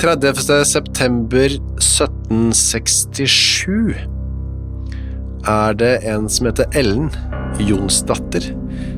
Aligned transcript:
September 0.00 1.52
1767 1.76 3.92
er 5.44 5.76
det 5.76 6.00
en 6.08 6.24
som 6.32 6.48
heter 6.48 6.64
Ellen 6.72 7.12
Jonsdatter, 7.60 8.40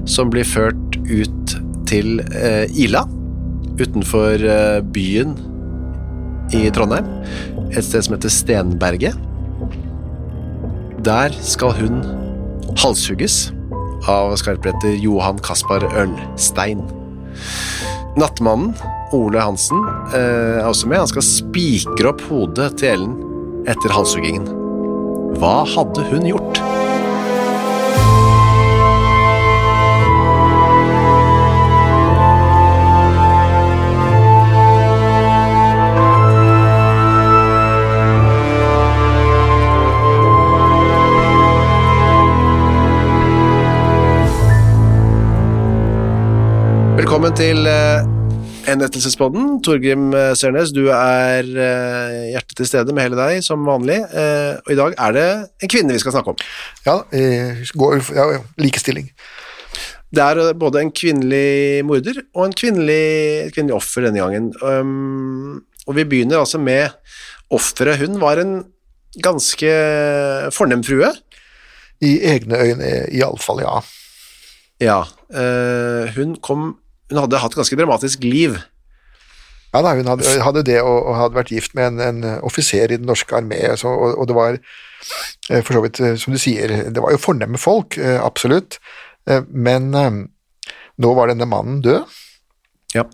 som 0.07 0.31
blir 0.31 0.47
ført 0.47 0.95
ut 1.11 1.59
til 1.91 2.23
eh, 2.31 2.71
Ila, 2.85 3.03
utenfor 3.83 4.47
eh, 4.47 4.79
byen 4.95 5.35
i 6.55 6.71
Trondheim, 6.71 7.11
et 7.75 7.83
sted 7.83 8.07
som 8.07 8.15
heter 8.15 8.31
Stenberget. 8.31 9.19
Der 11.03 11.35
skal 11.43 11.75
hun 11.83 11.99
halshugges 12.79 13.51
av 14.07 14.39
skarpretter 14.39 14.95
Johan 15.03 15.43
Kaspar 15.43 15.83
Ørnstein. 15.91 16.87
Nattmannen, 18.15 18.71
Ole 19.13 19.41
Hansen, 19.41 19.83
eh, 20.15 20.59
er 20.61 20.69
også 20.69 20.89
med. 20.89 21.03
Han 21.05 21.11
skal 21.11 21.27
spikre 21.27 22.13
opp 22.13 22.25
hodet 22.31 22.73
til 22.81 22.95
Ellen 22.97 23.17
etter 23.69 23.93
halshuggingen. 23.93 24.49
Hva 25.41 25.63
hadde 25.69 26.07
hun 26.11 26.29
gjort? 26.33 26.63
Velkommen 47.03 47.35
til 47.37 47.67
eh, 47.69 47.82
Henrettelsespodden. 48.67 49.59
Torgrim 49.65 50.13
eh, 50.17 50.33
Sørnes, 50.39 50.73
du 50.75 50.85
er 50.95 51.47
eh, 51.47 52.19
hjertet 52.33 52.57
til 52.61 52.69
stede 52.69 52.95
med 52.95 53.09
hele 53.09 53.19
deg, 53.19 53.41
som 53.45 53.65
vanlig. 53.67 53.99
Eh, 54.07 54.59
og 54.63 54.73
i 54.73 54.79
dag 54.79 54.97
er 55.07 55.17
det 55.17 55.27
en 55.65 55.73
kvinne 55.73 55.97
vi 55.97 56.03
skal 56.03 56.15
snakke 56.15 56.35
om. 56.35 56.45
Ja, 56.87 57.01
ja, 57.13 58.29
ja, 58.37 58.43
likestilling. 58.63 59.11
Det 60.13 60.23
er 60.23 60.53
både 60.61 60.83
en 60.83 60.93
kvinnelig 60.93 61.83
morder 61.89 62.21
og 62.37 62.45
en 62.45 62.57
kvinnelig, 62.57 63.03
et 63.47 63.55
kvinnelig 63.57 63.79
offer 63.79 64.05
denne 64.05 64.21
gangen. 64.21 64.51
Um, 64.61 65.63
og 65.89 65.97
vi 65.97 66.05
begynner 66.05 66.43
altså 66.43 66.61
med 66.61 66.93
offeret. 67.53 67.97
Hun 68.03 68.21
var 68.21 68.43
en 68.43 68.59
ganske 69.25 69.73
fornem 70.53 70.85
frue. 70.85 71.09
I 72.05 72.13
egne 72.35 72.61
øyne 72.61 72.93
iallfall, 73.09 73.65
ja. 73.65 73.81
Ja. 74.85 75.01
Uh, 75.33 76.13
hun 76.13 76.37
kom 76.45 76.75
Hun 77.11 77.19
hadde 77.25 77.41
hatt 77.43 77.53
et 77.53 77.61
ganske 77.61 77.77
dramatisk 77.79 78.23
liv. 78.25 78.59
Ja, 79.73 79.81
da, 79.81 79.95
hun 79.97 80.05
hadde, 80.11 80.29
hadde 80.45 80.63
det 80.69 80.79
og, 80.85 80.99
og 81.09 81.15
hadde 81.17 81.39
vært 81.39 81.51
gift 81.55 81.75
med 81.75 81.95
en, 81.95 82.01
en 82.05 82.25
offiser 82.45 82.93
i 82.93 82.99
den 83.01 83.07
norske 83.09 83.33
armé, 83.39 83.61
så, 83.81 83.89
og, 83.89 84.19
og 84.21 84.29
det 84.29 84.37
var 84.37 84.59
eh, 84.59 85.63
for 85.65 85.73
så 85.79 85.81
vidt, 85.85 86.01
eh, 86.05 86.17
som 86.21 86.35
du 86.35 86.41
sier, 86.41 86.75
det 86.93 87.01
var 87.01 87.15
jo 87.15 87.21
fornemme 87.23 87.61
folk, 87.61 87.97
eh, 87.97 88.19
absolutt, 88.21 88.77
men 89.49 89.87
nå 89.95 91.11
var 91.15 91.31
denne 91.31 91.47
mannen 91.47 91.79
død, 91.85 92.03
Ja. 92.93 93.05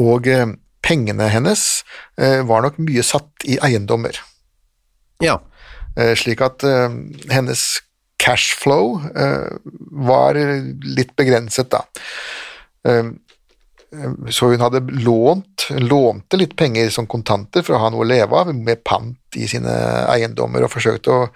og 0.00 0.24
pengene 0.82 1.26
hennes 1.28 1.64
var 2.16 2.64
nok 2.64 2.78
mye 2.80 3.04
satt 3.04 3.44
i 3.44 3.58
eiendommer. 3.62 4.16
ja. 5.22 5.36
Slik 6.16 6.40
at 6.46 6.62
hennes 7.28 7.62
cashflow 8.22 8.96
var 10.08 10.38
litt 10.40 11.12
begrenset, 11.20 11.68
da. 11.74 11.82
Eh, 13.94 14.04
eh, 14.04 14.30
så 14.30 14.50
hun 14.52 14.60
hadde 14.60 14.84
lånt, 15.04 15.68
lånte 15.70 16.40
litt 16.40 16.56
penger 16.56 16.90
som 16.94 17.06
kontanter 17.06 17.64
for 17.66 17.76
å 17.76 17.82
ha 17.84 17.90
noe 17.92 18.04
å 18.04 18.08
leve 18.08 18.36
av, 18.42 18.52
med 18.54 18.84
pant 18.84 19.38
i 19.38 19.48
sine 19.50 19.74
eiendommer, 20.12 20.64
og 20.64 20.72
forsøkte 20.72 21.14
å, 21.14 21.26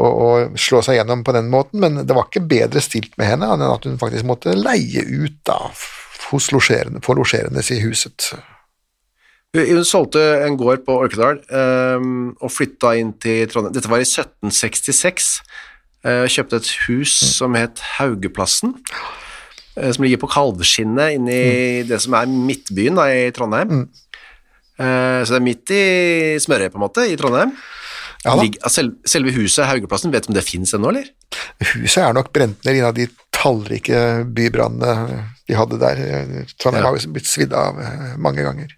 å, 0.00 0.06
å 0.06 0.30
slå 0.58 0.82
seg 0.86 1.00
gjennom 1.00 1.24
på 1.26 1.34
den 1.36 1.50
måten, 1.52 1.82
men 1.82 2.02
det 2.04 2.16
var 2.16 2.28
ikke 2.28 2.46
bedre 2.50 2.82
stilt 2.84 3.16
med 3.20 3.32
henne 3.32 3.50
enn 3.54 3.66
at 3.66 3.88
hun 3.88 4.00
faktisk 4.00 4.28
måtte 4.28 4.56
leie 4.58 5.04
ut 5.06 5.40
da, 5.48 5.58
hos 6.30 6.50
losjerende, 6.54 7.02
for 7.04 7.18
losjerende 7.18 7.64
i 7.74 7.82
huset. 7.82 8.32
Hun, 9.50 9.82
solgte 9.82 10.20
en 10.44 10.54
gård 10.54 10.84
på 10.86 10.94
Orkedal 10.94 11.40
um, 11.50 12.36
og 12.38 12.52
flytta 12.54 12.92
inn 13.00 13.10
til 13.18 13.48
Trondheim. 13.50 13.74
Dette 13.74 13.90
var 13.90 13.98
i 13.98 14.06
1766. 14.06 15.40
Uh, 16.06 16.22
kjøpte 16.30 16.60
et 16.60 16.68
hus 16.86 17.16
som 17.34 17.56
het 17.58 17.82
Haugeplassen, 17.98 18.76
eh, 18.78 19.19
som 19.74 20.04
ligger 20.04 20.18
på 20.22 20.28
Kalvskinnet 20.32 21.14
inne 21.18 21.30
i 21.34 21.82
det 21.88 22.00
som 22.02 22.14
er 22.18 22.26
midtbyen 22.30 22.96
da, 22.98 23.06
i 23.12 23.30
Trondheim. 23.36 23.84
Eh, 24.80 25.20
så 25.24 25.34
det 25.34 25.38
er 25.40 25.44
midt 25.46 25.70
i 25.76 25.82
smørøyet, 26.42 26.72
på 26.74 26.80
en 26.80 26.86
måte, 26.86 27.04
i 27.10 27.16
Trondheim. 27.20 27.52
Ja 28.24 28.34
da. 28.36 28.42
Ligg- 28.42 28.58
ah, 28.64 28.68
selv, 28.72 28.96
selve 29.08 29.32
huset, 29.32 29.64
Haugeplassen, 29.68 30.12
vet 30.12 30.26
du 30.26 30.32
om 30.32 30.36
det 30.36 30.44
fins 30.44 30.74
ennå, 30.76 30.90
eller? 30.92 31.06
Huset 31.74 32.02
er 32.04 32.12
nok 32.16 32.32
brent 32.36 32.64
ned 32.66 32.76
i 32.76 32.82
en 32.82 32.88
av 32.90 32.96
de 32.98 33.06
tallrike 33.32 34.00
bybrannene 34.36 35.22
de 35.48 35.56
hadde 35.56 35.78
der. 35.80 36.02
Trondheim 36.60 36.82
Ja. 36.84 36.90
har 36.90 36.98
jo 36.98 37.12
blitt 37.14 37.30
svidd 37.30 37.54
av 37.56 37.78
eh, 37.80 38.16
mange 38.20 38.44
ganger. 38.44 38.68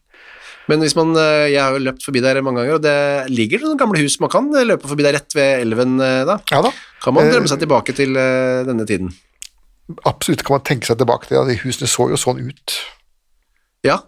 Men 0.71 0.79
hvis 0.79 0.95
man, 0.95 1.11
eh, 1.19 1.49
jeg 1.51 1.59
har 1.59 1.73
jo 1.75 1.83
løpt 1.83 2.05
forbi 2.07 2.21
der 2.23 2.39
mange 2.43 2.63
ganger, 2.63 2.77
og 2.79 2.83
det 2.85 3.31
ligger 3.35 3.65
noen 3.65 3.79
gamle 3.81 3.99
hus 3.99 4.21
man 4.23 4.31
kan 4.31 4.47
eh, 4.55 4.63
løpe 4.69 4.87
forbi 4.87 5.03
der 5.03 5.17
rett 5.19 5.35
ved 5.35 5.65
elven 5.67 5.99
eh, 6.01 6.23
da. 6.29 6.39
Ja 6.53 6.63
da, 6.63 6.71
Kan 7.03 7.15
man 7.15 7.27
Eh, 7.27 7.33
drømme 7.35 7.51
seg 7.51 7.59
tilbake 7.65 7.95
til 7.99 8.15
eh, 8.17 8.63
denne 8.69 8.87
tiden? 8.87 9.11
Absolutt 10.09 10.45
kan 10.47 10.57
man 10.59 10.65
tenke 10.67 10.89
seg 10.89 11.01
tilbake 11.01 11.29
til, 11.29 11.39
ja, 11.39 11.45
de 11.49 11.59
husene 11.63 11.91
så 11.91 12.09
jo 12.13 12.19
sånn 12.21 12.41
ut. 12.43 12.77
Ja. 13.87 14.01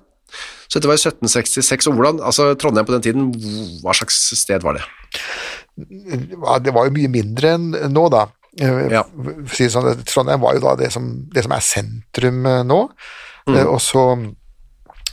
Så 0.68 0.78
dette 0.78 0.88
var 0.90 0.96
i 0.98 1.02
1766, 1.02 1.88
og 1.90 1.98
hvordan, 1.98 2.22
altså 2.24 2.52
Trondheim 2.58 2.86
på 2.88 2.94
den 2.96 3.04
tiden, 3.04 3.26
hva 3.84 3.94
slags 3.94 4.16
sted 4.38 4.64
var 4.64 4.78
det? 4.78 4.86
Det 5.76 6.74
var 6.74 6.88
jo 6.88 6.94
mye 6.94 7.10
mindre 7.12 7.56
enn 7.58 7.68
nå, 7.92 8.06
da. 8.14 8.26
Eh, 8.62 8.86
Ja. 8.94 9.02
sånn, 9.70 10.04
Trondheim 10.06 10.40
var 10.40 10.54
jo 10.54 10.62
da 10.62 10.76
det 10.78 10.92
som, 10.94 11.10
det 11.34 11.42
som 11.46 11.52
er 11.56 11.68
sentrum 11.74 12.46
eh, 12.46 12.62
nå, 12.66 12.88
Mm. 13.44 13.58
Eh, 13.58 13.66
og 13.68 13.76
så 13.84 14.02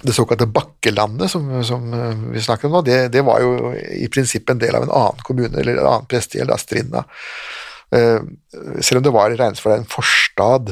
det 0.08 0.14
såkalte 0.16 0.46
Bakkelandet 0.48 1.28
som, 1.30 1.50
som 1.68 1.84
vi 2.32 2.40
snakker 2.40 2.70
om 2.70 2.78
nå, 2.78 2.82
det, 2.88 3.10
det 3.12 3.26
var 3.28 3.42
jo 3.44 3.74
i 3.76 4.08
prinsippet 4.08 4.54
en 4.56 4.62
del 4.62 4.78
av 4.78 4.86
en 4.86 4.94
annen 4.96 5.20
kommune, 5.28 5.52
eller 5.60 5.82
en 5.82 5.90
annen 5.90 6.08
prestegjeld, 6.08 6.48
da, 6.48 6.56
Strinda. 6.56 7.04
Eh, 7.96 8.22
Selv 8.82 9.02
om 9.02 9.04
det 9.04 9.14
var 9.16 9.34
regnes 9.36 9.62
for 9.64 9.76
en 9.76 9.88
forstad 9.90 10.72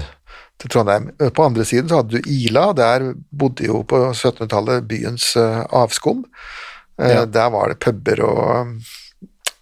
til 0.60 0.72
Trondheim. 0.72 1.10
Eh, 1.20 1.32
På 1.36 1.48
andre 1.48 1.66
siden 1.68 1.90
så 1.90 2.02
hadde 2.02 2.20
du 2.20 2.32
Ila, 2.32 2.72
der 2.74 3.12
bodde 3.32 3.68
jo 3.68 3.84
på 3.84 4.02
1700-tallet 4.14 4.88
byens 4.88 5.36
eh, 5.40 5.62
avskum. 5.70 6.26
Ja. 7.00 7.24
Der 7.24 7.52
var 7.54 7.72
det 7.72 7.80
puber 7.80 8.20
og 8.28 8.74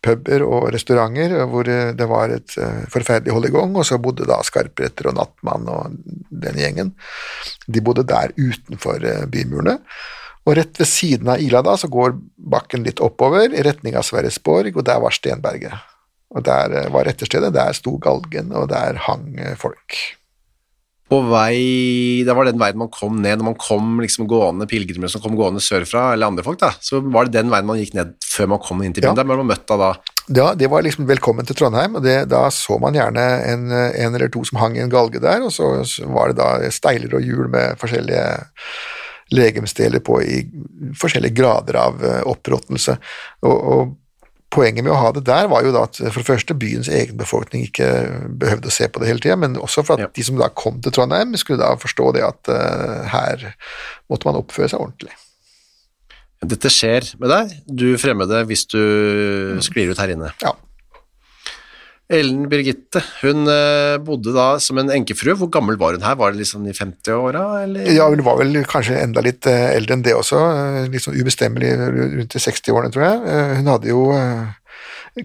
puber 0.02 0.42
og 0.42 0.72
restauranter 0.74 1.36
hvor 1.52 1.68
det 1.68 2.08
var 2.10 2.32
et 2.34 2.56
forferdelig 2.90 3.52
gang, 3.54 3.76
og 3.78 3.86
så 3.86 4.00
bodde 4.02 4.26
da 4.26 4.40
Skarpretter 4.42 5.12
og 5.12 5.18
Nattmann 5.20 5.68
og 5.70 6.00
den 6.32 6.58
gjengen. 6.58 6.90
De 7.68 7.84
bodde 7.86 8.08
der 8.10 8.34
utenfor 8.40 9.06
bymurene. 9.30 9.78
Og 10.48 10.56
rett 10.58 10.80
ved 10.80 10.90
siden 10.90 11.30
av 11.30 11.44
Ila 11.44 11.62
da, 11.62 11.76
så 11.78 11.92
går 11.94 12.16
bakken 12.56 12.88
litt 12.88 13.04
oppover 13.04 13.54
i 13.54 13.62
retning 13.68 14.00
av 14.00 14.08
Sverresborg, 14.08 14.74
og 14.74 14.88
der 14.88 15.04
var 15.04 15.14
Stenberget. 15.14 15.78
Og 16.36 16.44
der 16.44 16.76
eh, 16.76 16.92
var 16.94 17.08
retterstedet, 17.08 17.54
der 17.56 17.76
sto 17.78 17.98
galgen, 18.02 18.54
og 18.56 18.70
der 18.72 19.00
hang 19.08 19.36
eh, 19.40 19.56
folk. 19.60 19.96
på 21.08 21.22
vei 21.24 22.24
Det 22.28 22.34
var 22.36 22.44
den 22.44 22.60
veien 22.60 22.76
man 22.76 22.90
kom 22.92 23.22
ned 23.24 23.40
når 23.40 23.46
man 23.54 23.56
kom 23.56 24.02
liksom 24.04 24.28
gående 24.28 24.68
pilegrimer 24.68 25.08
som 25.08 25.22
kom 25.24 25.38
gående 25.40 25.64
sørfra, 25.64 26.12
eller 26.14 26.28
andre 26.28 26.44
folk, 26.44 26.60
da. 26.60 26.74
Så 26.82 27.00
var 27.00 27.26
det 27.26 27.38
den 27.38 27.52
veien 27.54 27.68
man 27.70 27.80
gikk 27.80 27.96
ned 27.96 28.18
før 28.28 28.52
man 28.52 28.64
kom 28.64 28.84
inn 28.84 28.94
til 28.94 29.06
byen. 29.06 29.16
Ja. 29.16 29.22
Der 29.22 29.30
ble 29.30 29.40
man 29.40 29.52
møtt 29.54 29.72
av 29.72 29.84
da 29.84 29.92
Ja, 30.28 30.52
det 30.60 30.68
var 30.68 30.84
liksom 30.84 31.08
velkommen 31.08 31.48
til 31.48 31.56
Trondheim, 31.56 31.96
og 31.96 32.04
det, 32.04 32.26
da 32.28 32.50
så 32.52 32.76
man 32.84 32.98
gjerne 32.98 33.24
en, 33.48 33.70
en 33.72 34.18
eller 34.18 34.28
to 34.28 34.44
som 34.44 34.60
hang 34.60 34.76
i 34.76 34.84
en 34.84 34.92
galge 34.92 35.24
der, 35.24 35.46
og 35.48 35.54
så, 35.56 35.70
så 35.88 36.10
var 36.12 36.34
det 36.34 36.42
da 36.42 36.72
steiler 36.76 37.16
og 37.16 37.24
hjul 37.24 37.48
med 37.54 37.80
forskjellige 37.80 38.26
legemsdeler 39.36 40.04
på 40.04 40.20
i 40.24 40.42
forskjellige 41.00 41.36
grader 41.36 41.80
av 41.82 42.04
eh, 42.04 42.22
oppråtnelse. 42.28 42.98
Og, 43.48 43.58
og 43.58 43.96
poenget 44.54 44.86
med 44.86 44.94
å 44.94 45.00
ha 45.02 45.12
det 45.12 45.26
der 45.28 45.50
var 45.52 45.66
jo 45.66 45.74
da 45.76 45.84
at 45.88 46.00
for 46.00 46.22
det 46.22 46.28
første 46.30 46.56
byens 46.58 46.88
egen 46.88 47.18
befolkning 47.20 47.66
ikke 47.68 47.88
behøvde 48.40 48.70
å 48.72 48.74
se 48.74 48.88
på 48.88 49.02
det 49.02 49.10
hele 49.10 49.24
tida, 49.24 49.36
men 49.40 49.58
også 49.60 49.84
for 49.84 49.98
at 49.98 50.06
Ja. 50.06 50.08
de 50.16 50.24
som 50.24 50.38
da 50.40 50.48
kom 50.50 50.80
til 50.82 50.94
Trondheim, 50.96 51.36
skulle 51.36 51.60
da 51.60 51.74
forstå 51.76 52.14
det 52.16 52.24
at 52.24 52.52
uh, 52.52 53.04
her 53.12 53.50
måtte 54.10 54.30
man 54.30 54.40
oppføre 54.40 54.70
seg 54.72 54.80
ordentlig. 54.80 55.12
Dette 56.48 56.70
skjer 56.70 57.16
med 57.20 57.32
deg, 57.34 57.54
du 57.66 57.88
fremmede, 57.98 58.44
hvis 58.46 58.68
du 58.70 59.58
sklir 59.66 59.90
ut 59.92 59.98
her 60.00 60.14
inne. 60.14 60.32
Ja. 60.44 60.54
Ellen 62.08 62.46
Birgitte, 62.48 63.02
hun 63.20 63.50
eh, 63.52 63.98
bodde 64.00 64.32
da 64.32 64.54
som 64.64 64.80
en 64.80 64.92
enkefrue. 64.96 65.36
Hvor 65.42 65.50
gammel 65.52 65.76
var 65.80 65.98
hun 65.98 66.06
her? 66.08 66.16
Var 66.16 66.32
det 66.32 66.40
liksom 66.40 66.64
i 66.70 66.76
50-åra, 66.76 67.44
eller? 67.66 67.90
Ja, 67.92 68.08
hun 68.08 68.24
var 68.24 68.40
vel 68.40 68.62
kanskje 68.70 69.02
enda 69.02 69.24
litt 69.26 69.48
eh, 69.50 69.74
eldre 69.74 69.98
enn 69.98 70.06
det 70.06 70.16
også, 70.16 70.40
eh, 70.40 70.88
litt 70.94 71.04
sånn 71.04 71.20
ubestemmelig 71.20 71.74
rundt 71.84 72.38
i 72.40 72.44
60-årene, 72.46 72.94
tror 72.96 73.08
jeg. 73.10 73.44
Hun 73.60 73.72
hadde 73.74 73.92
jo 73.92 74.08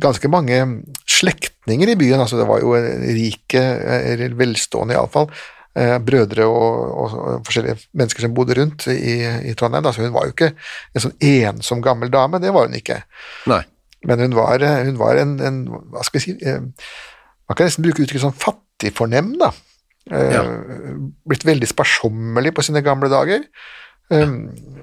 ganske 0.03 0.31
mange 0.33 0.59
slektninger 1.07 1.93
i 1.93 1.99
byen, 2.01 2.25
altså 2.25 2.41
det 2.41 2.49
var 2.51 2.63
jo 2.65 2.75
rike, 2.75 3.63
eller 3.63 4.35
velstående 4.41 4.97
iallfall, 4.97 5.29
brødre 6.05 6.45
og, 6.49 6.81
og 7.05 7.45
forskjellige 7.47 7.79
mennesker 7.97 8.27
som 8.27 8.35
bodde 8.37 8.57
rundt 8.59 8.89
i, 8.93 9.21
i 9.23 9.55
Trondheim. 9.57 9.87
Altså 9.87 10.03
hun 10.03 10.17
var 10.17 10.27
jo 10.27 10.35
ikke 10.35 10.51
en 10.51 11.05
sånn 11.07 11.15
ensom 11.29 11.85
gammel 11.85 12.11
dame, 12.13 12.43
det 12.43 12.51
var 12.57 12.67
hun 12.67 12.81
ikke. 12.81 13.05
Nei. 13.53 13.63
Men 14.09 14.19
hun 14.25 14.35
var, 14.35 14.63
eh, 14.63 14.85
hun 14.89 14.97
var 14.99 15.19
en, 15.21 15.37
en 15.41 15.61
Hva 15.93 16.03
skal 16.03 16.19
vi 16.19 16.25
si 16.25 16.33
eh, 16.43 16.59
Man 17.49 17.55
kan 17.59 17.69
nesten 17.69 17.85
bruke 17.85 18.03
uttrykket 18.03 18.25
som 18.25 18.35
fattigfornem, 18.35 19.37
da. 19.41 19.53
Eh, 20.11 20.33
Ja. 20.35 20.43
Blitt 21.29 21.45
veldig 21.47 21.69
sparsommelig 21.71 22.55
på 22.57 22.65
sine 22.67 22.83
gamle 22.83 23.11
dager. 23.13 23.45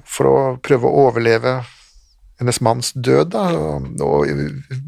For 0.09 0.25
å 0.29 0.37
prøve 0.63 0.87
å 0.89 1.03
overleve 1.09 1.59
hennes 2.39 2.61
manns 2.63 2.93
død, 2.95 3.33
da. 3.35 3.43
Og, 4.05 4.29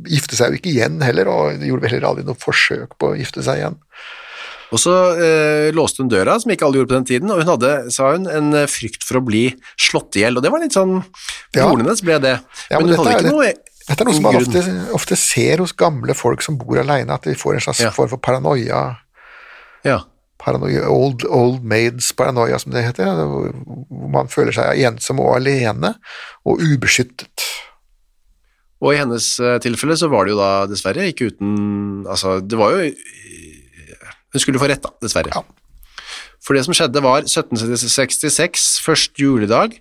gifte 0.10 0.38
seg 0.40 0.54
jo 0.54 0.62
ikke 0.62 0.72
igjen 0.72 1.02
heller, 1.04 1.30
og 1.30 1.62
gjorde 1.62 1.84
vel 1.84 1.94
heller 1.98 2.08
aldri 2.10 2.26
noe 2.26 2.40
forsøk 2.40 2.96
på 2.98 3.12
å 3.12 3.18
gifte 3.20 3.44
seg 3.46 3.60
igjen. 3.62 3.78
Og 4.72 4.80
så 4.80 4.94
eh, 5.20 5.68
låste 5.76 6.00
hun 6.00 6.12
døra, 6.12 6.38
som 6.40 6.54
ikke 6.54 6.64
alle 6.64 6.80
gjorde 6.80 6.94
på 6.94 6.96
den 7.02 7.10
tiden, 7.10 7.32
og 7.34 7.42
hun 7.44 7.52
hadde, 7.52 7.74
sa 7.92 8.14
hun, 8.14 8.30
en 8.32 8.54
frykt 8.72 9.04
for 9.04 9.20
å 9.20 9.26
bli 9.28 9.50
slått 9.76 10.16
i 10.16 10.24
hjel, 10.24 10.40
og 10.40 10.46
det 10.46 10.54
var 10.54 10.64
litt 10.64 10.78
sånn 10.78 11.02
Ja. 11.58 11.68
Hennes 11.68 12.00
ble 12.08 12.16
det. 12.24 12.38
Ja, 12.72 12.80
men, 12.80 12.88
men 12.88 12.96
hun 12.96 13.02
hadde 13.04 13.18
ikke 13.18 13.34
jo 13.34 13.36
noe 13.36 13.52
Dette 13.88 14.04
er 14.04 14.08
noe 14.08 14.14
som 14.16 14.24
man 14.28 14.38
ofte, 14.38 14.62
ofte 14.94 15.18
ser 15.20 15.62
hos 15.64 15.74
gamle 15.78 16.14
folk 16.18 16.44
som 16.46 16.58
bor 16.60 16.78
alene, 16.82 17.14
at 17.16 17.26
de 17.28 17.34
får 17.38 17.58
en 17.58 17.64
slags 17.66 17.82
Ja. 17.82 17.92
form 17.96 18.10
for 18.14 18.18
paranoia. 18.22 18.98
Ja. 19.84 20.04
paranoia, 20.42 20.88
old, 20.90 21.22
old 21.30 21.64
maids 21.64 22.12
paranoia, 22.18 22.58
som 22.58 22.72
det 22.74 22.82
heter, 22.84 23.06
hvor 23.30 23.52
man 24.10 24.28
føler 24.28 24.52
seg 24.52 24.80
ensom 24.88 25.20
og 25.22 25.36
alene 25.36 25.92
og 26.46 26.58
ubeskyttet. 26.66 27.44
Og 28.82 28.96
i 28.96 28.98
hennes 28.98 29.28
eh, 29.40 29.60
tilfelle 29.62 29.94
så 29.98 30.10
var 30.10 30.26
det 30.26 30.34
jo 30.34 30.40
da 30.40 30.66
dessverre 30.66 31.06
ikke 31.12 31.28
uten 31.30 32.08
Altså, 32.10 32.40
det 32.42 32.58
var 32.58 32.72
jo 32.74 32.88
Hun 34.34 34.40
skulle 34.42 34.58
få 34.58 34.70
rett, 34.72 34.82
da, 34.82 34.90
dessverre. 35.04 35.30
Ja. 35.36 35.44
For 36.42 36.58
det 36.58 36.64
som 36.66 36.74
skjedde 36.74 37.04
var 37.06 37.22
1766, 37.22 38.80
først 38.82 39.20
juledag, 39.22 39.76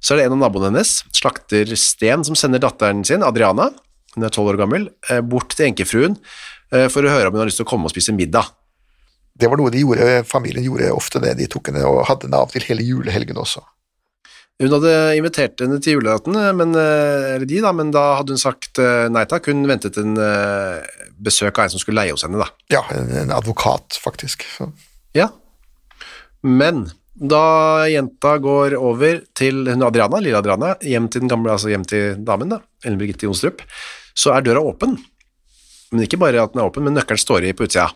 så 0.00 0.14
er 0.14 0.20
det 0.20 0.28
en 0.28 0.36
av 0.36 0.44
naboene 0.44 0.70
hennes, 0.70 0.98
slakter 1.16 1.70
Sten, 1.78 2.24
som 2.26 2.36
sender 2.38 2.62
datteren 2.62 3.04
sin, 3.06 3.24
Adriana, 3.26 3.70
hun 4.16 4.24
er 4.24 4.32
tolv 4.32 4.54
år 4.54 4.60
gammel, 4.60 4.88
eh, 5.10 5.20
bort 5.20 5.52
til 5.56 5.68
enkefruen 5.68 6.16
eh, 6.72 6.88
for 6.92 7.04
å 7.04 7.12
høre 7.12 7.28
om 7.28 7.36
hun 7.36 7.44
har 7.44 7.50
lyst 7.50 7.60
til 7.60 7.68
å 7.68 7.70
komme 7.70 7.88
og 7.88 7.92
spise 7.92 8.16
middag. 8.16 8.48
Det 9.36 9.50
var 9.52 9.60
noe 9.60 9.72
de 9.72 9.82
gjorde, 9.82 10.22
familien 10.28 10.64
gjorde 10.64 10.92
ofte 10.96 11.20
det, 11.20 11.34
de 11.36 11.48
tok 11.52 11.68
henne 11.68 11.84
og 11.84 12.06
hadde 12.08 12.28
henne 12.28 12.40
av 12.40 12.52
til 12.52 12.64
hele 12.64 12.84
julehelgen 12.86 13.36
også. 13.40 13.60
Hun 14.56 14.72
hadde 14.72 14.92
invitert 15.18 15.60
henne 15.60 15.76
til 15.84 15.98
julelaten, 15.98 16.38
men, 16.56 16.72
eh, 16.80 17.34
eller 17.34 17.44
de 17.48 17.60
da, 17.60 17.74
men 17.76 17.90
da 17.92 18.06
hadde 18.22 18.32
hun 18.32 18.40
sagt 18.40 18.80
nei 19.12 19.26
takk. 19.28 19.50
Hun 19.52 19.68
ventet 19.68 19.98
en 20.00 20.16
besøk 21.20 21.58
av 21.58 21.66
en 21.66 21.74
som 21.74 21.82
skulle 21.82 22.00
leie 22.00 22.16
hos 22.16 22.24
henne, 22.24 22.40
da. 22.40 22.48
Ja, 22.72 22.86
en 22.96 23.34
advokat, 23.36 24.00
faktisk. 24.00 24.48
Så. 24.56 24.70
Ja. 25.12 25.28
Men 26.40 26.86
da 27.16 27.86
jenta 27.88 28.36
går 28.42 28.76
over 28.76 29.22
til 29.36 29.64
hun 29.70 29.84
Adriana, 29.86 30.20
lille 30.20 30.36
Adriana, 30.36 30.74
hjem 30.84 31.08
til 31.08 31.24
den 31.24 31.30
gamle, 31.32 31.54
altså 31.54 31.70
hjem 31.72 31.84
til 31.88 32.18
damen, 32.26 32.52
da, 32.52 32.60
Ellen 32.84 33.00
Birgitte 33.00 33.24
Jonstrup, 33.24 33.62
så 34.16 34.34
er 34.34 34.44
døra 34.44 34.60
åpen. 34.60 34.98
Men 35.92 36.04
ikke 36.04 36.20
bare 36.20 36.42
at 36.42 36.52
den 36.52 36.60
er 36.60 36.68
åpen, 36.68 36.84
men 36.84 36.96
nøkkelen 36.98 37.22
står 37.22 37.48
i 37.48 37.54
på 37.56 37.64
utsida. 37.68 37.88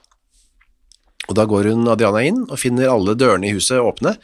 Og 1.29 1.37
da 1.37 1.45
går 1.47 1.69
hun 1.71 1.91
Adriana 1.93 2.23
inn 2.27 2.47
og 2.47 2.59
finner 2.59 2.91
alle 2.91 3.15
dørene 3.19 3.51
i 3.51 3.55
huset 3.55 3.83
åpne, 3.83 4.17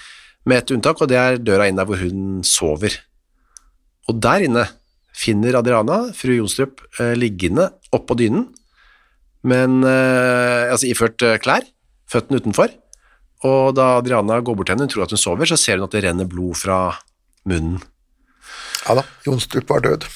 med 0.46 0.62
et 0.62 0.72
unntak, 0.76 1.00
og 1.02 1.10
det 1.10 1.18
er 1.18 1.40
døra 1.42 1.66
inn 1.68 1.78
der 1.78 1.88
hvor 1.88 2.00
hun 2.00 2.40
sover. 2.46 2.94
Og 4.06 4.20
der 4.22 4.46
inne 4.46 4.64
finner 5.16 5.58
Adriana 5.58 6.06
fru 6.16 6.36
Jonstrup 6.38 6.80
eh, 7.00 7.14
liggende 7.18 7.68
oppå 7.94 8.16
dynen, 8.18 8.46
men 9.46 9.82
eh, 9.86 10.70
altså 10.70 10.88
iført 10.88 11.22
eh, 11.26 11.38
klær, 11.42 11.66
føttene 12.10 12.40
utenfor. 12.40 12.72
Og 13.46 13.74
da 13.76 13.96
Adriana 14.00 14.40
går 14.42 14.58
bort 14.58 14.70
til 14.70 14.76
henne, 14.76 14.88
hun 14.88 14.92
tror 14.92 15.06
at 15.06 15.14
hun 15.14 15.22
sover, 15.22 15.48
så 15.48 15.58
ser 15.60 15.78
hun 15.78 15.86
at 15.86 15.94
det 15.94 16.04
renner 16.06 16.28
blod 16.30 16.58
fra 16.58 16.80
munnen. 17.48 17.80
Ja 18.86 18.98
da, 19.00 19.06
Jonstrup 19.26 19.70
var 19.70 19.82
død. 19.84 20.06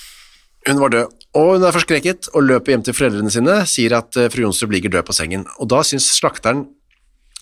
Hun 0.69 0.81
var 0.83 0.93
død, 0.93 1.17
og 1.39 1.55
hun 1.55 1.65
er 1.65 1.75
forskrekket 1.75 2.31
og 2.35 2.45
løper 2.47 2.75
hjem 2.75 2.85
til 2.87 2.97
foreldrene 2.97 3.33
sine, 3.33 3.57
sier 3.71 3.97
at 3.97 4.19
eh, 4.21 4.29
fru 4.33 4.45
Jonstrup 4.45 4.75
ligger 4.75 4.93
død 4.93 5.09
på 5.09 5.17
sengen. 5.17 5.47
Og 5.59 5.71
da 5.73 5.83
syns 5.87 6.11
slakteren 6.19 6.67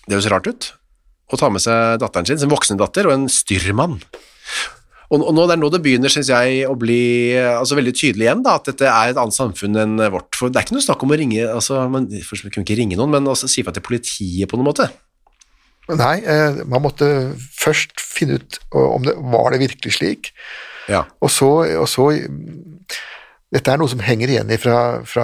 det 0.05 0.15
høres 0.15 0.29
rart 0.31 0.49
ut, 0.49 0.71
å 1.29 1.37
ta 1.37 1.51
med 1.53 1.61
seg 1.61 1.99
datteren 2.01 2.25
sin, 2.25 2.39
sin 2.41 2.51
voksne 2.51 2.79
datter, 2.79 3.09
og 3.09 3.13
en 3.13 3.27
styrmann. 3.29 3.99
Og, 5.09 5.21
og 5.21 5.33
nå, 5.35 5.45
det 5.49 5.55
er 5.55 5.61
nå 5.61 5.69
det 5.73 5.81
begynner, 5.85 6.11
synes 6.13 6.31
jeg, 6.31 6.63
å 6.69 6.77
bli 6.79 7.01
eh, 7.35 7.51
altså, 7.57 7.77
veldig 7.77 7.93
tydelig 7.97 8.25
igjen, 8.27 8.41
da, 8.45 8.55
at 8.57 8.71
dette 8.71 8.89
er 8.89 9.11
et 9.11 9.21
annet 9.21 9.37
samfunn 9.37 9.77
enn 9.83 10.07
vårt. 10.13 10.31
For 10.37 10.49
det 10.49 10.61
er 10.61 10.67
ikke 10.67 10.77
noe 10.77 10.85
snakk 10.85 11.05
om 11.05 11.13
å 11.13 11.19
ringe 11.19 11.45
altså, 11.49 11.83
man, 11.91 12.07
vi 12.09 12.23
kunne 12.23 12.65
ikke 12.65 12.79
ringe 12.79 12.97
noen, 12.97 13.13
men 13.17 13.29
også 13.29 13.49
si 13.51 13.65
fra 13.65 13.75
til 13.75 13.85
politiet 13.85 14.49
på 14.49 14.57
noen 14.57 14.71
måte. 14.71 14.89
Nei, 15.97 16.19
eh, 16.21 16.59
man 16.69 16.83
måtte 16.85 17.07
først 17.57 17.97
finne 18.03 18.37
ut 18.39 18.59
om 18.75 19.05
det 19.07 19.15
var 19.17 19.51
det 19.55 19.61
virkelig 19.63 19.95
slik, 19.97 20.31
Ja. 20.89 21.03
og 21.21 21.29
så, 21.33 21.49
og 21.79 21.87
så 21.89 22.09
Dette 23.49 23.71
er 23.73 23.79
noe 23.81 23.89
som 23.89 24.01
henger 24.05 24.29
igjen 24.29 24.51
fra, 24.61 25.01
fra 25.09 25.23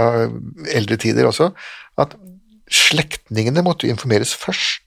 eldre 0.74 0.98
tider 0.98 1.28
også, 1.30 1.51
at 2.01 2.16
slektningene 2.74 3.62
måtte 3.62 3.86
jo 3.86 3.94
informeres 3.94 4.34
først. 4.34 4.82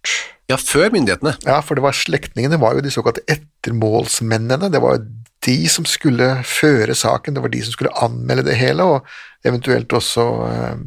ja, 0.51 0.57
før 0.57 0.91
myndighetene. 0.91 1.37
Ja, 1.47 1.61
for 1.63 1.77
det 1.79 1.85
var 1.85 1.93
slektningene 1.95 2.59
var 2.59 2.75
jo 2.75 2.81
de 2.83 2.91
såkalte 2.91 3.23
ettermålsmennene. 3.31 4.71
Det 4.73 4.81
var 4.83 4.97
jo 4.97 5.05
de 5.47 5.69
som 5.71 5.85
skulle 5.87 6.43
føre 6.43 6.97
saken, 6.99 7.35
det 7.37 7.43
var 7.45 7.53
de 7.53 7.61
som 7.63 7.73
skulle 7.77 7.95
anmelde 8.03 8.43
det 8.49 8.57
hele, 8.59 8.83
og 8.83 9.07
eventuelt 9.47 9.93
også 9.95 10.25
eh, 10.49 10.81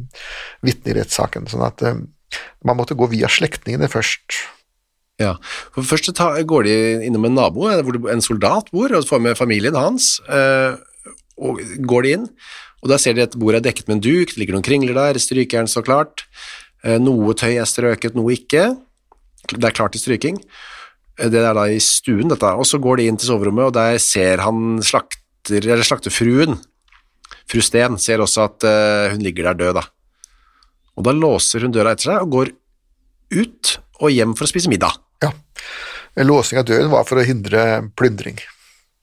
vitne 0.66 0.92
i 0.92 0.98
rettssaken. 0.98 1.46
Sånn 1.48 1.64
at 1.64 1.80
eh, 1.88 2.02
man 2.66 2.76
måtte 2.76 2.96
gå 2.98 3.08
via 3.14 3.30
slektningene 3.32 3.88
først. 3.88 4.42
Ja, 5.20 5.34
for 5.74 5.84
Først 5.86 6.08
så 6.08 6.30
går 6.48 6.64
de 6.66 6.76
innom 7.06 7.26
en 7.28 7.36
nabo 7.36 7.68
eh, 7.68 7.82
hvor 7.84 7.98
en 8.10 8.24
soldat 8.24 8.70
bor, 8.72 8.92
og 8.92 9.08
får 9.08 9.20
med 9.20 9.38
familien 9.38 9.76
hans. 9.76 10.20
eh, 10.28 10.76
og 11.42 11.60
går 11.88 12.02
de 12.04 12.10
inn, 12.16 12.26
og 12.82 12.90
da 12.92 12.98
ser 13.00 13.14
de 13.16 13.24
at 13.24 13.36
bordet 13.38 13.62
er 13.62 13.70
dekket 13.70 13.88
med 13.88 13.96
en 13.96 14.02
duk, 14.04 14.32
det 14.32 14.38
ligger 14.38 14.54
noen 14.56 14.66
kringler 14.66 14.94
der, 14.94 15.18
strykejern 15.18 15.68
så 15.70 15.82
klart. 15.84 16.24
eh, 16.84 16.98
noe 16.98 17.34
tøy 17.34 17.56
er 17.56 17.68
strøket, 17.68 18.14
noe 18.14 18.32
ikke. 18.34 18.76
Det 19.52 19.64
er 19.64 19.74
klart 19.74 19.92
til 19.92 20.02
stryking. 20.02 20.38
Det 21.18 21.38
er 21.38 21.54
da 21.54 21.66
i 21.68 21.78
stuen, 21.78 22.28
dette. 22.28 22.46
Og 22.56 22.66
så 22.66 22.78
går 22.82 22.98
de 22.98 23.06
inn 23.06 23.16
til 23.16 23.28
soverommet, 23.28 23.68
og 23.68 23.74
der 23.76 23.98
ser 23.98 24.42
han 24.42 24.80
slakter, 24.82 25.60
eller 25.62 25.84
slakterfruen, 25.86 26.58
fru 27.50 27.60
Steen, 27.62 27.98
ser 27.98 28.22
også 28.22 28.46
at 28.48 28.66
hun 29.12 29.22
ligger 29.22 29.50
der 29.50 29.58
død, 29.60 29.74
da. 29.78 29.84
Og 30.96 31.04
da 31.06 31.14
låser 31.14 31.62
hun 31.66 31.74
døra 31.74 31.92
etter 31.94 32.10
seg 32.10 32.22
og 32.22 32.30
går 32.34 32.52
ut 33.38 33.76
og 34.02 34.10
hjem 34.14 34.34
for 34.38 34.48
å 34.48 34.50
spise 34.50 34.70
middag. 34.72 34.98
Ja. 35.22 35.30
Låsing 36.18 36.58
av 36.60 36.66
døren 36.68 36.90
var 36.92 37.06
for 37.08 37.20
å 37.22 37.24
hindre 37.24 37.62
plyndring. 37.96 38.40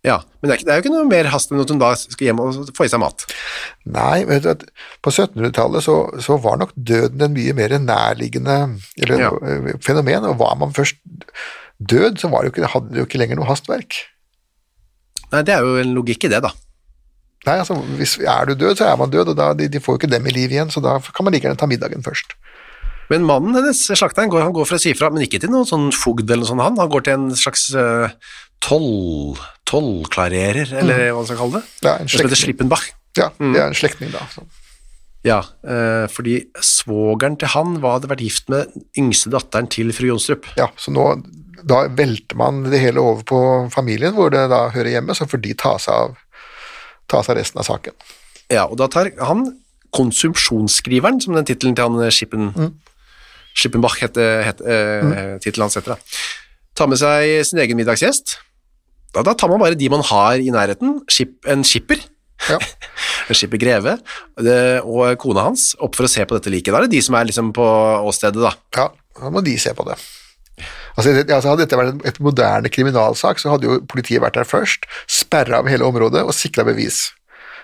Ja, 0.05 0.21
men 0.39 0.47
det 0.47 0.53
er, 0.53 0.59
ikke, 0.59 0.65
det 0.67 0.71
er 0.71 0.77
jo 0.79 0.83
ikke 0.85 0.93
noe 0.93 1.07
mer 1.09 1.27
hast 1.33 1.51
enn 1.51 1.59
at 1.59 1.71
hun 1.73 1.79
da 1.81 1.89
skal 1.99 2.29
hjem 2.29 2.39
og 2.39 2.69
få 2.77 2.85
i 2.87 2.91
seg 2.91 3.01
mat. 3.01 3.25
Nei, 3.91 4.21
vet 4.29 4.45
du 4.45 4.51
at 4.53 4.61
på 5.03 5.11
1700-tallet 5.11 5.83
så, 5.83 5.95
så 6.23 6.37
var 6.39 6.61
nok 6.61 6.71
døden 6.77 7.25
en 7.25 7.33
mye 7.35 7.55
mer 7.57 7.75
nærliggende 7.83 8.55
eller, 9.01 9.25
Ja. 9.25 9.31
fenomen, 9.83 10.29
og 10.29 10.37
var 10.39 10.55
man 10.61 10.71
først 10.77 11.01
død, 11.79 12.19
så 12.21 12.29
var 12.31 12.43
det 12.45 12.51
jo 12.51 12.55
ikke, 12.55 12.71
hadde 12.75 12.93
det 12.93 13.01
jo 13.01 13.09
ikke 13.09 13.19
lenger 13.19 13.39
noe 13.41 13.49
hastverk. 13.51 13.99
Nei, 15.33 15.43
det 15.45 15.53
er 15.57 15.67
jo 15.67 15.75
en 15.81 15.91
logikk 15.97 16.29
i 16.29 16.31
det, 16.31 16.39
da. 16.47 16.53
Nei, 17.47 17.57
altså, 17.61 17.75
hvis 17.99 18.17
er 18.23 18.47
du 18.49 18.55
død, 18.59 18.79
så 18.79 18.87
er 18.89 18.97
man 18.99 19.11
død, 19.11 19.33
og 19.33 19.37
da, 19.39 19.51
de, 19.55 19.67
de 19.71 19.79
får 19.83 19.95
jo 19.95 19.99
ikke 20.01 20.11
dem 20.15 20.25
i 20.27 20.33
liv 20.35 20.55
igjen, 20.55 20.71
så 20.73 20.81
da 20.83 20.95
kan 21.11 21.27
man 21.27 21.35
like 21.35 21.43
gjerne 21.47 21.59
ta 21.59 21.67
middagen 21.69 22.03
først. 22.07 22.35
Men 23.09 23.25
mannen 23.25 23.55
hennes, 23.57 23.81
slakteren, 23.97 24.29
går, 24.29 24.43
han 24.45 24.53
går 24.53 24.67
for 24.69 24.77
å 24.77 24.81
si 24.81 24.91
ifra, 24.93 25.09
men 25.13 25.25
ikke 25.25 25.39
til 25.41 25.49
noen 25.53 25.65
sånn 25.69 25.89
fogd 25.95 26.27
eller 26.29 26.43
noe 26.43 26.51
sånt, 26.51 26.61
han. 26.61 26.77
Han 26.77 26.91
går 26.93 27.05
til 27.07 27.15
en 27.17 27.27
slags 27.37 27.63
uh, 27.73 28.11
toll, 28.61 29.35
tollklarerer, 29.69 30.75
eller 30.81 31.07
hva 31.09 31.19
man 31.23 31.27
skal 31.29 31.39
kalle 31.41 31.61
det. 31.61 31.65
Mm. 31.65 31.83
Ja, 31.87 31.95
en 31.97 32.11
som 32.11 32.23
heter. 32.25 32.41
Slippenbach. 32.45 32.87
Ja, 33.17 33.31
Mm. 33.39 33.53
det 33.55 33.61
er 33.61 33.67
en 33.67 33.77
slektning, 33.79 34.11
da. 34.13 34.21
Så. 34.31 34.43
Ja, 35.25 35.39
eh, 35.67 36.05
fordi 36.07 36.35
svogeren 36.63 37.35
til 37.41 37.49
han 37.51 37.79
var, 37.83 37.97
hadde 37.97 38.07
vært 38.11 38.21
gift 38.23 38.47
med 38.53 38.69
yngste 38.95 39.31
datteren 39.33 39.67
til 39.67 39.89
fru 39.91 40.07
Jonstrup. 40.13 40.45
Ja, 40.55 40.69
så 40.79 40.93
nå 40.95 41.09
da 41.67 41.81
velter 41.91 42.37
man 42.39 42.61
det 42.71 42.79
hele 42.79 43.01
over 43.03 43.25
på 43.27 43.39
familien, 43.73 44.13
hvor 44.15 44.29
det 44.31 44.45
da 44.53 44.69
hører 44.71 44.93
hjemme, 44.93 45.11
så 45.17 45.27
får 45.27 45.41
de 45.43 45.53
ta 45.59 45.73
seg 45.81 45.91
av, 46.05 46.13
ta 47.11 47.19
seg 47.25 47.35
resten 47.41 47.59
av 47.59 47.67
saken. 47.67 47.97
Ja, 48.47 48.63
og 48.69 48.77
da 48.79 48.87
tar 48.87 49.11
han 49.19 49.57
konsumsjonsskriveren, 49.91 51.19
som 51.21 51.35
den 51.35 51.49
tittelen 51.49 51.75
til 51.75 51.89
han 51.89 52.11
Skippen 52.13 52.51
Schippen, 52.53 52.79
Schippenbach 53.59 53.97
heter, 54.01 54.43
het, 54.47 54.61
eh, 54.63 55.33
tittelen 55.43 55.67
hans 55.67 55.75
heter, 55.79 55.97
da. 55.97 56.19
Ta 56.79 56.87
med 56.87 57.01
seg 57.01 57.43
sin 57.47 57.59
egen 57.59 57.79
middagsgjest. 57.79 58.37
Da, 59.15 59.23
da 59.25 59.33
tar 59.33 59.51
man 59.51 59.61
bare 59.61 59.77
de 59.77 59.89
man 59.91 60.05
har 60.05 60.39
i 60.39 60.53
nærheten, 60.53 61.01
Skip, 61.11 61.41
en 61.49 61.65
skipper, 61.67 61.99
Ja. 62.47 62.55
en 63.29 63.35
skipper 63.35 63.59
greve, 63.59 63.97
det, 64.39 64.59
og 64.87 65.17
kona 65.19 65.49
hans, 65.49 65.73
opp 65.83 65.97
for 65.97 66.07
å 66.07 66.11
se 66.11 66.23
på 66.23 66.37
dette 66.37 66.53
liket. 66.53 66.71
Da 66.71 66.79
er 66.79 66.87
det 66.87 66.95
de 66.95 67.03
som 67.03 67.17
er 67.19 67.27
liksom 67.27 67.51
på 67.57 67.67
åstedet, 68.07 68.39
da. 68.39 68.53
Ja, 68.77 68.87
da 69.19 69.31
må 69.33 69.43
de 69.43 69.57
se 69.59 69.73
på 69.75 69.83
det. 69.89 69.97
Altså, 70.95 71.13
altså, 71.15 71.51
hadde 71.51 71.63
dette 71.63 71.79
vært 71.79 72.05
et 72.07 72.19
moderne 72.23 72.71
kriminalsak, 72.71 73.39
så 73.39 73.53
hadde 73.53 73.67
jo 73.67 73.79
politiet 73.91 74.23
vært 74.23 74.39
der 74.39 74.47
først, 74.47 74.87
sperra 75.07 75.61
av 75.61 75.69
hele 75.71 75.87
området 75.87 76.25
og 76.25 76.35
sikra 76.35 76.65
bevis. 76.67 77.09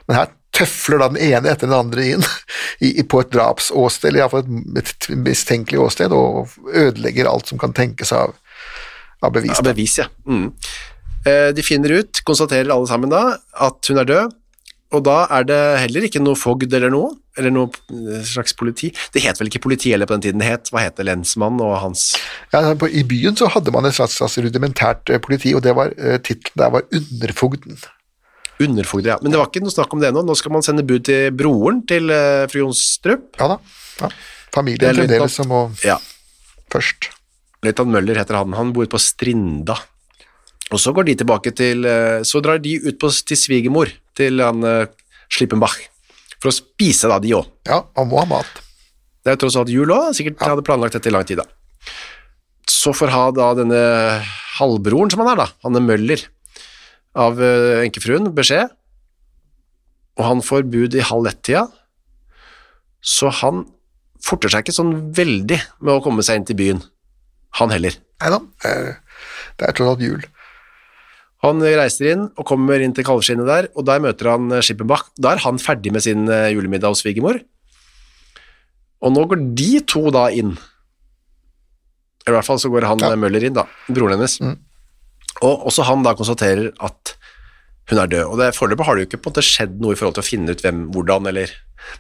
Men 0.08 0.22
her 0.22 0.34
tøfler 0.56 1.02
da 1.02 1.10
den 1.12 1.22
ene 1.22 1.52
etter 1.52 1.70
den 1.70 1.78
andre 1.78 2.08
inn 2.16 2.26
i, 2.86 3.04
på 3.04 3.22
et 3.24 3.34
drapsåsted, 3.36 4.10
eller 4.10 4.24
iallfall 4.24 4.46
et, 4.80 4.94
et 4.96 5.10
mistenkelig 5.26 5.82
åsted, 5.84 6.16
og 6.16 6.56
ødelegger 6.72 7.30
alt 7.32 7.52
som 7.52 7.62
kan 7.62 7.76
tenkes 7.76 8.14
av, 8.16 8.36
av 9.26 9.36
bevis. 9.36 9.58
Av 9.60 9.68
bevis, 9.68 10.00
ja. 10.02 10.10
Mm. 10.30 10.50
Eh, 11.26 11.52
De 11.58 11.66
finner 11.66 12.00
ut, 12.02 12.24
konstaterer 12.28 12.72
alle 12.74 12.90
sammen 12.90 13.12
da, 13.14 13.28
at 13.68 13.92
hun 13.92 14.02
er 14.02 14.10
død, 14.10 14.34
og 14.96 15.02
da 15.04 15.16
er 15.34 15.48
det 15.50 15.62
heller 15.82 16.06
ikke 16.08 16.22
noe 16.24 16.38
fogd 16.40 16.72
eller 16.78 16.94
noe, 16.94 17.10
eller 17.36 17.52
noe 17.52 17.72
eh, 17.92 18.22
slags 18.28 18.56
politi. 18.56 18.92
Det 19.12 19.24
het 19.26 19.42
vel 19.42 19.50
ikke 19.50 19.64
politi 19.66 19.92
heller 19.92 20.08
på 20.08 20.16
den 20.16 20.28
tiden, 20.28 20.44
det 20.44 20.52
het, 20.52 20.72
hva 20.72 20.86
het 20.86 20.96
det, 21.00 21.08
lensmann 21.10 21.60
og 21.64 21.76
hans 21.82 22.14
Ja, 22.54 22.62
I 22.72 23.04
byen 23.08 23.36
så 23.36 23.50
hadde 23.52 23.74
man 23.76 23.90
et 23.90 23.98
slags, 23.98 24.16
slags 24.22 24.38
rudimentært 24.40 25.12
eh, 25.12 25.20
politi, 25.24 25.56
og 25.58 25.66
det 25.66 25.76
var 25.76 25.92
tittelen 26.24 26.62
der 26.62 26.74
var 26.78 26.88
Underfogden. 26.96 27.82
Underfogder, 28.62 29.16
ja. 29.16 29.18
Men 29.22 29.34
det 29.34 29.40
var 29.40 29.50
ikke 29.50 29.64
noe 29.64 29.74
snakk 29.74 29.94
om 29.96 30.02
det 30.02 30.12
ennå. 30.12 30.24
nå 30.26 30.36
skal 30.40 30.54
man 30.56 30.64
sende 30.66 30.86
bud 30.88 31.06
til 31.08 31.34
broren 31.36 31.82
til 31.90 32.12
uh, 32.12 32.46
fru 32.52 32.62
Jonstrup. 32.64 33.28
Ja 33.40 33.50
da. 33.56 33.58
Ja. 34.02 34.10
Det 34.10 34.56
Familien 34.56 34.96
fremdeles 34.96 35.12
løytnant- 35.12 35.36
som 35.36 35.50
må 35.52 35.62
Ja, 35.84 35.98
først. 36.72 37.10
Løytnant 37.66 37.92
Møller 37.92 38.22
heter 38.22 38.40
han, 38.40 38.56
han 38.56 38.72
bor 38.76 38.88
på 38.88 39.02
Strinda. 39.02 39.76
Og 40.74 40.80
så 40.82 40.94
går 40.96 41.10
de 41.10 41.18
tilbake 41.22 41.52
til, 41.56 41.84
uh, 41.86 42.24
så 42.24 42.42
drar 42.44 42.62
de 42.64 42.78
ut 42.86 43.00
på, 43.02 43.12
til 43.12 43.40
svigermor, 43.40 43.92
til 44.16 44.40
han 44.44 44.64
uh, 44.64 44.86
Slippenbach, 45.32 45.76
for 46.40 46.52
å 46.52 46.56
spise 46.56 47.10
da, 47.12 47.20
de 47.20 47.36
også. 47.36 47.52
Ja, 47.68 47.82
han 47.98 48.10
må 48.12 48.22
ha 48.22 48.30
mat. 48.30 48.62
Det 49.26 49.34
er 49.34 49.40
tross 49.42 49.58
alt 49.58 49.72
jul 49.74 49.90
også, 49.90 50.20
sikkert 50.20 50.44
hadde 50.46 50.64
planlagt 50.66 50.96
dette 50.96 51.10
i 51.10 51.14
lang 51.14 51.26
tid 51.26 51.42
da. 51.42 51.48
Så 52.70 52.94
får 52.94 53.12
ha 53.14 53.24
da 53.34 53.52
denne 53.58 53.82
halvbroren 54.60 55.12
som 55.12 55.24
han 55.24 55.34
er 55.34 55.44
da, 55.44 55.48
han 55.66 55.78
er 55.78 55.84
Møller, 55.84 56.22
av 57.16 57.40
eh, 57.44 57.84
enkefruen, 57.86 58.30
beskjed, 58.36 58.74
og 60.16 60.28
han 60.30 60.44
får 60.44 60.68
bud 60.72 60.96
i 60.96 61.04
halv 61.04 61.30
ett-tida, 61.32 61.66
så 63.06 63.32
han 63.42 63.66
forter 64.26 64.52
seg 64.52 64.66
ikke 64.66 64.76
sånn 64.76 64.94
veldig 65.16 65.60
med 65.86 65.94
å 65.94 66.02
komme 66.04 66.24
seg 66.26 66.40
inn 66.40 66.48
til 66.50 66.60
byen, 66.60 66.84
han 67.60 67.74
heller. 67.74 67.98
Nei 68.24 68.32
da, 68.32 68.40
det 68.64 69.68
er, 69.68 69.76
tross 69.76 69.96
alt 69.96 70.04
jul. 70.04 70.24
Han 71.46 71.62
reiser 71.62 72.14
inn 72.14 72.24
og 72.34 72.48
kommer 72.48 72.82
inn 72.82 72.96
til 72.96 73.06
kalvskinnet 73.06 73.48
der, 73.48 73.68
og 73.78 73.86
der 73.88 74.02
møter 74.04 74.32
han 74.34 74.48
eh, 74.56 74.64
Schippenbach. 74.66 75.12
Da 75.20 75.36
er 75.36 75.44
han 75.44 75.60
ferdig 75.62 75.94
med 75.94 76.04
sin 76.04 76.26
eh, 76.32 76.50
julemiddag 76.56 76.96
hos 76.96 77.04
svigermor. 77.06 77.38
Og 79.06 79.14
nå 79.14 79.26
går 79.30 79.44
de 79.60 79.70
to 79.86 80.08
da 80.16 80.30
inn. 80.34 80.56
I 82.26 82.34
hvert 82.34 82.48
fall 82.48 82.58
så 82.58 82.72
går 82.74 82.88
han 82.90 83.04
Ja. 83.04 83.12
Møller 83.20 83.44
inn, 83.46 83.54
da, 83.54 83.68
broren 83.86 84.18
hennes. 84.18 84.40
Og 85.44 85.66
også 85.68 85.84
han 85.90 86.04
da 86.06 86.14
konstaterer 86.16 86.72
at 86.86 87.16
hun 87.90 88.00
er 88.02 88.10
død. 88.10 88.26
Og 88.32 88.40
det 88.40 88.54
foreløpig 88.58 88.86
har 88.88 88.96
det 88.96 89.04
jo 89.04 89.10
ikke 89.12 89.22
på 89.22 89.30
en 89.30 89.34
måte 89.36 89.46
skjedd 89.46 89.76
noe 89.84 89.94
i 89.94 90.00
forhold 90.00 90.16
til 90.18 90.24
å 90.24 90.30
finne 90.30 90.56
ut 90.56 90.64
hvem, 90.64 90.86
hvordan, 90.96 91.28
eller 91.32 91.52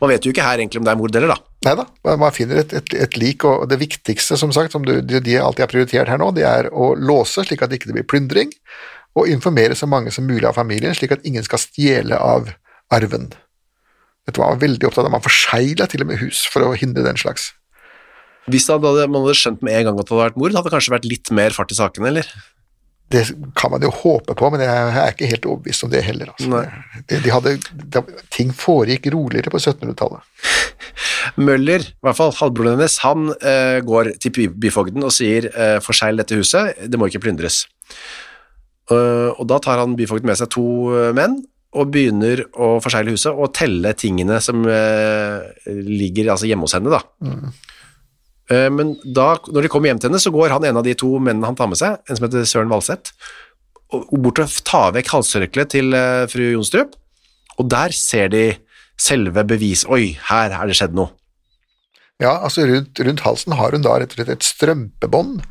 Man 0.02 0.10
vet 0.10 0.26
jo 0.26 0.32
ikke 0.34 0.42
her 0.42 0.58
egentlig 0.58 0.80
om 0.80 0.86
det 0.88 0.94
er 0.96 0.98
mord 0.98 1.16
eller, 1.16 1.30
da. 1.30 1.36
Nei 1.68 1.74
da, 1.78 2.16
man- 2.18 2.34
finner 2.34 2.58
et, 2.64 2.72
et, 2.74 2.94
et 3.06 3.18
lik, 3.22 3.44
og 3.46 3.68
det 3.70 3.78
viktigste, 3.78 4.34
som 4.42 4.50
sagt, 4.56 4.72
som 4.74 4.82
du, 4.82 4.96
de, 5.02 5.20
de 5.22 5.36
alltid 5.38 5.62
har 5.62 5.70
prioritert 5.70 6.10
her 6.10 6.18
nå, 6.18 6.32
det 6.34 6.42
er 6.50 6.72
å 6.74 6.96
låse 6.98 7.44
slik 7.46 7.62
at 7.62 7.70
det 7.70 7.78
ikke 7.78 7.94
blir 7.94 8.08
plyndring, 8.10 8.50
og 9.14 9.30
informere 9.30 9.78
så 9.78 9.86
mange 9.86 10.10
som 10.16 10.26
mulig 10.26 10.48
av 10.50 10.58
familien, 10.58 10.96
slik 10.98 11.14
at 11.14 11.22
ingen 11.28 11.46
skal 11.46 11.62
stjele 11.62 12.18
av 12.18 12.50
arven. 12.98 13.30
Dette 14.26 14.42
var 14.42 14.56
man 14.56 14.64
veldig 14.64 14.90
opptatt 14.90 15.06
av, 15.06 15.14
man 15.14 15.22
forsegla 15.22 15.86
til 15.92 16.02
og 16.02 16.10
med 16.10 16.18
hus 16.24 16.48
for 16.50 16.66
å 16.66 16.74
hindre 16.74 17.06
den 17.06 17.22
slags. 17.22 17.52
Hvis 18.50 18.66
hadde, 18.70 19.06
man 19.06 19.22
hadde 19.22 19.38
skjønt 19.38 19.62
med 19.66 19.78
en 19.78 19.92
gang 19.92 20.02
at 20.02 20.06
det 20.10 20.14
hadde 20.16 20.26
vært 20.32 20.42
mord, 20.42 20.58
hadde 20.58 20.66
det 20.70 20.76
kanskje 20.80 20.94
vært 20.98 21.08
litt 21.10 21.30
mer 21.34 21.54
fart 21.54 21.74
i 21.74 21.78
sakene, 21.78 22.10
eller? 22.10 22.34
Det 23.14 23.22
kan 23.58 23.70
man 23.70 23.84
jo 23.86 23.92
håpe 23.94 24.34
på, 24.38 24.50
men 24.50 24.64
jeg 24.66 24.92
er 24.98 25.14
ikke 25.14 25.30
helt 25.30 25.46
overbevist 25.46 25.86
om 25.86 25.92
det 25.94 26.02
heller. 26.08 26.32
Altså. 26.34 26.62
De, 27.06 27.20
de 27.22 27.34
hadde, 27.34 27.56
de, 27.94 28.04
ting 28.34 28.54
foregikk 28.56 29.12
roligere 29.14 29.54
på 29.54 29.62
1700-tallet. 29.62 30.26
Møller, 31.46 31.86
i 31.86 32.06
hvert 32.06 32.18
fall 32.18 32.34
halvbroren 32.40 32.80
hennes, 32.80 32.98
han 33.06 33.30
eh, 33.38 33.80
går 33.86 34.16
til 34.22 34.50
byfogden 34.58 35.06
og 35.06 35.14
sier 35.14 35.52
eh, 35.54 35.78
forsegl 35.86 36.22
dette 36.22 36.40
huset, 36.40 36.74
det 36.90 37.00
må 37.02 37.12
ikke 37.12 37.22
plyndres. 37.28 37.64
Uh, 38.86 39.34
og 39.34 39.48
da 39.50 39.58
tar 39.66 39.80
han 39.82 39.96
byfogden 39.98 40.30
med 40.30 40.38
seg 40.38 40.52
to 40.54 40.66
uh, 40.94 41.10
menn 41.18 41.40
og 41.76 41.92
begynner 41.92 42.44
å 42.54 42.76
forsegle 42.84 43.16
huset 43.16 43.34
og 43.34 43.54
telle 43.56 43.92
tingene 43.98 44.38
som 44.44 44.62
uh, 44.64 45.42
ligger 45.68 46.32
altså 46.32 46.48
hjemme 46.50 46.68
hos 46.68 46.76
henne. 46.78 46.94
Da. 46.94 47.02
Eh, 47.26 47.72
men 48.50 48.94
da, 49.02 49.32
når 49.50 49.66
de 49.66 49.70
kommer 49.74 49.90
hjem 49.90 50.00
til 50.02 50.12
henne, 50.12 50.22
så 50.22 50.34
går 50.34 50.54
han 50.54 50.68
en 50.68 50.78
av 50.82 50.86
de 50.86 50.94
to 50.98 51.16
mennene 51.18 51.48
han 51.50 51.58
tar 51.58 51.72
med 51.72 51.80
seg, 51.80 51.98
en 52.06 52.20
som 52.20 52.28
heter 52.28 52.46
Søren 52.46 52.70
Valseth, 52.70 53.16
og 53.96 54.16
bort 54.22 54.42
og 54.44 54.54
tar 54.68 54.94
vekk 54.96 55.12
halsørkleet 55.16 55.72
til 55.74 55.96
eh, 55.98 56.26
fru 56.30 56.44
Jonstrup, 56.52 56.96
og 57.58 57.70
der 57.72 57.96
ser 57.96 58.30
de 58.34 58.46
selve 59.00 59.44
bevis. 59.48 59.86
Oi, 59.92 60.16
her 60.30 60.54
er 60.56 60.70
det 60.70 60.78
skjedd 60.78 60.96
noe. 60.98 61.14
Ja, 62.22 62.38
altså 62.38 62.64
rundt, 62.68 63.00
rundt 63.04 63.26
halsen 63.26 63.56
har 63.60 63.76
hun 63.76 63.84
da 63.84 63.98
rett 64.00 64.14
og 64.14 64.20
slett 64.20 64.32
et 64.38 64.46
strømpebånd. 64.48 65.42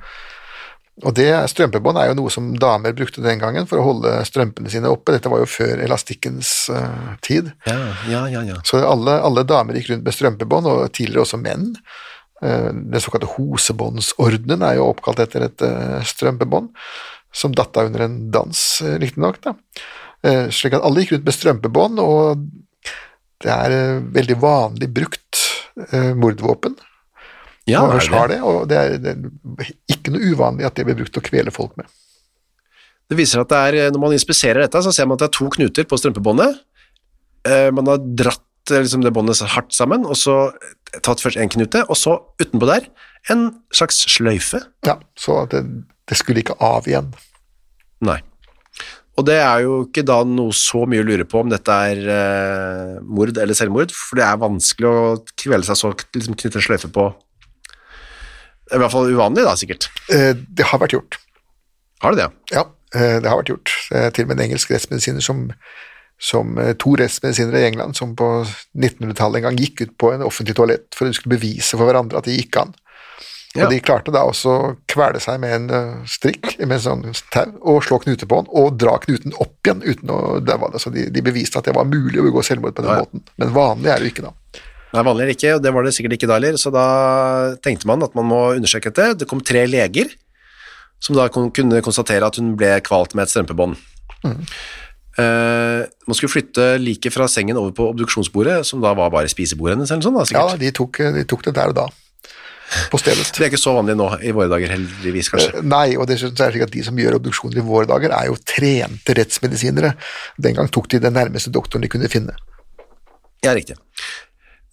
Og 1.02 1.10
det 1.18 1.28
strømpebånd 1.50 1.98
er 1.98 2.12
jo 2.12 2.16
noe 2.20 2.30
som 2.30 2.52
damer 2.60 2.94
brukte 2.96 3.22
den 3.24 3.40
gangen 3.42 3.66
for 3.68 3.80
å 3.80 3.86
holde 3.88 4.12
strømpene 4.28 4.70
sine 4.72 4.88
oppe. 4.92 5.12
Dette 5.16 5.32
var 5.32 5.42
jo 5.42 5.50
før 5.50 5.82
elastikkens 5.82 6.52
uh, 6.72 7.16
tid. 7.24 7.50
Ja, 7.66 7.78
ja, 8.08 8.22
ja. 8.30 8.44
ja. 8.46 8.60
Så 8.64 8.80
alle, 8.86 9.18
alle 9.26 9.44
damer 9.48 9.76
gikk 9.76 9.90
rundt 9.90 10.06
med 10.06 10.16
strømpebånd, 10.16 10.70
og 10.70 10.84
tidligere 10.94 11.26
også 11.26 11.42
menn. 11.42 11.72
Eh, 12.44 12.70
Den 12.72 13.00
såkalte 13.00 13.30
hosebåndsordenen 13.36 14.64
er 14.66 14.78
jo 14.78 14.90
oppkalt 14.90 15.22
etter 15.24 15.46
et 15.46 15.64
eh, 15.64 16.00
strømpebånd, 16.04 16.70
som 17.34 17.54
datta 17.56 17.86
under 17.88 18.06
en 18.06 18.18
dans, 18.34 18.64
eh, 18.84 18.98
riktignok. 19.02 19.40
da. 19.44 19.56
Slik 20.24 20.72
at 20.72 20.80
alle 20.80 21.02
gikk 21.02 21.10
rundt 21.12 21.26
med 21.26 21.34
strømpebånd, 21.36 21.98
og 22.00 22.44
det 23.44 23.50
er 23.52 23.98
veldig 24.00 24.36
vanlig 24.40 24.86
brukt 24.88 25.36
mordvåpen. 26.16 26.78
ja 27.68 27.82
det 27.84 27.98
er 27.98 28.00
det. 28.00 28.14
har 28.14 28.28
det, 28.28 28.38
og 28.40 28.68
det 28.70 28.78
er, 28.78 29.18
ikke 29.92 30.14
noe 30.14 30.30
uvanlig 30.32 30.64
at 30.64 30.78
det 30.78 30.86
blir 30.86 30.96
brukt 30.96 31.12
til 31.12 31.20
å 31.20 31.26
kvele 31.28 31.52
folk 31.52 31.76
med. 31.76 31.92
Det 33.04 33.18
viser 33.18 33.42
at 33.42 33.52
det 33.52 33.60
er, 33.68 33.92
når 33.92 34.00
man 34.00 34.16
inspiserer 34.16 34.64
dette, 34.64 34.80
så 34.80 34.94
ser 34.96 35.04
man 35.04 35.18
at 35.18 35.26
det 35.26 35.28
er 35.28 35.36
to 35.36 35.50
knuter 35.52 35.84
på 35.84 36.00
strømpebåndet. 36.00 36.56
Man 37.76 37.92
har 37.92 38.00
dratt 38.00 38.46
liksom, 38.70 39.02
det 39.04 39.12
båndet 39.14 39.40
hardt 39.54 39.74
sammen, 39.74 40.06
og 40.06 40.16
så 40.16 40.52
tatt 41.04 41.20
først 41.20 41.36
en 41.40 41.50
knute, 41.52 41.82
og 41.90 41.96
så 41.98 42.18
utenpå 42.40 42.68
der 42.70 42.86
en 43.32 43.48
slags 43.74 44.02
sløyfe. 44.12 44.60
Ja, 44.86 44.98
Så 45.18 45.46
det, 45.50 45.64
det 46.08 46.16
skulle 46.20 46.40
ikke 46.44 46.56
av 46.60 46.86
igjen. 46.88 47.12
Nei. 48.04 48.20
Og 49.16 49.24
det 49.28 49.36
er 49.38 49.60
jo 49.62 49.84
ikke 49.86 50.02
da 50.06 50.16
noe 50.26 50.50
så 50.56 50.82
mye 50.90 51.04
å 51.04 51.06
lure 51.06 51.24
på 51.30 51.38
om 51.44 51.50
dette 51.52 51.70
er 51.70 52.00
eh, 52.10 52.94
mord 53.06 53.36
eller 53.38 53.54
selvmord, 53.54 53.92
for 53.94 54.18
det 54.18 54.24
er 54.26 54.40
vanskelig 54.42 54.88
å 54.90 55.04
kvele 55.38 55.62
seg 55.66 55.78
så, 55.78 55.92
liksom 56.16 56.34
knytte 56.34 56.58
en 56.58 56.66
sløyfe 56.66 56.90
på. 56.94 57.04
I 58.74 58.80
hvert 58.80 58.90
fall 58.94 59.12
uvanlig 59.12 59.44
da, 59.46 59.54
sikkert. 59.60 59.86
Eh, 60.10 60.32
Det 60.34 60.66
har 60.66 60.80
vært 60.82 60.96
gjort. 60.96 61.18
Har 62.02 62.14
det 62.16 62.24
det? 62.24 62.56
Ja, 62.56 62.64
eh, 62.96 63.20
det 63.22 63.30
har 63.30 63.38
vært 63.38 63.52
gjort. 63.54 63.74
Eh, 63.94 64.08
Til 64.10 64.24
og 64.26 64.32
med 64.32 64.40
en 64.40 64.46
engelsk 64.48 64.72
rettsmedisiner 64.74 65.22
som, 65.24 65.46
som 66.20 66.58
eh, 66.58 66.72
to 66.80 66.94
rettsmedisinere 66.98 67.62
i 67.62 67.68
England 67.70 67.98
som 67.98 68.14
på 68.16 68.28
1900-tallet 68.78 69.40
en 69.40 69.48
gang 69.48 69.60
gikk 69.60 69.84
ut 69.84 69.94
på 70.00 70.12
en 70.14 70.24
offentlig 70.26 70.56
toalett 70.56 70.88
for 70.94 71.06
at 71.06 71.14
de 71.14 71.18
skulle 71.18 71.36
bevise 71.36 71.76
for 71.76 71.88
hverandre 71.88 72.20
at 72.20 72.28
det 72.28 72.38
gikk 72.38 72.60
an. 72.62 72.74
Ja. 73.54 73.68
Og 73.68 73.70
de 73.70 73.78
klarte 73.86 74.10
da 74.10 74.24
også 74.26 74.50
å 74.50 74.70
kvele 74.90 75.20
seg 75.22 75.38
med 75.42 75.52
en 75.54 75.66
eh, 75.70 75.90
strikk, 76.10 76.56
med 76.58 76.76
en 76.80 76.84
sånn 76.86 77.04
tau, 77.34 77.52
og 77.62 77.84
slå 77.86 78.00
knute 78.02 78.26
på 78.26 78.40
den, 78.40 78.50
og 78.50 78.78
dra 78.82 78.96
knuten 79.02 79.34
opp 79.38 79.60
igjen 79.62 79.84
uten 79.84 80.10
å 80.10 80.20
daue 80.42 80.72
det. 80.74 80.82
Så 80.82 80.90
de, 80.94 81.06
de 81.14 81.22
beviste 81.22 81.60
at 81.60 81.68
det 81.68 81.76
var 81.76 81.86
mulig 81.86 82.18
å 82.18 82.26
begå 82.26 82.42
selvmord 82.46 82.74
på 82.74 82.82
den 82.82 82.96
Ja, 82.96 83.04
måten. 83.04 83.22
Men 83.38 83.54
vanlig 83.54 83.92
er 83.92 84.02
det 84.02 84.10
jo 84.10 84.14
ikke 84.16 84.26
da. 84.26 84.34
Nei, 84.94 85.02
vanlig 85.06 85.22
er 85.22 85.30
det 85.30 85.36
ikke, 85.38 85.54
og 85.54 85.62
det 85.62 85.74
var 85.74 85.86
det 85.86 85.94
sikkert 85.94 86.16
ikke 86.16 86.30
da 86.30 86.38
heller, 86.38 86.58
så 86.58 86.70
da 86.74 86.86
tenkte 87.62 87.90
man 87.90 88.02
at 88.06 88.14
man 88.18 88.26
må 88.30 88.42
undersøke 88.56 88.90
dette. 88.90 89.20
Det 89.22 89.30
kom 89.30 89.42
tre 89.42 89.64
leger 89.70 90.10
som 91.02 91.18
da 91.18 91.28
kunne 91.30 91.82
konstatere 91.84 92.26
at 92.26 92.38
hun 92.40 92.54
ble 92.58 92.76
kvalt 92.86 93.14
med 93.14 93.26
et 93.26 93.34
strømpebånd. 93.34 93.78
Eh, 95.14 95.84
man 96.08 96.16
skulle 96.18 96.32
flytte 96.32 96.72
liket 96.82 97.14
fra 97.14 97.28
sengen 97.30 97.58
over 97.60 97.74
på 97.76 97.86
obduksjonsbordet, 97.92 98.64
som 98.66 98.80
da 98.82 98.94
var 98.98 99.12
bare 99.14 99.30
spisebordet 99.30 99.76
hennes 99.76 99.92
eller 99.94 100.02
sånn 100.02 100.16
da, 100.16 100.24
Ja, 100.26 100.48
sikkert. 100.48 100.62
de 100.64 100.72
tok, 100.74 100.98
de 101.14 101.24
tok 101.30 101.44
det 101.46 101.54
der 101.54 101.70
og 101.70 101.78
da. 101.78 101.86
På 102.90 102.98
stedet. 102.98 103.28
Det 103.36 103.44
er 103.44 103.52
ikke 103.52 103.60
så 103.60 103.74
vanlig 103.76 103.94
nå 103.94 104.08
i 104.24 104.32
våre 104.34 104.48
dager, 104.50 104.72
heldigvis 104.72 105.28
kanskje. 105.30 105.60
Uh, 105.60 105.66
Nei, 105.68 105.94
og 106.00 106.08
det 106.08 106.16
er 106.18 106.32
slik 106.32 106.64
at 106.64 106.72
de 106.72 106.82
som 106.82 106.98
gjør 106.98 107.18
obduksjoner 107.20 107.60
i 107.60 107.66
våre 107.66 107.86
dager, 107.86 108.10
er 108.16 108.30
jo 108.30 108.38
trente 108.40 109.14
rettsmedisinere. 109.14 109.92
Den 110.40 110.56
gang 110.58 110.70
tok 110.72 110.88
de 110.90 110.98
den 111.04 111.14
nærmeste 111.14 111.52
doktoren 111.54 111.84
de 111.84 111.90
kunne 111.92 112.10
finne. 112.10 112.34
Ja, 113.44 113.52
riktig. 113.54 113.76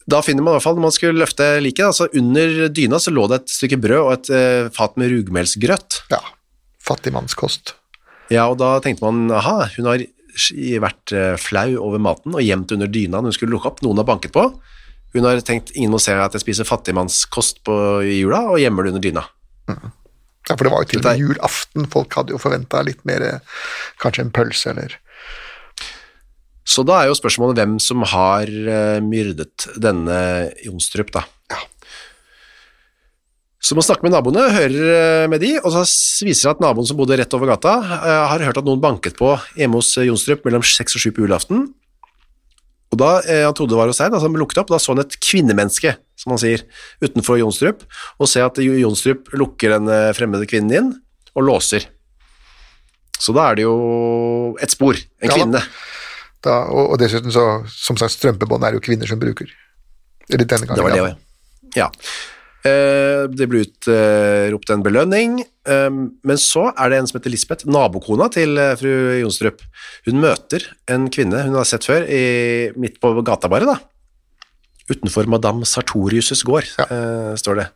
Da 0.10 0.24
finner 0.26 0.42
man 0.42 0.56
i 0.56 0.58
hvert 0.58 0.66
fall, 0.66 0.80
når 0.80 0.88
man 0.88 0.96
skulle 0.96 1.20
løfte 1.22 1.52
liket, 1.62 1.92
altså 1.92 2.08
under 2.18 2.72
dyna 2.74 2.98
så 2.98 3.14
lå 3.14 3.28
det 3.30 3.44
et 3.44 3.54
stykke 3.54 3.78
brød 3.84 4.02
og 4.02 4.14
et 4.16 4.32
uh, 4.34 4.72
fat 4.74 4.98
med 4.98 5.12
rugmelsgrøt. 5.14 6.02
Ja, 6.16 6.24
fattigmannskost. 6.88 7.76
Ja, 8.32 8.48
og 8.48 8.58
da 8.64 8.78
tenkte 8.82 9.04
man, 9.04 9.28
aha, 9.36 9.68
hun 9.76 9.92
har 9.92 10.08
vært 10.82 11.14
eh, 11.16 11.38
flau 11.40 11.70
over 11.82 12.02
maten 12.02 12.36
og 12.36 12.44
gjemt 12.46 12.72
under 12.76 12.90
dyna 12.92 13.20
når 13.20 13.32
hun 13.32 13.38
skulle 13.38 13.56
lukke 13.56 13.72
opp. 13.72 13.82
Noen 13.86 14.02
har 14.02 14.08
banket 14.08 14.34
på. 14.36 14.46
Hun 15.12 15.28
har 15.28 15.42
tenkt, 15.44 15.74
ingen 15.76 15.92
må 15.92 16.00
se 16.00 16.16
at 16.16 16.36
jeg 16.38 16.46
spiser 16.46 16.68
fattigmannskost 16.68 17.64
på 17.68 17.76
i 18.08 18.22
jula, 18.22 18.46
og 18.54 18.62
gjemmer 18.62 18.88
det 18.88 18.94
under 18.94 19.04
dyna. 19.04 19.26
Ja, 20.48 20.56
for 20.56 20.66
det 20.66 20.72
var 20.74 20.84
jo 20.84 20.90
til 20.90 21.02
og 21.02 21.08
med 21.10 21.22
julaften. 21.22 21.88
Folk 21.92 22.16
hadde 22.18 22.34
jo 22.34 22.40
forventa 22.42 22.82
litt 22.88 23.04
mer, 23.08 23.42
kanskje 24.02 24.26
en 24.26 24.34
pølse 24.36 24.72
eller 24.72 24.98
Så 26.64 26.86
da 26.88 27.02
er 27.02 27.10
jo 27.10 27.18
spørsmålet 27.18 27.60
hvem 27.60 27.76
som 27.84 28.06
har 28.08 28.48
eh, 28.48 29.00
myrdet 29.04 29.68
denne 29.82 30.18
Jonstrup, 30.64 31.12
da. 31.12 31.26
Så 33.62 33.78
man 33.78 33.86
snakker 33.86 34.08
med 34.08 34.16
naboene, 34.16 34.48
hører 34.56 34.88
eh, 34.96 35.28
med 35.30 35.44
de, 35.44 35.52
og 35.62 35.70
så 35.70 35.84
viser 35.86 36.32
det 36.32 36.40
seg 36.40 36.56
at 36.56 36.64
naboen 36.64 36.88
som 36.90 36.98
bodde 36.98 37.20
rett 37.20 37.34
over 37.38 37.52
gata, 37.52 37.76
eh, 38.00 38.24
har 38.32 38.44
hørt 38.48 38.58
at 38.58 38.66
noen 38.66 38.82
banket 38.82 39.20
på 39.20 39.36
hjemme 39.54 39.78
hos 39.78 39.92
eh, 40.02 40.08
Jonstrup 40.08 40.48
mellom 40.48 40.66
seks 40.66 40.98
og 40.98 41.04
sju 41.04 41.12
på 41.14 41.28
julaften. 41.28 41.68
Og 42.92 43.00
da, 43.00 43.12
han 43.24 43.54
trodde 43.56 43.72
det 43.72 43.78
var 43.80 43.88
hos 43.88 44.02
seg, 44.02 44.10
da, 44.12 44.20
så 44.20 44.28
han 44.28 44.36
lukket 44.42 44.58
opp, 44.60 44.72
da 44.74 44.80
så 44.82 44.92
han 44.92 45.00
et 45.06 45.14
kvinnemenneske, 45.24 45.94
som 46.20 46.34
han 46.34 46.42
sier, 46.42 46.66
utenfor 47.06 47.38
Jonstrup, 47.40 47.86
og 48.20 48.28
ser 48.28 48.50
at 48.50 48.60
Jonstrup 48.60 49.30
lukker 49.38 49.78
den 49.78 49.88
fremmede 50.18 50.50
kvinnen 50.50 50.76
inn, 50.76 50.90
og 51.32 51.46
låser. 51.48 51.86
Så 53.22 53.32
da 53.38 53.46
er 53.48 53.62
det 53.62 53.64
jo 53.64 53.78
et 54.60 54.74
spor, 54.74 55.00
en 55.00 55.32
Ja 55.32 55.38
kvinne. 55.38 55.62
da, 56.44 56.58
og, 56.66 56.98
og 56.98 57.00
dessuten 57.00 57.32
så, 57.32 57.46
som 57.72 57.96
sagt, 58.02 58.18
strømpebånd 58.18 58.68
er 58.68 58.76
jo 58.76 58.84
kvinner 58.84 59.08
som 59.08 59.22
bruker. 59.22 59.48
Eller 60.28 60.44
denne 60.44 60.68
gangen. 60.68 60.82
Det 60.82 60.90
var 60.90 60.98
det 60.98 61.02
ja. 61.78 61.86
ja. 61.86 61.90
Eh, 62.62 63.26
det 63.34 63.48
ble 63.50 63.64
utropt 63.66 64.70
en 64.70 64.84
belønning, 64.86 65.40
eh, 65.66 65.90
men 65.90 66.38
så 66.38 66.68
er 66.76 66.92
det 66.92 67.00
en 67.00 67.08
som 67.10 67.18
heter 67.18 67.34
Lisbeth, 67.34 67.66
nabokona 67.66 68.28
til 68.34 68.54
eh, 68.62 68.76
fru 68.78 68.92
Jonstrup. 69.18 69.64
Hun 70.06 70.22
møter 70.22 70.68
en 70.92 71.08
kvinne 71.14 71.42
hun 71.48 71.58
har 71.58 71.66
sett 71.66 71.88
før, 71.90 72.06
i, 72.06 72.70
midt 72.78 73.00
på 73.02 73.16
gata 73.26 73.50
bare, 73.50 73.66
da. 73.66 73.80
Utenfor 74.92 75.30
Madame 75.32 75.66
Sartorius' 75.66 76.46
gård, 76.46 76.70
eh, 76.86 77.34
står 77.40 77.64
det. 77.64 77.68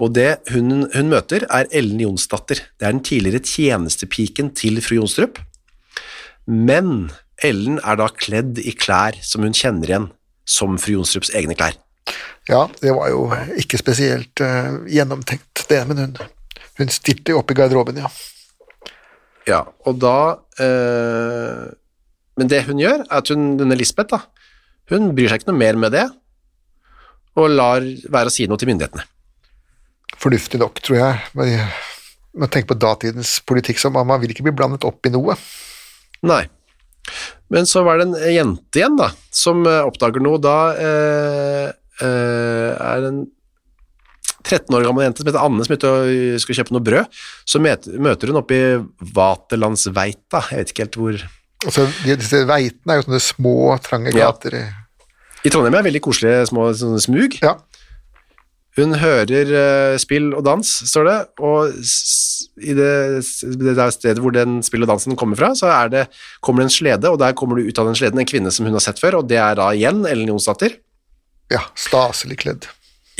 Og 0.00 0.14
det 0.16 0.30
hun, 0.54 0.86
hun 0.94 1.10
møter 1.10 1.44
er 1.50 1.68
Ellen 1.76 2.00
Jonsdatter. 2.00 2.62
Det 2.78 2.86
er 2.86 2.94
den 2.94 3.04
tidligere 3.04 3.42
tjenestepiken 3.44 4.54
til 4.56 4.80
fru 4.84 5.00
Jonstrup. 5.00 5.42
Men 6.46 7.10
Ellen 7.44 7.82
er 7.84 7.98
da 8.00 8.08
kledd 8.12 8.62
i 8.62 8.72
klær 8.76 9.18
som 9.24 9.44
hun 9.44 9.56
kjenner 9.56 9.92
igjen 9.92 10.10
som 10.48 10.78
fru 10.80 10.96
Jonstrups 10.98 11.34
egne 11.36 11.58
klær. 11.58 11.76
Ja, 12.50 12.64
det 12.80 12.92
var 12.96 13.10
jo 13.12 13.26
ikke 13.60 13.78
spesielt 13.78 14.42
uh, 14.42 14.80
gjennomtenkt, 14.90 15.64
det, 15.70 15.80
men 15.88 16.00
hun, 16.02 16.16
hun 16.80 16.92
stilte 16.92 17.34
jo 17.34 17.42
opp 17.42 17.52
i 17.52 17.58
garderoben, 17.58 18.00
ja. 18.02 18.10
Ja, 19.48 19.60
og 19.88 19.96
da 20.02 20.16
uh, 20.60 21.68
Men 22.38 22.50
det 22.50 22.64
hun 22.66 22.80
gjør, 22.80 23.04
er 23.06 23.22
at 23.22 23.30
hun, 23.32 23.54
denne 23.60 23.76
Lisbeth, 23.78 24.12
da, 24.12 24.24
hun 24.90 25.12
bryr 25.16 25.30
seg 25.30 25.42
ikke 25.42 25.52
noe 25.52 25.60
mer 25.60 25.78
med 25.78 25.94
det, 25.94 26.06
og 27.38 27.52
lar 27.52 27.84
være 28.10 28.30
å 28.30 28.34
si 28.34 28.46
noe 28.50 28.58
til 28.60 28.70
myndighetene. 28.70 29.04
Fornuftig 30.20 30.60
nok, 30.60 30.80
tror 30.84 30.98
jeg. 30.98 31.20
Men 31.38 31.52
jeg 31.52 31.66
må 32.40 32.48
tenke 32.50 32.72
på 32.72 32.78
datidens 32.80 33.38
politikk, 33.46 33.80
som 33.80 33.94
man, 33.94 34.08
man 34.10 34.20
vil 34.22 34.34
ikke 34.34 34.44
bli 34.48 34.56
blandet 34.56 34.86
opp 34.88 35.06
i 35.06 35.12
noe. 35.14 35.36
Nei. 36.26 36.42
Men 37.50 37.66
så 37.66 37.82
var 37.86 37.98
det 37.98 38.08
en 38.08 38.34
jente 38.34 38.80
igjen, 38.80 38.98
da, 38.98 39.08
som 39.34 39.62
eh, 39.66 39.82
oppdager 39.86 40.22
noe. 40.22 40.40
Da 40.42 40.56
eh, 40.76 41.70
er 42.06 43.06
en 43.10 43.20
13 44.42 44.72
år 44.74 44.86
gammel 44.86 45.04
jente 45.04 45.20
som 45.22 45.28
heter 45.28 45.42
Anne, 45.44 45.64
som 45.66 45.74
er 45.74 45.78
skal 46.40 46.56
kjøpe 46.60 46.72
noe 46.74 46.84
brød. 46.86 47.18
Så 47.46 47.60
møter, 47.60 47.98
hun 48.32 48.40
oppe 48.40 48.56
i 48.56 49.12
Vaterlandsveita, 49.16 50.40
jeg 50.50 50.62
vet 50.64 50.72
ikke 50.74 50.86
helt 50.86 51.00
hvor 51.00 51.20
Altså, 51.60 51.82
disse 52.06 52.38
veitene 52.48 52.94
er 52.94 53.02
jo 53.02 53.04
sånne 53.04 53.18
små, 53.20 53.54
trange 53.84 54.14
gater. 54.16 54.54
i- 54.56 55.44
I 55.44 55.50
Trondheim 55.52 55.74
er 55.74 55.82
det 55.82 55.90
veldig 55.92 56.00
koselige 56.06 56.46
små 56.48 56.70
sånne 56.72 57.00
smug. 57.04 57.36
Ja, 57.42 57.58
Hun 58.78 58.94
hører 58.94 59.50
uh, 59.50 59.98
spill 59.98 60.32
og 60.32 60.44
dans, 60.46 60.64
står 60.88 61.04
det, 61.04 61.18
og 61.42 61.72
i 62.62 62.72
det, 62.72 63.24
det 63.60 63.74
der 63.76 63.90
stedet 63.90 64.22
hvor 64.22 64.32
den 64.32 64.62
spill 64.62 64.82
og 64.86 64.88
dansen 64.88 65.16
kommer 65.18 65.36
fra, 65.36 65.50
så 65.58 65.66
det, 65.90 66.06
kommer 66.40 66.62
det 66.62 66.70
en 66.70 66.76
slede, 66.78 67.10
og 67.10 67.18
der 67.18 67.34
kommer 67.36 67.56
det 67.58 67.66
ut 67.68 67.78
av 67.82 67.86
den 67.90 67.98
sleden 67.98 68.20
en 68.22 68.26
kvinne 68.30 68.50
som 68.54 68.64
hun 68.64 68.72
har 68.78 68.80
sett 68.80 68.98
før, 69.02 69.18
og 69.18 69.28
det 69.28 69.36
er 69.42 69.58
da 69.58 69.68
igjen 69.74 70.06
Ellen 70.08 70.28
Jonsdatter. 70.32 70.78
Ja 71.52 71.64
staselig 71.78 72.40
kledd. 72.44 72.68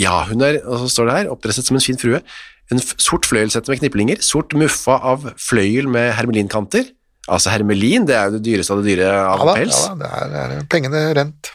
Ja, 0.01 0.23
hun 0.31 0.41
er, 0.47 0.63
og 0.65 0.85
så 0.85 0.89
står 0.95 1.11
det 1.11 1.17
her, 1.19 1.31
oppdresset 1.35 1.67
som 1.69 1.77
en 1.77 1.85
fin 1.85 1.99
frue, 2.01 2.23
en 2.71 2.81
sort 2.81 3.27
fløyelsette 3.29 3.69
med 3.73 3.83
kniplinger, 3.83 4.21
sort 4.25 4.55
muffa 4.57 4.97
av 5.13 5.27
fløyel 5.41 5.91
med 5.91 6.13
hermelinkanter. 6.17 6.89
Altså 7.31 7.53
hermelin, 7.53 8.07
det 8.09 8.17
er 8.17 8.29
jo 8.31 8.39
det 8.39 8.45
dyreste 8.47 8.75
av 8.75 8.81
det 8.81 8.95
dyre 8.95 9.11
av 9.13 9.43
Ja 9.43 9.49
da, 9.51 9.57
pels. 9.59 9.81
ja 9.85 9.97
da 9.99 9.99
det 10.01 10.13
er, 10.15 10.31
det 10.55 10.61
er 10.61 10.69
pengene 10.73 11.03
rent. 11.19 11.51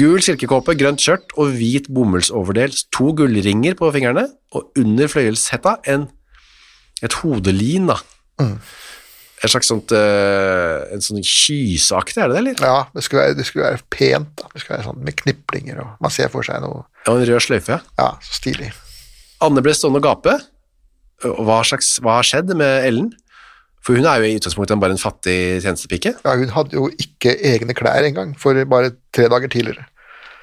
Gul 0.00 0.22
silkekåpe, 0.24 0.74
grønt 0.80 1.04
skjørt 1.04 1.34
og 1.36 1.52
hvit 1.58 1.90
bomullsoverdel, 1.92 2.72
to 2.94 3.12
gullringer 3.16 3.76
på 3.78 3.92
fingrene, 3.94 4.24
og 4.56 4.72
under 4.80 5.10
fløyelshetta 5.12 5.76
en, 5.92 6.08
et 7.04 7.18
hodelin, 7.20 7.92
da. 7.92 7.98
Et 9.38 9.52
slags 9.52 9.68
sånt, 9.70 9.92
uh, 9.94 10.88
en 10.90 11.02
sånn 11.04 11.22
kyseaktig, 11.22 12.18
er 12.18 12.32
det 12.32 12.34
det, 12.34 12.40
eller? 12.42 12.62
Ja, 12.64 12.88
det 12.94 13.04
skulle 13.06 13.22
være, 13.22 13.36
det 13.38 13.46
skulle 13.46 13.68
være 13.68 13.84
pent, 13.94 14.32
da. 14.40 14.48
Det 14.50 14.62
skulle 14.62 14.78
være 14.80 14.88
sånn 14.88 15.04
med 15.06 15.18
kniplinger, 15.20 15.78
og 15.84 16.02
man 16.02 16.14
ser 16.14 16.32
for 16.32 16.46
seg 16.46 16.58
noe 16.64 16.82
Ja, 17.04 17.14
en 17.14 17.22
rød 17.28 17.44
sløyfe, 17.44 17.76
ja. 17.76 17.80
ja, 18.00 18.08
så 18.24 18.40
stilig. 18.40 18.72
Anne 19.46 19.62
ble 19.62 19.74
stående 19.78 20.02
og 20.02 20.08
gape. 20.08 20.34
Hva, 21.22 21.60
slags, 21.66 21.96
hva 22.02 22.18
har 22.18 22.26
skjedd 22.26 22.50
med 22.58 22.88
Ellen? 22.88 23.12
For 23.86 23.98
hun 23.98 24.06
er 24.10 24.20
jo 24.20 24.26
i 24.28 24.38
utgangspunktet 24.38 24.80
bare 24.82 24.96
en 24.96 25.00
fattig 25.00 25.36
tjenestepike. 25.64 26.16
Ja, 26.26 26.34
hun 26.38 26.50
hadde 26.52 26.76
jo 26.76 26.88
ikke 26.98 27.36
egne 27.46 27.76
klær 27.78 28.06
engang, 28.06 28.34
for 28.38 28.58
bare 28.70 28.96
tre 29.14 29.30
dager 29.30 29.50
tidligere. 29.52 29.86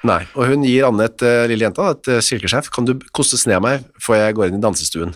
Nei, 0.06 0.22
og 0.38 0.52
hun 0.52 0.64
gir 0.66 0.86
Anne 0.88 1.08
et 1.10 1.24
uh, 1.26 1.44
lille 1.50 1.66
jenta, 1.66 1.90
et 1.96 2.10
uh, 2.14 2.22
silkeskjerf. 2.24 2.70
Kan 2.74 2.88
du 2.88 2.96
koste 3.16 3.40
ned 3.50 3.62
meg 3.66 3.86
før 4.02 4.22
jeg 4.22 4.38
går 4.38 4.50
inn 4.50 4.60
i 4.60 4.64
dansestuen? 4.64 5.16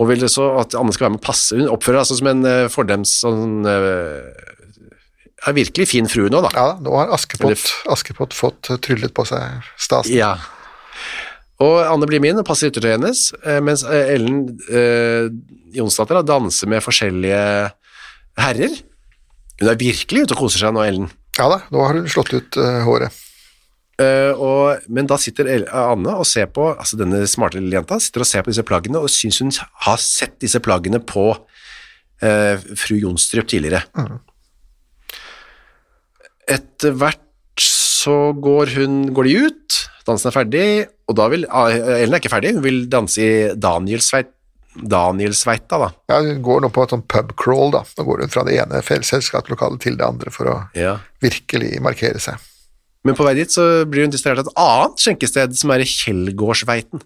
Og 0.00 0.08
vil 0.10 0.24
det 0.24 0.30
så 0.32 0.48
at 0.58 0.74
Anne 0.78 0.94
skal 0.94 1.06
være 1.06 1.14
med 1.16 1.22
og 1.22 1.26
passe. 1.28 1.54
Hun 1.54 1.70
oppfører 1.70 2.00
seg 2.00 2.04
altså 2.04 2.18
som 2.18 2.30
en 2.32 2.42
uh, 2.48 2.72
fordems 2.72 3.12
sånn 3.22 3.68
uh, 3.68 4.24
er 5.44 5.56
virkelig 5.56 5.86
fin 5.90 6.08
frue 6.10 6.32
nå, 6.32 6.40
da. 6.46 6.50
Ja, 6.56 6.66
nå 6.82 6.94
har 6.98 7.12
Askepott, 7.14 7.52
Eller- 7.52 7.92
Askepott 7.94 8.34
fått 8.34 8.72
tryllet 8.82 9.14
på 9.14 9.26
seg 9.28 9.68
stasen. 9.78 10.16
Ja. 10.16 10.34
Og 11.62 11.76
Anne 11.86 12.08
blir 12.10 12.22
min 12.24 12.40
og 12.40 12.46
passer 12.48 12.72
yttertøyet 12.72 12.96
hennes, 12.96 13.26
eh, 13.44 13.60
mens 13.62 13.84
Ellen 13.86 14.40
uh, 14.72 15.28
Jonsdatter 15.76 16.18
da, 16.18 16.24
danser 16.34 16.70
med 16.72 16.82
forskjellige 16.82 17.44
herrer. 18.40 18.80
Hun 19.60 19.70
er 19.70 19.78
virkelig 19.78 20.24
ute 20.24 20.34
og 20.34 20.46
koser 20.46 20.64
seg 20.64 20.74
nå, 20.74 20.82
Ellen. 20.88 21.12
Ja 21.38 21.46
da, 21.52 21.60
nå 21.70 21.84
har 21.86 22.00
hun 22.00 22.10
slått 22.10 22.34
ut 22.34 22.58
håret. 22.86 23.14
Eh, 24.02 24.32
og, 24.34 24.82
men 24.90 25.06
da 25.06 25.18
sitter 25.22 25.52
Anne 25.70 26.16
og 26.18 26.26
ser 26.26 26.48
på, 26.50 26.72
altså 26.72 26.98
denne 26.98 27.22
smarte 27.30 27.60
lille 27.60 27.76
jenta, 27.78 28.00
sitter 28.02 28.24
og 28.24 28.28
ser 28.30 28.42
på 28.42 28.50
disse 28.50 28.64
plaggene 28.66 28.98
og 28.98 29.12
syns 29.12 29.38
hun 29.42 29.52
har 29.86 30.00
sett 30.02 30.34
disse 30.42 30.58
plaggene 30.64 30.98
på 30.98 31.28
uh, 31.34 32.54
fru 32.80 32.96
Jonstrup 32.98 33.46
tidligere. 33.50 33.84
Etter 36.50 36.96
hvert 36.98 37.20
så 37.62 38.32
går, 38.36 38.72
hun, 38.80 38.96
går 39.14 39.28
de 39.30 39.34
ut, 39.46 39.76
dansen 40.08 40.28
er 40.28 40.34
ferdig, 40.34 40.64
og 41.08 41.16
da 41.16 41.28
vil 41.32 41.46
ah, 41.48 41.70
Ellen 41.72 42.16
er 42.16 42.20
ikke 42.20 42.32
ferdig, 42.32 42.56
hun 42.58 42.64
vil 42.66 42.82
danse 42.92 43.22
i 43.22 43.30
Danielsveit, 43.56 44.32
Danielsveita, 44.74 45.78
da. 45.78 45.88
Ja, 46.10 46.18
hun 46.26 46.42
går 46.44 46.64
nå 46.64 46.72
på 46.74 46.82
et 46.82 46.92
sånn 46.92 47.04
pubcrawl, 47.06 47.70
da. 47.76 47.84
Nå 47.94 48.06
går 48.08 48.24
hun 48.24 48.32
fra 48.32 48.42
det 48.48 48.56
ene 48.58 48.82
selskapslokalet 48.82 49.84
til 49.86 49.94
det 50.00 50.08
andre 50.08 50.32
for 50.34 50.50
å 50.50 50.56
Ja. 50.74 50.96
virkelig 51.22 51.78
markere 51.80 52.18
seg. 52.18 52.42
Men 53.04 53.16
på 53.18 53.24
vei 53.26 53.34
dit 53.36 53.52
så 53.52 53.84
blir 53.88 54.06
hun 54.06 54.12
distrahert 54.12 54.40
av 54.40 54.48
et 54.48 54.60
annet 54.64 55.02
skjenkested 55.04 55.56
som 55.60 55.72
er 55.74 55.84
i 55.84 55.88
Kjellgårdsveiten. 55.88 57.02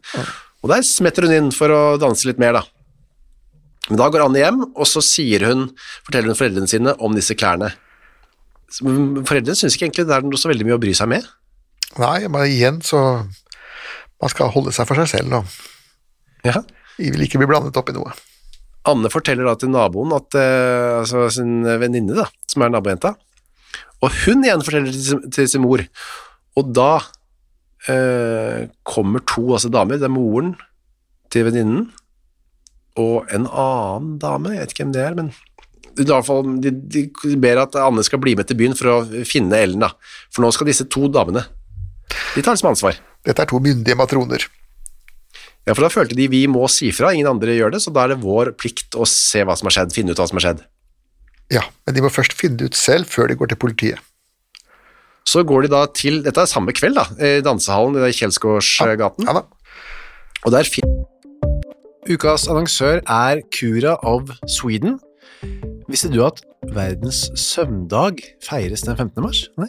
Og 0.63 0.71
der 0.71 0.85
smetter 0.87 1.27
hun 1.27 1.35
inn 1.35 1.51
for 1.55 1.75
å 1.75 1.81
danse 2.01 2.29
litt 2.29 2.39
mer, 2.43 2.61
da. 2.61 2.63
Men 3.89 4.01
da 4.03 4.09
går 4.13 4.27
Anne 4.27 4.43
hjem, 4.43 4.63
og 4.69 4.87
så 4.89 5.03
sier 5.05 5.47
hun, 5.49 5.69
forteller 6.07 6.31
hun 6.31 6.39
foreldrene 6.39 6.71
sine 6.71 6.95
om 7.03 7.15
disse 7.17 7.35
klærne. 7.39 7.73
Foreldrene 8.79 9.57
syns 9.57 9.75
ikke 9.75 9.89
egentlig 9.89 10.07
det 10.11 10.17
er 10.19 10.27
noe 10.27 10.41
så 10.41 10.51
veldig 10.51 10.67
mye 10.69 10.77
å 10.77 10.83
bry 10.83 10.95
seg 10.97 11.11
med. 11.11 11.27
Nei, 11.99 12.19
men 12.29 12.51
igjen 12.51 12.83
så 12.85 13.01
Man 14.19 14.31
skal 14.33 14.51
holde 14.51 14.73
seg 14.75 14.87
for 14.89 14.99
seg 14.99 15.07
selv, 15.13 15.29
nå. 15.31 15.39
Ja. 16.43 16.59
De 16.99 17.11
vil 17.15 17.23
ikke 17.23 17.39
bli 17.39 17.47
blandet 17.47 17.77
opp 17.79 17.93
i 17.93 17.95
noe. 17.95 18.11
Anne 18.91 19.11
forteller 19.13 19.47
da 19.47 19.53
til 19.55 19.71
naboen, 19.71 20.11
at, 20.17 20.35
eh, 20.35 20.97
altså 20.99 21.29
sin 21.31 21.61
venninne, 21.63 22.17
da, 22.19 22.25
som 22.51 22.65
er 22.67 22.73
nabojenta, 22.75 23.13
og 24.05 24.13
hun 24.25 24.45
igjen 24.47 24.63
forteller 24.65 24.93
til, 24.95 25.03
sin- 25.09 25.31
til 25.35 25.49
sin 25.51 25.63
mor, 25.65 25.83
og 26.59 26.73
da 26.77 26.91
eh, 27.91 28.69
kommer 28.87 29.23
to 29.27 29.45
altså 29.55 29.71
damer, 29.73 29.99
det 30.01 30.09
er 30.09 30.15
moren 30.15 30.55
til 31.33 31.47
venninnen, 31.49 31.89
og 32.99 33.29
en 33.35 33.47
annen 33.47 34.17
dame, 34.23 34.55
jeg 34.57 34.65
vet 34.65 34.73
ikke 34.75 34.85
hvem 34.87 34.95
det 34.97 35.05
er, 35.05 35.15
men 35.19 35.33
i 35.99 36.05
hvert 36.07 36.27
fall, 36.27 36.47
de, 36.63 36.71
de 36.71 37.37
ber 37.43 37.59
at 37.65 37.75
Anne 37.83 38.03
skal 38.07 38.21
bli 38.23 38.37
med 38.39 38.47
til 38.47 38.59
byen 38.59 38.75
for 38.79 38.91
å 38.93 39.25
finne 39.27 39.59
Ellen, 39.59 39.83
da, 39.83 39.93
for 40.31 40.45
nå 40.45 40.51
skal 40.55 40.69
disse 40.71 40.87
to 40.91 41.09
damene, 41.11 41.43
de 42.35 42.43
tar 42.43 42.55
liksom 42.55 42.71
ansvar. 42.71 42.97
Dette 43.27 43.43
er 43.45 43.51
to 43.51 43.59
myndige 43.61 43.97
matroner. 43.99 44.45
Ja, 45.67 45.75
for 45.75 45.85
da 45.85 45.91
følte 45.93 46.17
de 46.17 46.25
vi 46.33 46.45
må 46.49 46.63
si 46.73 46.89
fra, 46.97 47.11
ingen 47.13 47.29
andre 47.29 47.53
gjør 47.59 47.75
det, 47.75 47.81
så 47.85 47.91
da 47.93 48.07
er 48.07 48.15
det 48.15 48.23
vår 48.23 48.53
plikt 48.57 48.95
å 48.97 49.05
se 49.11 49.43
hva 49.45 49.57
som 49.59 49.69
har 49.69 49.75
skjedd, 49.75 49.93
finne 49.93 50.15
ut 50.15 50.23
hva 50.23 50.29
som 50.31 50.39
har 50.41 50.47
skjedd. 50.47 50.63
Ja, 51.53 51.63
men 51.87 51.97
de 51.97 52.03
må 52.05 52.11
først 52.13 52.35
finne 52.37 52.59
det 52.61 52.71
ut 52.73 52.77
selv 52.79 53.09
før 53.09 53.31
de 53.31 53.37
går 53.41 53.53
til 53.53 53.61
politiet. 53.61 54.03
Så 55.29 55.43
går 55.45 55.67
de 55.67 55.71
da 55.73 55.83
til, 55.93 56.23
dette 56.25 56.41
er 56.41 56.49
samme 56.49 56.73
kveld 56.77 56.97
da, 56.97 57.05
i 57.21 57.41
dansehallen 57.45 57.99
i 58.05 58.13
Kjelsgårdsgaten, 58.17 59.29
Ja 59.29 59.35
da. 59.37 59.43
og 60.45 60.53
der 60.55 60.69
finner 60.69 61.05
Ukas 62.09 62.47
annonsør 62.49 63.03
er 63.05 63.43
Cura 63.53 63.99
of 64.09 64.31
Sweden. 64.49 64.97
Visste 65.89 66.09
du 66.13 66.23
at 66.25 66.41
verdens 66.73 67.27
søvndag 67.37 68.23
feires 68.45 68.81
den 68.87 68.97
15. 68.97 69.23
mars? 69.23 69.43
Nei. 69.61 69.69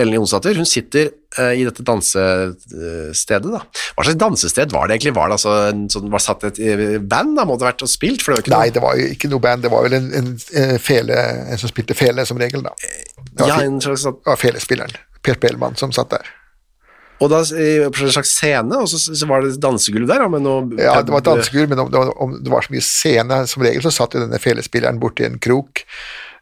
Ellen 0.00 0.14
Jonsdatter, 0.16 0.56
hun 0.56 0.68
sitter 0.68 1.10
uh, 1.36 1.52
i 1.52 1.66
dette 1.66 1.84
dansestedet. 1.84 3.50
Da. 3.52 3.60
Hva 3.92 4.06
slags 4.06 4.18
dansested 4.22 4.72
var 4.72 4.88
det 4.88 4.96
egentlig? 4.96 5.12
Var 5.18 5.28
det 5.28 5.36
altså 5.36 5.56
en 5.68 5.82
sånn, 5.92 6.08
var 6.12 6.22
satt 6.24 6.46
et 6.48 6.60
eh, 6.64 6.84
band 6.98 7.36
da, 7.36 7.44
måtte 7.48 7.66
vært 7.68 7.84
og 7.84 7.90
spilt? 7.92 8.24
For 8.24 8.32
det 8.32 8.38
var 8.38 8.44
ikke 8.46 8.54
Nei, 8.54 8.62
noe... 8.70 8.74
det 8.76 8.84
var 8.86 9.02
ikke 9.18 9.32
noe 9.32 9.44
band, 9.44 9.66
det 9.66 9.72
var 9.74 9.84
vel 9.84 9.98
en, 9.98 10.06
en, 10.16 10.30
eh, 10.56 10.76
fele, 10.80 11.18
en 11.52 11.60
som 11.60 11.72
spilte 11.72 11.96
fele 11.98 12.24
som 12.28 12.40
regel, 12.40 12.64
da. 12.64 12.72
Det 13.32 13.50
Ja, 13.50 13.60
en 13.66 13.82
slags, 13.84 14.06
sånn- 14.06 14.16
det 14.22 14.32
var 14.32 14.40
felespilleren, 14.40 14.96
Per 15.20 15.36
Spellemann, 15.36 15.76
som 15.76 15.92
satt 15.92 16.16
der. 16.16 16.32
og 17.22 17.28
da 17.30 17.42
på 17.44 18.02
en 18.02 18.16
slags 18.16 18.32
scene, 18.34 18.80
og 18.80 18.88
så, 18.90 18.98
så 18.98 19.28
var 19.30 19.44
det 19.44 19.60
dansegulv 19.62 20.08
der, 20.08 20.24
med 20.32 20.42
noe 20.42 20.80
Ja, 20.80 21.02
det 21.04 21.12
var 21.12 21.22
dansegulv, 21.28 21.68
men 21.70 21.84
om 21.84 21.92
det, 21.92 22.00
om 22.16 22.32
det 22.40 22.50
var 22.50 22.64
så 22.64 22.72
mye 22.72 22.88
scene, 22.88 23.44
som 23.46 23.62
regel 23.62 23.84
så 23.84 23.92
satt 23.94 24.16
jo 24.16 24.24
denne 24.24 24.40
felespilleren 24.42 24.98
borti 25.04 25.28
en 25.28 25.38
krok 25.38 25.84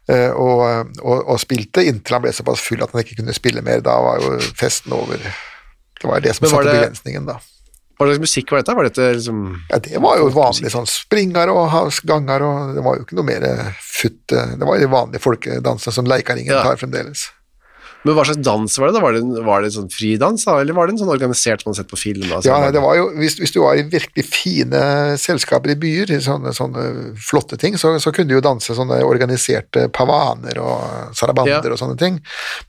og, 0.09 0.89
og, 1.03 1.27
og 1.29 1.39
spilte 1.39 1.83
inntil 1.85 2.13
han 2.17 2.21
ble 2.25 2.31
såpass 2.33 2.59
full 2.65 2.81
at 2.83 2.91
han 2.91 3.03
ikke 3.03 3.19
kunne 3.21 3.33
spille 3.37 3.61
mer. 3.61 3.81
Da 3.85 3.99
var 4.01 4.19
jo 4.23 4.37
festen 4.57 4.93
over. 4.97 5.17
Det 5.17 6.09
var 6.09 6.19
det 6.19 6.35
som 6.35 6.47
satte 6.49 6.65
det- 6.71 6.79
begrensningen, 6.79 7.25
da. 7.29 7.39
Hva 8.01 8.07
slags 8.09 8.19
musikk 8.23 8.49
var 8.51 8.63
dette? 8.63 8.73
Var 8.73 8.83
dette 8.89 9.07
liksom 9.13 9.41
Ja, 9.69 9.77
det 9.77 9.99
var 10.01 10.17
jo 10.17 10.29
vanlig 10.33 10.71
sånn 10.73 10.87
springer 10.89 11.51
og 11.53 11.91
ganger, 12.03 12.41
og 12.41 12.71
det 12.73 12.81
var 12.83 12.95
jo 12.97 13.03
ikke 13.05 13.13
noe 13.19 13.27
mer 13.27 13.75
futt. 13.77 14.31
eh, 14.33 14.55
Det 14.57 14.65
var 14.65 14.79
de 14.79 14.87
vanlige 14.89 15.21
folkedansene 15.21 15.93
som 15.93 16.05
Leikaringen 16.09 16.49
Ja. 16.51 16.63
tar 16.63 16.77
fremdeles. 16.81 17.27
Men 18.03 18.15
hva 18.17 18.23
slags 18.25 18.41
dans 18.41 18.77
var 18.81 18.87
det? 18.89 18.93
da? 18.97 19.01
Var 19.03 19.13
det, 19.13 19.19
en- 19.21 19.45
var 19.45 19.61
det 19.61 19.69
sånn 19.75 19.89
fridans, 19.93 20.45
da? 20.47 20.55
eller 20.61 20.73
var 20.73 20.87
det 20.87 20.95
en 20.95 21.01
sånn 21.03 21.11
organisert 21.13 21.61
som 21.61 21.69
man 21.69 21.75
har 21.75 21.83
sett 21.83 21.91
på 21.91 21.99
film? 22.01 22.23
Da, 22.29 22.39
Ja, 22.43 22.55
Sånn- 22.57 22.73
det 22.73 22.81
var 22.81 22.95
jo, 22.97 23.09
hvis, 23.19 23.35
hvis 23.39 23.53
du 23.53 23.59
var 23.61 23.75
i 23.77 23.83
virkelig 23.83 24.25
fine 24.25 24.81
selskaper 25.21 25.69
i 25.69 25.75
byer, 25.75 26.11
i 26.15 26.19
sånne, 26.23 26.49
sånne 26.57 26.85
flotte 27.21 27.59
ting, 27.61 27.77
så, 27.77 27.93
så 28.01 28.11
kunne 28.11 28.27
du 28.31 28.35
jo 28.39 28.41
danse 28.41 28.73
sånne 28.73 29.01
organiserte 29.05 29.87
pavaner 29.93 30.57
og 30.63 31.13
sarabander 31.15 31.61
Ja. 31.69 31.75
og 31.75 31.77
sånne 31.79 31.97
ting. 32.01 32.17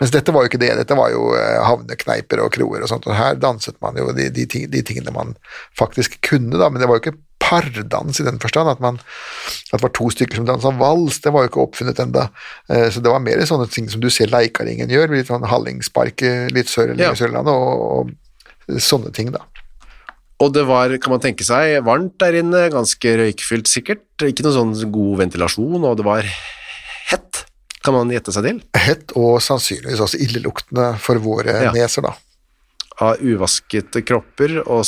Mens 0.01 0.13
dette 0.13 0.33
var 0.37 0.45
jo 0.45 0.53
ikke 0.53 0.61
det, 0.61 0.75
dette 0.83 0.97
var 0.99 1.11
jo 1.15 1.33
eh, 1.39 1.59
havnekneiper 1.65 2.45
og 2.45 2.53
kroer 2.53 2.83
og 2.85 2.89
sånt, 2.93 3.07
og 3.09 3.17
her 3.17 3.35
danset 3.41 3.77
man 3.81 3.97
jo 3.97 4.13
de, 4.13 4.29
de, 4.29 4.45
ting, 4.47 4.69
de 4.71 4.83
tingene 4.83 5.13
man 5.17 5.33
faktisk 5.79 6.21
kunne, 6.29 6.59
da, 6.61 6.69
men 6.69 6.81
det 6.83 6.89
var 6.91 7.01
jo 7.01 7.07
ikke 7.07 7.19
pardans 7.53 8.19
i 8.23 8.25
den 8.27 8.41
forstand, 8.41 8.73
at, 8.73 8.81
man, 8.81 8.97
at 8.97 9.77
det 9.77 9.83
var 9.85 9.93
to 9.99 10.09
stykker 10.15 10.41
som 10.41 10.49
dansa 10.49 10.73
vals, 10.81 11.21
det 11.21 11.35
var 11.37 11.45
jo 11.45 11.53
ikke 11.53 11.65
oppfunnet 11.67 12.01
enda. 12.03 12.27
Eh, 12.73 12.89
Så 12.91 13.05
det 13.05 13.13
var 13.13 13.21
mer 13.21 13.45
sånne 13.45 13.69
ting 13.71 13.89
som 13.93 14.01
du 14.01 14.09
ser 14.11 14.33
Leikaringen 14.33 14.89
gjør, 14.91 15.13
litt 15.13 15.29
sånn 15.31 15.45
hallingspark 15.53 16.25
eh, 16.25 16.49
litt 16.57 16.73
sør 16.73 16.97
Ja. 16.97 17.13
i 17.13 17.21
Sørlandet, 17.21 17.53
og, 17.53 18.11
og 18.73 18.81
sånne 18.81 19.13
ting, 19.13 19.31
da. 19.37 19.45
Og 20.43 20.51
det 20.57 20.65
var, 20.67 20.91
kan 20.99 21.13
man 21.15 21.21
tenke 21.23 21.45
seg, 21.47 21.77
varmt 21.87 22.17
der 22.19 22.41
inne, 22.41 22.65
ganske 22.73 23.13
røykfylt 23.21 23.69
sikkert, 23.71 24.03
ikke 24.27 24.43
noe 24.43 24.57
sånn 24.57 24.73
god 24.91 25.21
ventilasjon, 25.21 25.85
og 25.87 26.01
det 26.01 26.07
var 26.09 26.27
hett, 27.13 27.45
kan 27.85 27.95
man 27.95 28.11
gjette 28.11 28.35
seg 28.35 28.49
til, 28.49 28.59
Hett 28.79 29.13
og 29.19 29.37
sannsynligvis 29.45 30.03
også 30.03 30.19
illeluktende 30.25 30.89
for 31.03 31.21
våre 31.23 31.55
Ja. 31.69 31.71
neser, 31.77 32.03
da. 32.09 32.17
av 33.03 33.23
uvaskete 33.23 34.03
kropper 34.07 34.59
og 34.67 34.83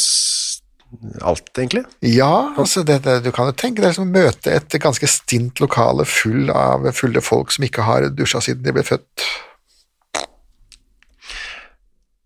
alt, 1.22 1.50
egentlig. 1.58 1.84
Ja, 2.06 2.52
altså 2.60 2.82
det, 2.86 3.00
det, 3.06 3.18
du 3.24 3.30
kan 3.34 3.48
jo 3.50 3.56
tenke 3.58 3.82
deg 3.84 3.94
som 3.96 4.06
å 4.06 4.12
møte 4.12 4.52
et 4.54 4.76
ganske 4.82 5.08
stint 5.10 5.60
lokale 5.62 6.06
full 6.08 6.50
av 6.54 6.86
fulle 6.96 7.22
folk 7.24 7.52
som 7.54 7.66
ikke 7.66 7.86
har 7.86 8.08
dusja 8.14 8.42
siden 8.44 8.64
de 8.66 8.74
ble 8.76 8.84
født. 8.86 9.26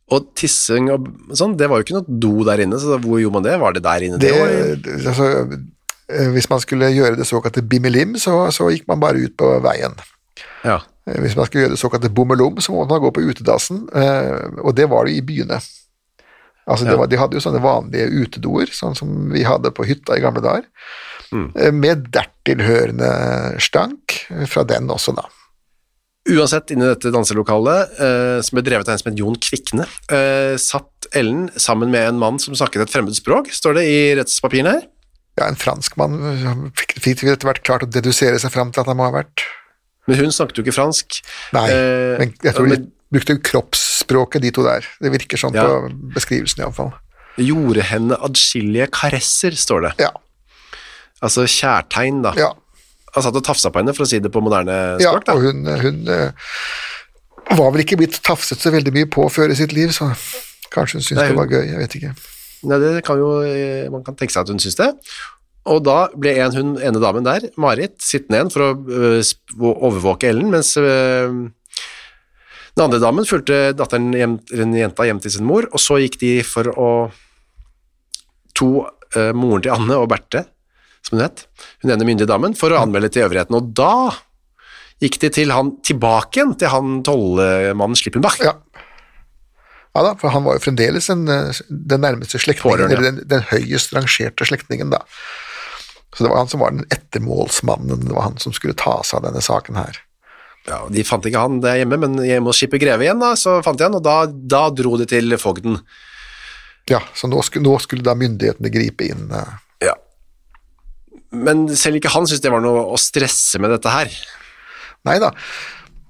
Og 0.08 0.30
tissing 0.38 0.88
og 0.92 1.08
sånn, 1.36 1.56
det 1.60 1.68
var 1.68 1.80
jo 1.80 1.84
ikke 1.84 1.98
noe 1.98 2.20
do 2.22 2.44
der 2.48 2.62
inne, 2.64 2.78
så 2.80 2.96
hvor 3.02 3.20
gjorde 3.20 3.36
man 3.40 3.44
det? 3.44 3.56
Var 3.60 3.74
det 3.76 3.82
der 3.84 4.06
inne? 4.06 4.20
Det, 4.22 4.30
Det, 4.84 4.94
altså, 5.10 5.26
eh, 6.08 6.30
hvis 6.32 6.48
man 6.48 6.62
skulle 6.64 6.88
gjøre 6.94 7.18
det 7.18 7.26
såkalte 7.28 7.60
bimmelim, 7.62 8.16
så, 8.16 8.46
så 8.54 8.70
gikk 8.72 8.86
man 8.88 9.02
bare 9.04 9.20
ut 9.26 9.36
på 9.36 9.50
veien. 9.64 9.98
ja. 10.64 10.78
Eh, 11.08 11.20
Hvis 11.20 11.36
man 11.36 11.46
skulle 11.46 11.66
gjøre 11.66 11.76
det 11.76 11.80
såkalte 11.80 12.08
bommelom, 12.12 12.56
så 12.60 12.72
må 12.72 12.86
man 12.88 13.00
gå 13.00 13.10
på 13.16 13.26
utedassen, 13.28 13.84
eh, 13.96 14.48
og 14.64 14.74
det 14.76 14.88
var 14.88 15.04
det 15.08 15.18
i 15.18 15.22
byene. 15.24 15.60
Altså, 16.68 16.84
Ja. 16.86 16.96
var, 17.00 17.06
de 17.08 17.16
hadde 17.16 17.32
jo 17.38 17.40
sånne 17.40 17.62
vanlige 17.64 18.10
utedoer, 18.12 18.68
sånn 18.76 18.94
som 18.96 19.30
vi 19.32 19.42
hadde 19.42 19.70
på 19.72 19.86
hytta 19.88 20.16
i 20.18 20.20
gamle 20.20 20.42
dager, 20.44 20.66
Mm. 21.32 21.52
eh, 21.56 21.70
med 21.72 22.06
dertilhørende 22.12 23.60
stank 23.60 24.26
fra 24.48 24.64
den 24.64 24.88
også, 24.88 25.14
da. 25.16 25.24
Uansett, 26.28 26.70
inne 26.74 26.84
i 26.84 26.94
dette 26.94 27.10
danselokalet, 27.12 27.94
eh, 28.00 28.40
som 28.44 28.56
ble 28.56 28.62
drevet 28.66 28.88
av 28.88 28.92
en 28.92 28.98
som 29.00 29.10
het 29.12 29.18
Jon 29.18 29.36
Kvikne, 29.36 29.86
eh, 30.12 30.56
satt 30.60 31.06
Ellen 31.16 31.48
sammen 31.56 31.90
med 31.90 32.06
en 32.08 32.18
mann 32.18 32.38
som 32.38 32.52
snakket 32.54 32.82
et 32.82 32.90
fremmed 32.92 33.16
språk, 33.16 33.48
står 33.48 33.74
det 33.78 33.84
i 33.88 34.14
rettspapirene 34.18 34.72
her. 34.76 34.82
Ja, 35.38 35.46
en 35.48 35.54
franskmann 35.56 36.18
fikk, 36.74 36.98
fikk 37.00 37.22
etter 37.32 37.48
hvert 37.48 37.62
klart 37.62 37.82
å 37.86 37.90
dedusere 37.90 38.36
seg 38.42 38.50
fram 38.52 38.72
til 38.72 38.80
at 38.82 38.86
han 38.90 38.96
må 38.98 39.04
ha 39.10 39.22
vært. 39.22 39.44
Men 40.08 40.18
hun 40.18 40.30
snakket 40.32 40.56
jo 40.56 40.64
ikke 40.64 40.74
fransk. 40.76 41.22
Nei, 41.52 41.68
Eh, 41.70 42.18
men 42.18 42.34
jeg 42.42 42.54
tror 42.54 42.68
men 42.68 42.92
brukte 43.12 43.38
kroppsspråket, 43.40 44.42
de 44.42 44.50
to 44.52 44.64
der. 44.66 44.86
Det 45.00 45.12
virker 45.14 45.40
sånn 45.40 45.54
Ja. 45.56 45.64
på 45.64 45.90
beskrivelsen 46.14 46.64
iallfall. 46.64 46.92
gjorde 47.38 47.82
henne 47.86 48.16
adskillige 48.18 48.88
karesser, 48.90 49.52
står 49.54 49.80
det. 49.88 49.92
Ja, 50.02 50.10
Altså 51.22 51.42
kjærtegn, 51.50 52.22
da. 52.22 52.32
ja. 52.38 52.52
Han 53.14 53.22
satt 53.24 53.34
og 53.34 53.42
tafsa 53.44 53.70
på 53.70 53.80
henne, 53.80 53.94
for 53.96 54.04
å 54.04 54.08
si 54.08 54.18
det 54.22 54.30
på 54.30 54.42
moderne 54.44 55.00
Ja, 55.00 55.10
språk, 55.12 55.24
da. 55.26 55.32
og 55.34 55.40
hun, 55.42 55.64
hun 55.66 56.08
eh, 56.08 56.30
var 57.56 57.70
vel 57.74 57.82
ikke 57.82 57.96
blitt 57.98 58.20
tafset 58.22 58.60
så 58.60 58.70
veldig 58.70 58.92
mye 58.94 59.08
på 59.10 59.24
før 59.32 59.50
i 59.50 59.56
sitt 59.58 59.72
liv, 59.72 59.88
så 59.90 60.10
kanskje 60.70 60.98
hun 61.00 61.02
syntes 61.06 61.22
Nei, 61.22 61.28
det 61.32 61.38
var 61.40 61.46
gøy, 61.50 61.64
jeg 61.72 61.78
vet 61.80 61.96
ikke. 61.98 62.12
Nei, 62.68 62.78
det 62.82 63.04
kan 63.06 63.18
jo, 63.18 63.30
eh, 63.46 63.88
man 63.90 64.04
kan 64.06 64.14
tenke 64.18 64.34
seg 64.34 64.42
at 64.44 64.52
hun 64.52 64.58
syntes 64.62 64.76
det. 64.78 64.90
Og 65.68 65.82
da 65.84 66.08
ble 66.16 66.36
en, 66.38 66.54
hun, 66.54 66.70
ene 66.80 67.00
damen 67.02 67.24
der, 67.26 67.48
Marit, 67.60 67.96
sittende 68.02 68.38
igjen 68.38 68.52
for 68.54 68.66
å 68.68 68.70
øh, 68.76 69.72
overvåke 69.88 70.28
Ellen, 70.30 70.50
mens 70.54 70.74
den 72.78 72.84
andre 72.84 73.00
damen 73.02 73.26
fulgte 73.26 73.72
datteren 73.74 74.12
hjem, 74.14 74.36
den 74.52 74.76
jenta 74.78 75.06
hjem 75.08 75.18
til 75.24 75.32
sin 75.34 75.46
mor, 75.48 75.66
og 75.74 75.82
så 75.82 75.98
gikk 75.98 76.20
de 76.20 76.30
for 76.46 76.70
å 76.70 76.90
to, 78.54 78.86
øh, 79.18 79.32
moren 79.34 79.64
til 79.64 79.74
Anne 79.74 79.98
og 79.98 80.06
Berthe, 80.12 80.44
som 81.02 81.18
hun 81.18 81.24
het, 81.24 81.46
hun 81.82 81.90
ene 81.94 82.06
myndige 82.06 82.30
damen, 82.30 82.54
for 82.58 82.70
å 82.70 82.78
anmelde 82.78 83.10
til 83.10 83.26
øvrigheten. 83.26 83.58
Og 83.58 83.74
da 83.74 84.14
gikk 85.02 85.18
de 85.24 85.32
til 85.34 85.54
han, 85.54 85.74
tilbake 85.82 86.38
igjen 86.38 86.54
til 86.58 86.70
han 86.70 87.02
tollemannen 87.06 87.98
Slippenbach. 87.98 88.38
Ja. 88.46 88.54
ja 89.96 90.06
da, 90.06 90.14
for 90.18 90.34
han 90.34 90.46
var 90.46 90.58
jo 90.58 90.66
fremdeles 90.68 91.10
en, 91.10 91.26
eh, 91.26 91.62
den 91.68 92.06
nærmeste 92.06 92.38
slektningen, 92.38 92.92
eller 92.94 93.10
den, 93.10 93.22
den 93.26 93.46
høyest 93.50 93.94
rangerte 93.96 94.46
slektningen, 94.46 94.94
da. 94.94 95.02
Så 96.14 96.24
det 96.24 96.30
var 96.30 96.44
han 96.44 96.50
som 96.50 96.62
var 96.62 96.78
den 96.78 96.86
ettermålsmannen, 96.94 98.06
det 98.06 98.14
var 98.14 98.30
han 98.30 98.38
som 98.42 98.54
skulle 98.54 98.78
ta 98.78 99.00
seg 99.02 99.18
av 99.18 99.32
denne 99.32 99.42
saken 99.44 99.78
her. 99.78 99.98
Ja, 100.68 100.82
De 100.92 101.04
fant 101.06 101.24
ikke 101.28 101.40
han 101.40 101.60
der 101.64 101.80
hjemme, 101.80 101.96
men 102.02 102.18
hjemme 102.20 102.50
hos 102.50 102.60
Skipper 102.60 102.80
Greve 102.82 103.06
igjen, 103.06 103.22
da, 103.22 103.32
så 103.40 103.58
fant 103.64 103.78
de 103.80 103.86
han, 103.86 103.96
og 103.96 104.04
da, 104.04 104.18
da 104.28 104.66
dro 104.74 104.98
de 105.00 105.06
til 105.08 105.32
fogden. 105.40 105.78
Ja, 106.88 107.00
så 107.16 107.28
nå 107.28 107.40
skulle, 107.44 107.64
nå 107.68 107.76
skulle 107.84 108.04
da 108.04 108.14
myndighetene 108.18 108.72
gripe 108.72 109.08
inn. 109.08 109.26
eh. 109.32 109.56
Ja. 109.88 109.94
Men 111.32 111.66
selv 111.76 111.98
ikke 111.98 112.12
han 112.12 112.28
syntes 112.28 112.44
det 112.44 112.52
var 112.52 112.64
noe 112.64 112.86
å 112.88 113.00
stresse 113.00 113.60
med 113.60 113.72
dette 113.74 113.92
her. 113.92 114.12
Nei 115.08 115.18
da. 115.22 115.32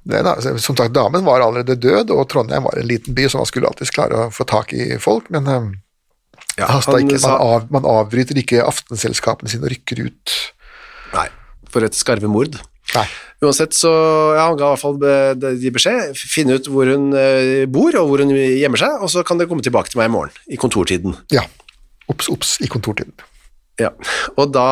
Da. 0.08 0.36
Som 0.56 0.72
sagt, 0.78 0.94
damen 0.96 1.26
var 1.26 1.42
allerede 1.44 1.76
død, 1.76 2.14
og 2.14 2.28
Trondheim 2.32 2.64
var 2.64 2.78
en 2.80 2.88
liten 2.88 3.16
by, 3.16 3.26
så 3.28 3.42
man 3.42 3.48
skulle 3.50 3.68
alltids 3.68 3.92
klare 3.92 4.22
å 4.28 4.30
få 4.32 4.46
tak 4.48 4.72
i 4.72 4.94
folk, 5.02 5.28
men 5.34 5.50
eh, 5.52 5.66
Ja, 6.56 6.70
han 6.72 7.02
ikke, 7.02 7.20
man, 7.26 7.34
av, 7.36 7.66
man 7.74 7.86
avbryter 7.86 8.38
ikke 8.40 8.64
aftenselskapene 8.64 9.52
sine 9.52 9.68
og 9.68 9.74
rykker 9.74 10.00
ut. 10.06 10.36
Nei, 11.12 11.26
for 11.68 11.84
et 11.84 11.98
skarve 11.98 12.30
mord. 12.30 12.56
Nei. 12.96 13.06
Uansett 13.44 13.76
så 13.76 13.90
ja, 14.34 14.48
han 14.48 14.56
ga 14.58 14.66
i 14.66 14.72
hvert 14.72 14.82
fall 14.82 14.96
de 14.98 15.52
de 15.62 15.70
beskjed, 15.74 16.16
finne 16.18 16.56
ut 16.58 16.66
hvor 16.72 16.88
hun 16.90 17.12
eh, 17.14 17.66
bor 17.70 17.94
og 18.00 18.08
hvor 18.10 18.22
hun 18.24 18.32
gjemmer 18.34 18.80
seg, 18.80 18.96
og 19.04 19.12
så 19.12 19.22
kan 19.26 19.38
dere 19.38 19.50
komme 19.50 19.62
tilbake 19.62 19.92
til 19.92 20.00
meg 20.00 20.08
i 20.10 20.14
morgen, 20.16 20.38
i 20.50 20.58
kontortiden. 20.58 21.14
Ja. 21.34 21.44
Ops, 22.10 22.30
ops, 22.32 22.56
i 22.64 22.70
kontortiden. 22.72 23.14
Ja, 23.78 23.92
og 24.34 24.50
da, 24.56 24.64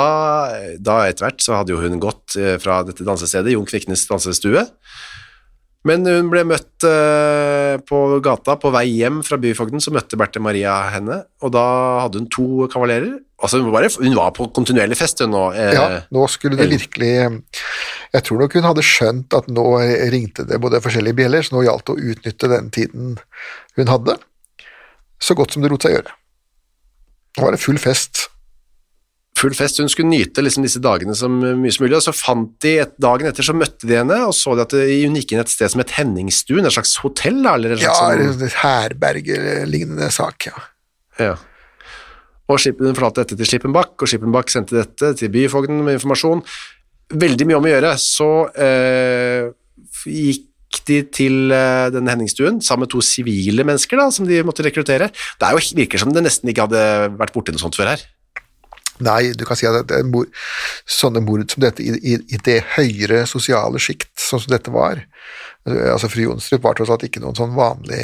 da 0.82 0.96
etter 1.06 1.28
hvert 1.28 1.44
så 1.44 1.60
hadde 1.60 1.76
jo 1.76 1.78
hun 1.78 2.00
gått 2.02 2.34
eh, 2.40 2.56
fra 2.58 2.80
dette 2.88 3.06
dansestedet, 3.06 3.52
Jon 3.54 3.68
Kviknes 3.68 4.02
dansestue, 4.10 4.64
men 5.86 6.02
hun 6.02 6.32
ble 6.32 6.42
møtt 6.50 6.82
eh, 6.88 7.76
på 7.86 8.00
gata 8.24 8.56
på 8.58 8.72
vei 8.74 8.88
hjem 8.96 9.20
fra 9.22 9.38
byfogden, 9.38 9.78
så 9.78 9.92
møtte 9.94 10.18
Berthe 10.18 10.42
Maria 10.42 10.72
henne, 10.96 11.20
og 11.46 11.52
da 11.54 11.62
hadde 12.02 12.24
hun 12.24 12.26
to 12.34 12.66
kavalerer. 12.72 13.20
Altså 13.38 13.60
hun 13.60 13.68
var, 13.68 13.84
bare, 13.84 13.92
hun 14.02 14.16
var 14.16 14.32
på 14.34 14.48
kontinuerlig 14.56 14.96
fest 14.98 15.22
hun 15.22 15.30
nå. 15.36 15.44
eh, 15.54 15.74
Ja, 15.76 15.86
nå 16.10 16.26
skulle 16.32 16.58
det 16.58 16.66
virkelig 16.72 17.12
Jeg 18.16 18.24
tror 18.24 18.40
nok 18.40 18.54
hun 18.56 18.64
hadde 18.64 18.84
skjønt 18.86 19.34
at 19.36 19.48
nå 19.52 19.64
ringte 20.14 20.46
det 20.48 20.56
både 20.62 20.80
forskjellige 20.84 21.18
bjeller, 21.18 21.44
så 21.44 21.56
nå 21.56 21.66
gjaldt 21.66 21.90
det 21.90 21.96
å 21.96 22.12
utnytte 22.12 22.48
den 22.48 22.70
tiden 22.72 23.18
hun 23.76 23.90
hadde, 23.92 24.16
så 25.20 25.36
godt 25.36 25.52
som 25.52 25.64
det 25.64 25.68
lot 25.72 25.84
seg 25.84 25.98
gjøre. 25.98 26.14
Nå 27.36 27.44
var 27.44 27.52
det 27.52 27.60
full 27.60 27.78
fest. 27.80 28.30
full 29.36 29.52
fest. 29.52 29.82
Hun 29.82 29.90
skulle 29.92 30.08
nyte 30.08 30.40
liksom 30.40 30.64
disse 30.64 30.80
dagene 30.80 31.12
som 31.16 31.34
mye 31.36 31.72
som 31.74 31.84
mulig, 31.84 31.98
og 31.98 32.04
så 32.06 32.14
fant 32.16 32.54
de 32.64 32.78
et, 32.86 32.94
dagen 33.02 33.28
etter 33.28 33.44
så 33.44 33.52
møtte 33.52 33.84
de 33.84 33.98
henne, 33.98 34.16
og 34.24 34.32
så 34.32 34.54
de 34.56 34.64
at 34.64 34.72
det, 34.72 34.86
hun 35.04 35.18
gikk 35.20 35.34
inn 35.34 35.42
et 35.42 35.52
sted 35.52 35.74
som 35.74 35.82
het 35.82 35.92
Henningstuen, 35.98 36.64
et 36.64 36.72
slags 36.72 36.94
hotell, 37.04 37.42
eller 37.44 37.76
Ja, 37.76 37.92
slags 37.92 38.40
sånn, 38.40 38.54
herbergerlignende 38.62 40.08
sak, 40.14 40.48
ja. 40.48 40.64
ja. 41.20 41.34
Og 42.46 42.62
Hun 42.62 42.94
fortalte 42.94 43.26
dette 43.26 43.36
til 43.36 43.50
Slippenbakk, 43.50 43.92
og 44.00 44.08
Slippenbakk 44.08 44.52
sendte 44.54 44.78
dette 44.78 45.12
til 45.20 45.32
byfogden 45.34 45.84
med 45.84 45.98
informasjon. 45.98 46.44
Veldig 47.14 47.46
mye 47.46 47.60
om 47.60 47.66
å 47.68 47.70
gjøre. 47.70 47.92
Så 48.02 48.28
eh, 48.58 49.46
gikk 50.10 50.80
de 50.88 51.00
til 51.14 51.54
eh, 51.54 51.86
denne 51.94 52.12
Henningstuen 52.12 52.58
sammen 52.64 52.86
med 52.86 52.92
to 52.94 53.02
sivile 53.04 53.66
mennesker 53.66 54.00
da, 54.00 54.08
som 54.14 54.26
de 54.28 54.42
måtte 54.46 54.66
rekruttere. 54.66 55.12
Det 55.12 55.54
jo, 55.54 55.62
virker 55.78 56.02
som 56.02 56.12
det 56.14 56.24
nesten 56.26 56.50
ikke 56.50 56.66
hadde 56.66 56.84
vært 57.16 57.34
borti 57.36 57.54
noe 57.54 57.62
sånt 57.62 57.78
før 57.78 57.94
her. 57.94 58.04
Nei, 59.04 59.34
du 59.36 59.44
kan 59.44 59.58
si 59.58 59.68
at 59.68 59.84
det 59.90 59.98
er 60.00 60.06
mord, 60.08 60.30
sånne 60.88 61.20
mord 61.24 61.44
som 61.52 61.60
dette 61.66 61.84
i, 61.84 61.92
i, 62.00 62.16
i 62.32 62.40
det 62.46 62.62
høyere 62.78 63.26
sosiale 63.28 63.80
sjikt, 63.82 64.08
sånn 64.16 64.40
som 64.42 64.54
dette 64.54 64.72
var 64.72 65.02
Altså, 65.66 66.08
fru 66.12 66.22
Jonstrup 66.28 66.62
var 66.62 66.76
tross 66.78 66.92
alt 66.94 67.02
ikke 67.08 67.18
noen 67.22 67.34
sånn 67.34 67.54
vanlig, 67.56 68.02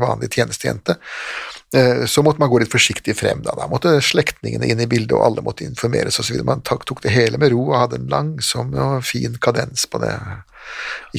vanlig 0.00 0.30
tjenestejente. 0.32 0.96
Eh, 1.76 2.06
Så 2.08 2.22
måtte 2.24 2.40
man 2.40 2.48
gå 2.48 2.62
litt 2.62 2.72
forsiktig 2.72 3.12
frem, 3.16 3.42
da. 3.44 3.52
Da 3.58 3.68
måtte 3.68 3.98
slektningene 4.00 4.70
inn 4.70 4.80
i 4.80 4.88
bildet, 4.88 5.12
og 5.18 5.26
alle 5.26 5.44
måtte 5.44 5.66
informeres 5.68 6.18
osv. 6.22 6.40
Man 6.48 6.64
tok, 6.64 6.86
det 7.04 7.12
hele 7.12 7.36
med 7.40 7.52
ro 7.52 7.66
og 7.68 7.76
hadde 7.76 8.00
en 8.00 8.08
langsom 8.08 8.72
og 8.72 9.04
fin 9.04 9.36
kadens 9.36 9.84
på 9.84 10.00
det. 10.00 10.14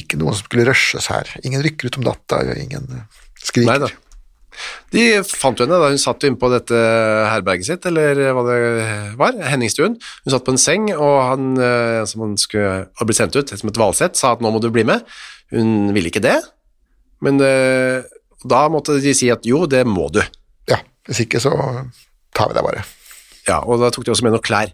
Ikke 0.00 0.18
noen 0.18 0.34
som 0.34 0.48
skulle 0.48 0.66
rushes 0.66 1.06
her. 1.10 1.30
Ingen 1.44 1.62
rykker 1.62 1.90
ut 1.90 2.00
om 2.00 2.06
natta, 2.10 2.42
og 2.42 2.58
ingen 2.58 3.04
skriker. 3.38 3.70
Neida. 3.70 3.92
De 4.90 5.02
fant 5.22 5.60
henne 5.62 5.76
da 5.78 5.88
hun 5.92 6.00
satt 6.02 6.24
inne 6.26 6.38
på 6.40 6.50
dette 6.50 6.74
herberget 7.30 7.68
sitt, 7.68 7.86
eller 7.86 8.18
hva 8.34 8.42
det 8.48 8.58
var, 9.20 9.38
Henningstuen. 9.52 9.94
Hun 10.24 10.34
satt 10.34 10.46
på 10.46 10.54
en 10.56 10.60
seng, 10.60 10.90
og 10.96 11.16
han 11.28 11.52
eh, 11.62 12.02
som 12.10 12.26
han 12.26 12.34
skulle 12.40 12.88
ha 12.90 13.06
blitt 13.06 13.20
sendt 13.20 13.38
ut 13.38 13.54
som 13.54 13.70
et 13.70 13.78
valsett, 13.80 14.18
sa 14.18 14.34
at 14.34 14.42
nå 14.42 14.50
må 14.50 14.58
du 14.62 14.72
bli 14.74 14.82
med. 14.88 15.06
Hun 15.50 15.90
ville 15.94 16.10
ikke 16.12 16.22
det, 16.24 16.38
men 17.24 17.40
eh, 17.44 18.06
da 18.46 18.64
måtte 18.72 19.00
de 19.02 19.14
si 19.16 19.28
at 19.32 19.46
jo, 19.46 19.64
det 19.68 19.82
må 19.88 20.08
du. 20.14 20.20
Ja, 20.70 20.80
hvis 21.08 21.24
ikke 21.26 21.42
så 21.42 21.52
tar 22.36 22.50
vi 22.50 22.56
deg 22.56 22.66
bare. 22.66 22.84
Ja, 23.48 23.60
og 23.64 23.80
da 23.82 23.90
tok 23.92 24.06
de 24.06 24.14
også 24.14 24.26
med 24.26 24.36
noen 24.36 24.44
klær. 24.44 24.72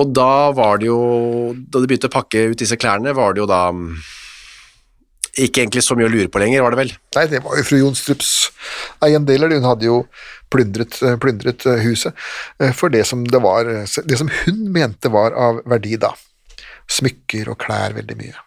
Og 0.00 0.12
da 0.12 0.52
var 0.56 0.80
det 0.80 0.90
jo, 0.90 1.00
da 1.56 1.80
de 1.80 1.88
begynte 1.88 2.10
å 2.10 2.12
pakke 2.12 2.50
ut 2.52 2.60
disse 2.60 2.76
klærne, 2.78 3.14
var 3.16 3.34
det 3.34 3.42
jo 3.42 3.48
da 3.48 3.60
mm, 3.72 3.96
ikke 5.46 5.64
egentlig 5.64 5.84
så 5.84 5.96
mye 5.96 6.08
å 6.08 6.12
lure 6.12 6.30
på 6.32 6.40
lenger, 6.40 6.64
var 6.64 6.74
det 6.74 6.80
vel? 6.82 6.94
Nei, 7.16 7.26
det 7.32 7.42
var 7.44 7.58
jo 7.58 7.64
fru 7.66 7.80
Jonstrups 7.80 8.32
eiendeler. 9.04 9.56
Hun 9.56 9.68
hadde 9.68 9.88
jo 9.88 9.98
plyndret, 10.52 11.00
plyndret 11.20 11.66
eh, 11.68 11.84
huset 11.84 12.16
eh, 12.60 12.72
for 12.76 12.92
det 12.92 13.02
som 13.08 13.24
det 13.26 13.40
var 13.42 13.66
Det 13.66 14.20
som 14.20 14.30
hun 14.44 14.66
mente 14.72 15.12
var 15.12 15.36
av 15.36 15.62
verdi 15.68 15.96
da. 16.00 16.12
Smykker 16.92 17.50
og 17.52 17.60
klær 17.64 17.96
veldig 17.96 18.20
mye. 18.20 18.45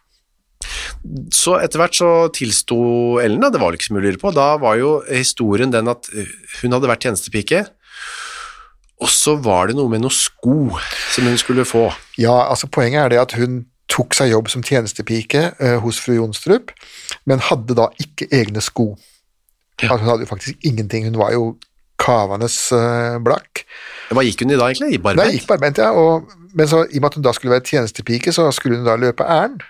Så 1.33 1.55
etter 1.61 1.79
hvert 1.79 1.95
så 1.95 2.09
tilsto 2.35 2.77
Ellen, 3.23 3.39
da, 3.41 3.49
det 3.53 3.61
var 3.61 3.75
ikke 3.75 3.87
så 3.87 3.95
mye 3.95 4.03
å 4.03 4.07
lure 4.09 4.21
på, 4.21 4.31
da 4.35 4.49
var 4.59 4.79
jo 4.81 4.97
historien 5.07 5.71
den 5.71 5.87
at 5.91 6.09
uh, 6.11 6.33
hun 6.59 6.75
hadde 6.75 6.89
vært 6.91 7.07
tjenestepike, 7.07 7.65
Og 8.99 9.07
så 9.07 9.37
var 9.39 9.69
det 9.69 9.77
noe 9.77 9.87
med 9.87 10.03
noen 10.03 10.11
sko 10.11 10.75
som 11.13 11.29
hun 11.29 11.37
skulle 11.39 11.63
få. 11.63 11.85
Ja, 12.19 12.35
altså 12.51 12.67
Poenget 12.67 13.05
er 13.05 13.13
det 13.13 13.21
at 13.21 13.35
hun 13.39 13.61
tok 13.89 14.13
seg 14.17 14.33
jobb 14.33 14.49
som 14.51 14.63
tjenestepike 14.65 15.45
eh, 15.57 15.77
hos 15.81 16.01
fru 16.03 16.17
Jonstrup, 16.17 16.73
men 17.25 17.41
hadde 17.47 17.77
da 17.79 17.87
ikke 18.03 18.27
egne 18.35 18.61
sko. 18.61 18.91
Altså, 19.79 20.03
hun 20.03 20.11
hadde 20.11 20.27
jo 20.27 20.29
faktisk 20.29 20.67
ingenting. 20.67 21.07
Hun 21.07 21.17
var 21.17 21.31
jo 21.33 21.55
kavende 21.99 22.49
eh, 22.51 23.17
blakk. 23.23 23.63
Hva 24.11 24.25
gikk 24.25 24.43
hun 24.43 24.53
i 24.53 24.59
da, 24.59 24.69
egentlig? 24.69 24.91
I 24.91 24.97
Nei, 24.97 25.03
barbeint? 25.07 25.35
gikk 25.37 25.49
barbeint, 25.49 25.81
ja. 25.81 25.89
Og, 25.95 26.29
men 26.57 26.69
så, 26.69 26.83
i 26.87 26.99
og 26.99 27.03
med 27.03 27.09
at 27.11 27.19
hun 27.19 27.25
da 27.25 27.33
skulle 27.35 27.55
være 27.55 27.67
tjenestepike, 27.71 28.33
så 28.35 28.47
skulle 28.55 28.79
hun 28.79 28.87
da 28.87 28.97
løpe 28.99 29.25
ærend. 29.25 29.65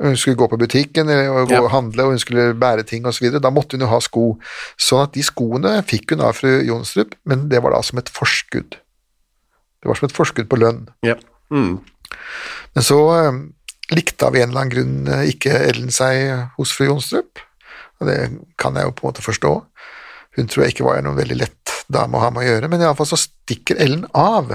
Hun 0.00 0.16
skulle 0.16 0.38
gå 0.40 0.46
på 0.48 0.56
butikken 0.56 1.08
eller, 1.12 1.28
og 1.28 1.48
gå 1.50 1.54
Ja. 1.58 1.60
og 1.66 1.70
handle, 1.74 2.02
og 2.06 2.14
hun 2.14 2.18
skulle 2.22 2.54
bære 2.56 2.86
ting 2.88 3.04
osv. 3.06 3.26
Da 3.36 3.50
måtte 3.52 3.76
hun 3.76 3.84
jo 3.84 3.90
ha 3.90 3.98
sko. 4.00 4.38
Sånn 4.80 5.02
at 5.04 5.12
de 5.12 5.20
skoene 5.26 5.74
fikk 5.84 6.14
hun 6.14 6.22
av 6.24 6.38
fru 6.38 6.62
Jonstrup, 6.64 7.14
men 7.28 7.48
det 7.52 7.60
var 7.62 7.74
da 7.76 7.82
som 7.84 7.98
et 8.00 8.08
forskudd. 8.08 8.78
Det 9.80 9.88
var 9.88 9.94
som 10.00 10.08
et 10.08 10.16
forskudd 10.16 10.48
på 10.48 10.56
lønn. 10.60 10.86
Ja. 11.04 11.14
Mm. 11.52 11.80
Men 12.74 12.82
så 12.86 12.98
eh, 13.18 13.38
likte 13.94 14.26
av 14.26 14.36
en 14.36 14.48
eller 14.48 14.60
annen 14.60 14.72
grunn 14.72 15.08
eh, 15.08 15.26
ikke 15.34 15.52
Ellen 15.68 15.90
seg 15.92 16.48
hos 16.56 16.72
fru 16.72 16.86
Jonstrup, 16.88 17.38
og 18.00 18.08
det 18.08 18.18
kan 18.56 18.74
jeg 18.76 18.88
jo 18.88 18.96
på 18.96 19.04
en 19.04 19.12
måte 19.12 19.24
forstå. 19.26 19.52
Hun 20.38 20.46
tror 20.48 20.64
jeg 20.64 20.74
ikke 20.76 20.86
var 20.88 21.02
noen 21.04 21.18
veldig 21.18 21.36
lett 21.42 21.76
dame 21.92 22.16
å 22.16 22.22
ha 22.24 22.30
med 22.32 22.44
å 22.44 22.48
gjøre, 22.48 22.68
men 22.72 22.80
iallfall 22.80 23.08
så 23.10 23.18
stikker 23.20 23.76
Ellen 23.82 24.06
av 24.14 24.54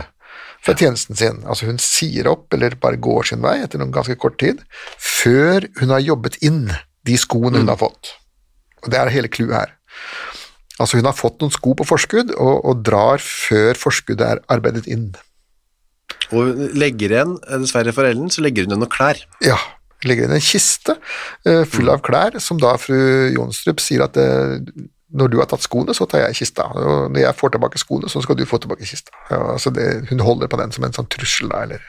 fra 0.65 0.75
tjenesten 0.77 1.17
sin. 1.19 1.41
Altså 1.45 1.69
hun 1.69 1.79
sier 1.81 2.29
opp, 2.31 2.47
eller 2.55 2.77
bare 2.81 2.99
går 3.01 3.29
sin 3.29 3.43
vei 3.45 3.59
etter 3.61 3.81
noen 3.81 3.93
ganske 3.95 4.17
kort 4.21 4.39
tid, 4.41 4.63
før 4.97 5.67
hun 5.81 5.93
har 5.93 6.03
jobbet 6.03 6.39
inn 6.45 6.65
de 7.05 7.17
skoene 7.21 7.61
hun 7.61 7.69
har 7.71 7.79
fått. 7.81 8.15
Og 8.83 8.91
det 8.93 8.99
er 9.01 9.13
hele 9.13 9.31
clouet 9.31 9.59
her. 9.59 9.75
Altså 10.81 10.99
hun 10.99 11.07
har 11.07 11.15
fått 11.15 11.39
noen 11.39 11.53
sko 11.53 11.75
på 11.77 11.87
forskudd, 11.87 12.33
og, 12.35 12.57
og 12.65 12.83
drar 12.85 13.23
før 13.23 13.77
forskuddet 13.79 14.25
er 14.25 14.43
arbeidet 14.51 14.89
inn. 14.91 15.13
Og 16.33 16.49
hun 16.49 16.75
legger 16.77 17.13
igjen, 17.13 17.37
eh, 17.45 17.61
dessverre 17.61 17.93
for 17.95 18.07
Ellen, 18.07 18.31
så 18.33 18.43
legger 18.43 18.65
hun 18.65 18.73
igjen 18.73 18.83
noen 18.83 18.91
klær. 18.91 19.21
Ja, 19.45 19.59
legger 20.05 20.27
inn 20.27 20.35
en 20.35 20.43
kiste 20.43 20.97
eh, 21.45 21.63
full 21.69 21.93
av 21.93 22.01
klær, 22.05 22.39
som 22.43 22.59
da 22.61 22.75
fru 22.81 22.97
Jonstrup 23.35 23.83
sier 23.83 24.05
at 24.07 24.19
eh, 24.19 24.57
når 25.13 25.31
du 25.31 25.37
har 25.37 25.49
tatt 25.49 25.63
skoene, 25.63 25.93
så 25.93 26.07
tar 26.09 26.23
jeg 26.23 26.39
kista, 26.39 26.65
og 26.73 27.11
når 27.13 27.21
jeg 27.21 27.37
får 27.37 27.55
tilbake 27.55 27.81
skoene, 27.81 28.09
så 28.09 28.21
skal 28.25 28.37
du 28.39 28.45
få 28.49 28.57
tilbake 28.61 28.87
kista. 28.87 29.13
Ja, 29.29 29.41
altså 29.53 29.71
det, 29.73 30.07
hun 30.09 30.23
holder 30.25 30.49
på 30.49 30.59
den 30.61 30.73
som 30.73 30.87
en 30.87 30.95
sånn 30.95 31.09
trussel, 31.11 31.51
da, 31.51 31.65
eller 31.67 31.83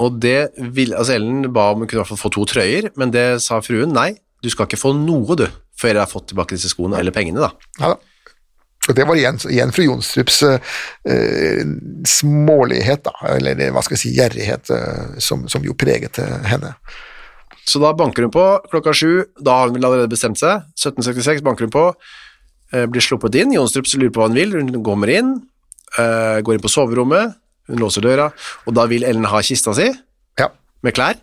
Og 0.00 0.16
det 0.16 0.52
vil, 0.56 0.94
altså 0.96 1.18
Ellen 1.18 1.50
ba 1.52 1.70
om 1.74 1.82
hun 1.82 1.88
kunne 1.88 2.00
i 2.00 2.02
hvert 2.02 2.12
fall 2.14 2.22
få 2.22 2.32
to 2.32 2.46
trøyer, 2.48 2.88
men 2.96 3.12
det 3.12 3.42
sa 3.44 3.60
fruen 3.60 3.92
nei, 3.92 4.14
du 4.40 4.48
skal 4.48 4.64
ikke 4.64 4.80
få 4.80 4.94
noe 4.96 5.36
du, 5.36 5.44
før 5.76 5.92
jeg 5.92 6.00
har 6.00 6.08
fått 6.08 6.30
tilbake 6.32 6.56
disse 6.56 6.72
skoene, 6.72 6.96
eller 6.96 7.12
pengene 7.12 7.44
da. 7.44 7.52
Ja 7.80 7.92
da. 7.92 8.00
Og 8.88 8.96
det 8.96 9.04
var 9.06 9.18
igjen, 9.18 9.36
igjen 9.52 9.72
fru 9.76 9.84
Jonstrups 9.84 10.38
eh, 10.48 11.60
smålighet, 12.08 13.04
da, 13.04 13.12
eller 13.36 13.60
hva 13.74 13.82
skal 13.84 13.98
jeg 13.98 14.02
si, 14.02 14.12
gjerrighet, 14.16 14.72
eh, 14.72 15.18
som, 15.22 15.44
som 15.52 15.64
jo 15.66 15.76
preget 15.78 16.18
eh, 16.22 16.48
henne. 16.48 16.72
Så 17.68 17.80
da 17.82 17.92
banker 17.96 18.26
hun 18.26 18.32
på 18.34 18.44
klokka 18.70 18.94
sju, 18.96 19.24
da 19.40 19.58
har 19.60 19.70
hun 19.70 19.76
vel 19.78 19.86
allerede 19.88 20.10
bestemt 20.10 20.40
seg, 20.40 20.64
1766 20.78 21.42
banker 21.46 21.68
hun 21.68 21.74
på, 21.74 21.84
eh, 22.72 22.86
blir 22.90 23.04
sluppet 23.04 23.36
inn, 23.40 23.52
Jonstrup 23.54 23.86
lurer 23.94 24.12
på 24.14 24.22
hva 24.22 24.28
hun 24.30 24.38
vil, 24.38 24.56
hun 24.58 24.84
kommer 24.84 25.12
inn, 25.12 25.34
eh, 25.98 26.40
går 26.42 26.56
inn 26.56 26.64
på 26.64 26.72
soverommet, 26.72 27.36
hun 27.70 27.78
låser 27.78 28.02
døra, 28.02 28.32
og 28.66 28.74
da 28.74 28.86
vil 28.90 29.04
Ellen 29.04 29.24
ha 29.24 29.42
kista 29.42 29.74
si, 29.74 29.90
Ja. 30.38 30.48
med 30.82 30.94
klær. 30.94 31.16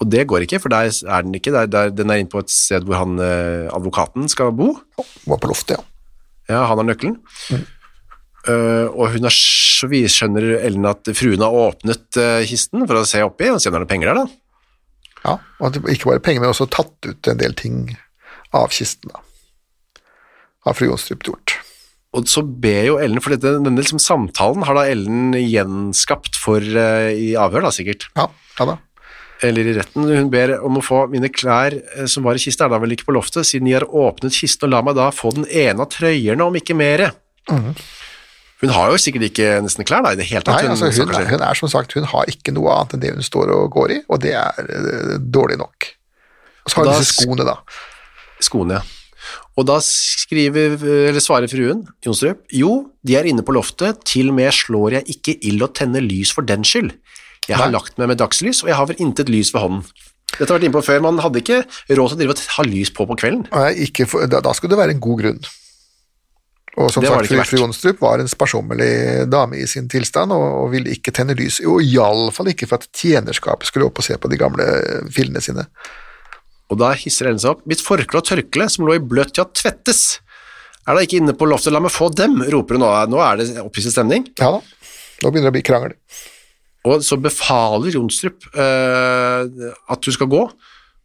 Og 0.00 0.10
det 0.10 0.26
går 0.26 0.42
ikke, 0.44 0.60
for 0.60 0.68
der 0.68 0.88
er 0.90 1.22
den 1.22 1.34
ikke, 1.34 1.52
der, 1.52 1.66
der, 1.66 1.90
den 1.90 2.10
er 2.10 2.18
inne 2.18 2.30
på 2.30 2.40
et 2.42 2.50
sted 2.50 2.84
hvor 2.84 2.96
han, 2.98 3.18
eh, 3.18 3.68
advokaten 3.72 4.28
skal 4.28 4.50
bo. 4.52 4.80
Var 5.26 5.38
på 5.38 5.48
loftet, 5.48 5.78
ja. 5.78 5.84
Ja, 6.48 6.66
han 6.66 6.76
har 6.78 6.84
nøkkelen. 6.84 7.20
Eh, 8.44 8.86
og 8.92 9.14
hun 9.14 9.24
har, 9.24 9.32
så 9.32 9.88
vi 9.88 10.02
skjønner 10.10 10.58
Ellen 10.60 10.84
at 10.84 11.08
fruen 11.16 11.40
har 11.40 11.54
åpnet 11.56 12.18
uh, 12.20 12.42
kisten 12.44 12.84
for 12.84 13.00
å 13.00 13.06
se 13.08 13.22
oppi, 13.24 13.48
og 13.48 13.56
det 13.56 13.70
er 13.70 13.72
noen 13.78 13.88
penger 13.88 14.10
der 14.10 14.20
da. 14.20 14.26
Ja. 15.24 15.38
Og 15.60 15.78
ikke 15.90 16.12
bare 16.12 16.22
penger, 16.24 16.44
men 16.44 16.52
også 16.52 16.68
tatt 16.72 17.08
ut 17.08 17.30
en 17.30 17.40
del 17.40 17.56
ting 17.58 17.86
av 18.54 18.72
kisten, 18.74 19.10
da. 19.12 19.22
Har 20.64 20.76
fru 20.76 20.88
Jonstrup 20.88 21.24
gjort. 21.26 21.58
Og 22.14 22.28
så 22.30 22.44
ber 22.44 22.84
jo 22.86 22.98
Ellen, 23.02 23.20
for 23.22 23.34
dette, 23.34 23.56
denne 23.58 23.80
liksom 23.80 24.00
samtalen 24.02 24.64
har 24.68 24.78
da 24.78 24.86
Ellen 24.88 25.34
gjenskapt 25.34 26.38
for 26.38 26.62
uh, 26.62 27.10
i 27.10 27.34
avhør 27.40 27.66
da, 27.66 27.72
sikkert. 27.74 28.06
Ja, 28.14 28.28
ja 28.60 28.68
da. 28.70 28.78
Eller 29.44 29.66
i 29.66 29.74
retten. 29.76 30.06
Hun 30.06 30.30
ber 30.32 30.54
om 30.64 30.78
å 30.78 30.84
få 30.84 31.02
mine 31.12 31.28
klær 31.32 31.74
eh, 31.74 32.06
som 32.08 32.24
var 32.24 32.38
i 32.38 32.40
kista, 32.40 32.64
er 32.64 32.72
da 32.72 32.78
vel 32.80 32.94
ikke 32.94 33.08
på 33.10 33.16
loftet, 33.16 33.48
siden 33.48 33.68
jeg 33.68 33.80
har 33.80 33.88
åpnet 33.90 34.32
kisten, 34.32 34.68
og 34.68 34.72
la 34.72 34.80
meg 34.86 34.96
da 34.96 35.10
få 35.12 35.34
den 35.36 35.48
ene 35.50 35.84
av 35.84 35.90
trøyerne, 35.92 36.46
om 36.46 36.56
ikke 36.60 36.76
mere. 36.78 37.10
Hun 38.64 38.72
har 38.72 38.90
jo 38.94 39.00
sikkert 39.00 39.28
ikke 39.28 39.50
nesten 39.64 39.86
klær 39.86 40.04
da, 40.06 40.14
i 40.14 40.18
det 40.20 40.26
hele 40.30 40.40
tatt. 40.46 40.62
Nei, 40.64 40.72
altså 40.72 40.88
hun, 40.88 41.12
hun, 41.12 41.30
hun 41.34 41.44
er 41.44 41.60
som 41.60 41.70
sagt, 41.72 41.92
hun 41.98 42.08
har 42.08 42.30
ikke 42.32 42.54
noe 42.56 42.72
annet 42.72 42.96
enn 42.96 43.04
det 43.04 43.12
hun 43.18 43.26
står 43.26 43.52
og 43.52 43.68
går 43.74 43.98
i, 43.98 44.00
og 44.08 44.22
det 44.24 44.32
er 44.40 44.70
uh, 44.72 45.14
dårlig 45.20 45.60
nok. 45.60 45.90
Og 46.64 46.72
så 46.72 46.80
har 46.80 46.88
hun 46.88 47.02
disse 47.04 47.18
skoene, 47.20 47.44
da. 47.44 47.58
skoene, 48.42 48.80
ja. 48.80 49.00
Og 49.54 49.66
da 49.68 49.76
skriver, 49.84 50.74
eller 50.82 51.22
svarer 51.22 51.50
fruen, 51.50 51.84
Jonstrup, 52.04 52.42
jo, 52.52 52.72
de 53.06 53.14
er 53.18 53.28
inne 53.30 53.44
på 53.46 53.54
loftet, 53.54 54.02
til 54.08 54.32
og 54.32 54.38
med 54.40 54.50
slår 54.52 54.98
jeg 54.98 55.14
ikke 55.14 55.36
ild 55.46 55.62
og 55.64 55.76
tenner 55.78 56.02
lys 56.04 56.32
for 56.34 56.46
den 56.46 56.66
skyld. 56.66 56.90
Jeg 57.48 57.60
har 57.60 57.68
Nei. 57.68 57.76
lagt 57.76 58.00
meg 58.00 58.10
med 58.10 58.18
dagslys, 58.20 58.64
og 58.64 58.72
jeg 58.72 58.78
har 58.80 58.88
vel 58.90 59.00
intet 59.04 59.30
lys 59.32 59.52
ved 59.54 59.62
hånden. 59.62 59.84
Dette 60.34 60.48
har 60.48 60.56
vært 60.56 60.66
inne 60.66 60.74
på 60.74 60.82
før, 60.82 61.02
man 61.04 61.20
hadde 61.22 61.42
ikke 61.44 61.60
råd 61.62 62.14
til 62.14 62.16
å 62.16 62.20
drive 62.20 62.34
og 62.34 62.46
ha 62.56 62.64
lys 62.66 62.90
på 62.94 63.06
på 63.06 63.16
kvelden. 63.20 63.44
Nei, 63.52 63.68
ikke 63.86 64.08
for, 64.10 64.26
da, 64.30 64.40
da 64.42 64.54
skulle 64.56 64.74
det 64.74 64.80
være 64.80 64.96
en 64.96 65.04
god 65.04 65.20
grunn. 65.22 65.44
Og 66.74 66.88
som 66.90 67.04
sagt, 67.06 67.30
fru, 67.46 67.58
Jonstrup 67.60 68.00
var 68.02 68.18
en 68.18 68.30
sparsommelig 68.30 69.28
dame 69.30 69.60
i 69.62 69.66
sin 69.70 69.86
tilstand, 69.90 70.34
og, 70.34 70.46
og 70.64 70.72
ville 70.72 70.90
ikke 70.96 71.14
tenne 71.14 71.36
lys, 71.38 71.60
og 71.62 71.84
iallfall 71.84 72.50
ikke 72.50 72.66
for 72.66 72.82
at 72.82 72.88
tjenerskapet 72.98 73.70
skulle 73.70 73.86
opp 73.86 74.00
og 74.02 74.06
se 74.06 74.18
på 74.18 74.30
de 74.32 74.40
gamle 74.40 74.66
fillene 75.14 75.42
sine. 75.44 75.68
Og 76.72 76.80
da 76.80 76.90
hisser 76.98 77.28
Ellen 77.30 77.38
seg 77.38 77.54
opp. 77.54 77.62
Mitt 77.70 77.82
forkle 77.84 78.18
og 78.18 78.26
tørkle 78.26 78.66
som 78.72 78.88
lå 78.88 78.96
i 78.98 79.02
til 79.30 79.44
å 79.44 79.48
tvettes, 79.54 80.04
er 80.84 80.98
da 80.98 81.04
ikke 81.04 81.20
inne 81.22 81.36
på 81.38 81.46
loftet, 81.48 81.72
la 81.72 81.80
meg 81.80 81.94
få 81.94 82.10
dem, 82.12 82.42
roper 82.52 82.76
hun 82.76 82.84
nå. 82.84 82.92
Nå 83.14 83.20
er 83.24 83.40
det 83.40 83.48
opphisset 83.62 83.94
stemning. 83.94 84.26
Ja 84.40 84.50
da, 84.56 84.60
nå 85.22 85.30
begynner 85.30 85.48
det 85.48 85.54
å 85.54 85.58
bli 85.60 85.66
krangel. 85.66 85.94
Og 86.84 87.00
så 87.06 87.16
befaler 87.16 87.94
Jonstrup 87.94 88.44
eh, 88.60 89.70
at 89.94 90.04
du 90.04 90.10
skal 90.12 90.28
gå, 90.28 90.42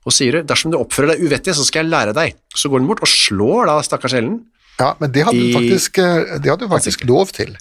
og 0.10 0.16
sier 0.16 0.42
dersom 0.48 0.74
du 0.74 0.80
oppfører 0.80 1.14
deg 1.14 1.28
uvettig, 1.28 1.54
så 1.56 1.64
skal 1.68 1.86
jeg 1.86 1.94
lære 1.94 2.16
deg. 2.18 2.36
Så 2.58 2.72
går 2.72 2.82
hun 2.82 2.90
bort 2.90 3.04
og 3.06 3.12
slår 3.12 3.70
da 3.70 3.78
stakkars 3.86 4.18
Ellen. 4.20 4.42
Ja, 4.80 4.94
men 5.00 5.12
det 5.12 5.26
hadde 5.28 5.42
du 5.44 5.54
faktisk, 5.54 5.98
eh, 6.00 6.40
det 6.40 6.50
hadde 6.50 6.68
hun 6.68 6.74
faktisk 6.78 7.04
lov 7.10 7.34
til. 7.36 7.58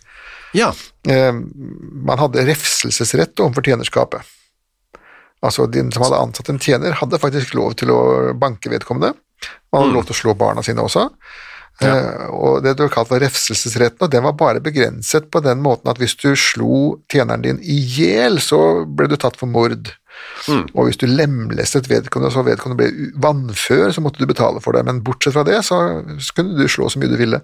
Ja, 0.56 0.72
Eh, 1.08 1.32
man 2.04 2.18
hadde 2.20 2.44
refselsesrett 2.44 3.40
overfor 3.40 3.64
tjenerskapet. 3.64 4.26
Altså, 5.40 5.66
den 5.70 5.92
som 5.94 6.02
hadde 6.02 6.18
ansatt 6.20 6.48
en 6.50 6.58
tjener, 6.58 6.96
hadde 6.98 7.20
faktisk 7.22 7.54
lov 7.54 7.76
til 7.78 7.92
å 7.94 8.00
banke 8.36 8.68
vedkommende. 8.72 9.14
Man 9.72 9.84
hadde 9.84 9.94
lov 9.94 10.08
til 10.08 10.16
å 10.16 10.18
slå 10.18 10.34
barna 10.36 10.64
sine 10.66 10.84
også. 10.84 11.08
Ja. 11.78 12.26
og 12.34 12.64
det 12.64 12.72
du 12.74 12.88
kalt 12.90 13.06
for 13.06 13.22
refselsesretten, 13.22 14.02
og 14.02 14.10
den 14.10 14.24
var 14.24 14.32
bare 14.34 14.58
begrenset 14.58 15.28
på 15.30 15.38
den 15.44 15.60
måten 15.62 15.86
at 15.86 16.00
hvis 16.02 16.16
du 16.18 16.32
slo 16.34 16.98
tjeneren 17.06 17.44
din 17.44 17.60
i 17.62 17.76
hjel, 17.78 18.40
så 18.42 18.82
ble 18.82 19.06
du 19.06 19.14
tatt 19.14 19.38
for 19.38 19.46
mord. 19.46 19.92
Og 20.48 20.86
hvis 20.86 20.98
du 21.00 21.06
lemlestet 21.10 21.88
vedkommende, 21.90 22.32
så 22.32 22.44
vedkommende 22.46 22.80
ble 22.80 23.10
vannfør, 23.20 23.90
så 23.94 24.04
måtte 24.04 24.22
du 24.22 24.28
betale 24.30 24.62
for 24.64 24.76
det. 24.76 24.84
Men 24.88 25.02
bortsett 25.04 25.36
fra 25.36 25.44
det, 25.46 25.60
så 25.66 25.80
kunne 26.36 26.56
du 26.58 26.64
slå 26.70 26.88
så 26.90 27.00
mye 27.00 27.12
du 27.12 27.18
ville. 27.20 27.42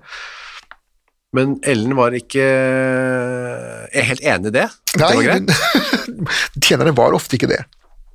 men 1.34 1.56
Ellen 1.66 1.96
var 1.98 2.14
ikke 2.14 2.44
er 2.44 4.08
helt 4.10 4.22
enig 4.22 4.52
i 4.52 4.56
det. 4.60 4.68
Nei, 4.94 5.08
det 5.08 5.16
var 5.16 5.26
greit. 5.26 6.04
tjenerne 6.64 6.94
var 6.96 7.16
ofte 7.16 7.38
ikke 7.38 7.50
det. 7.50 7.64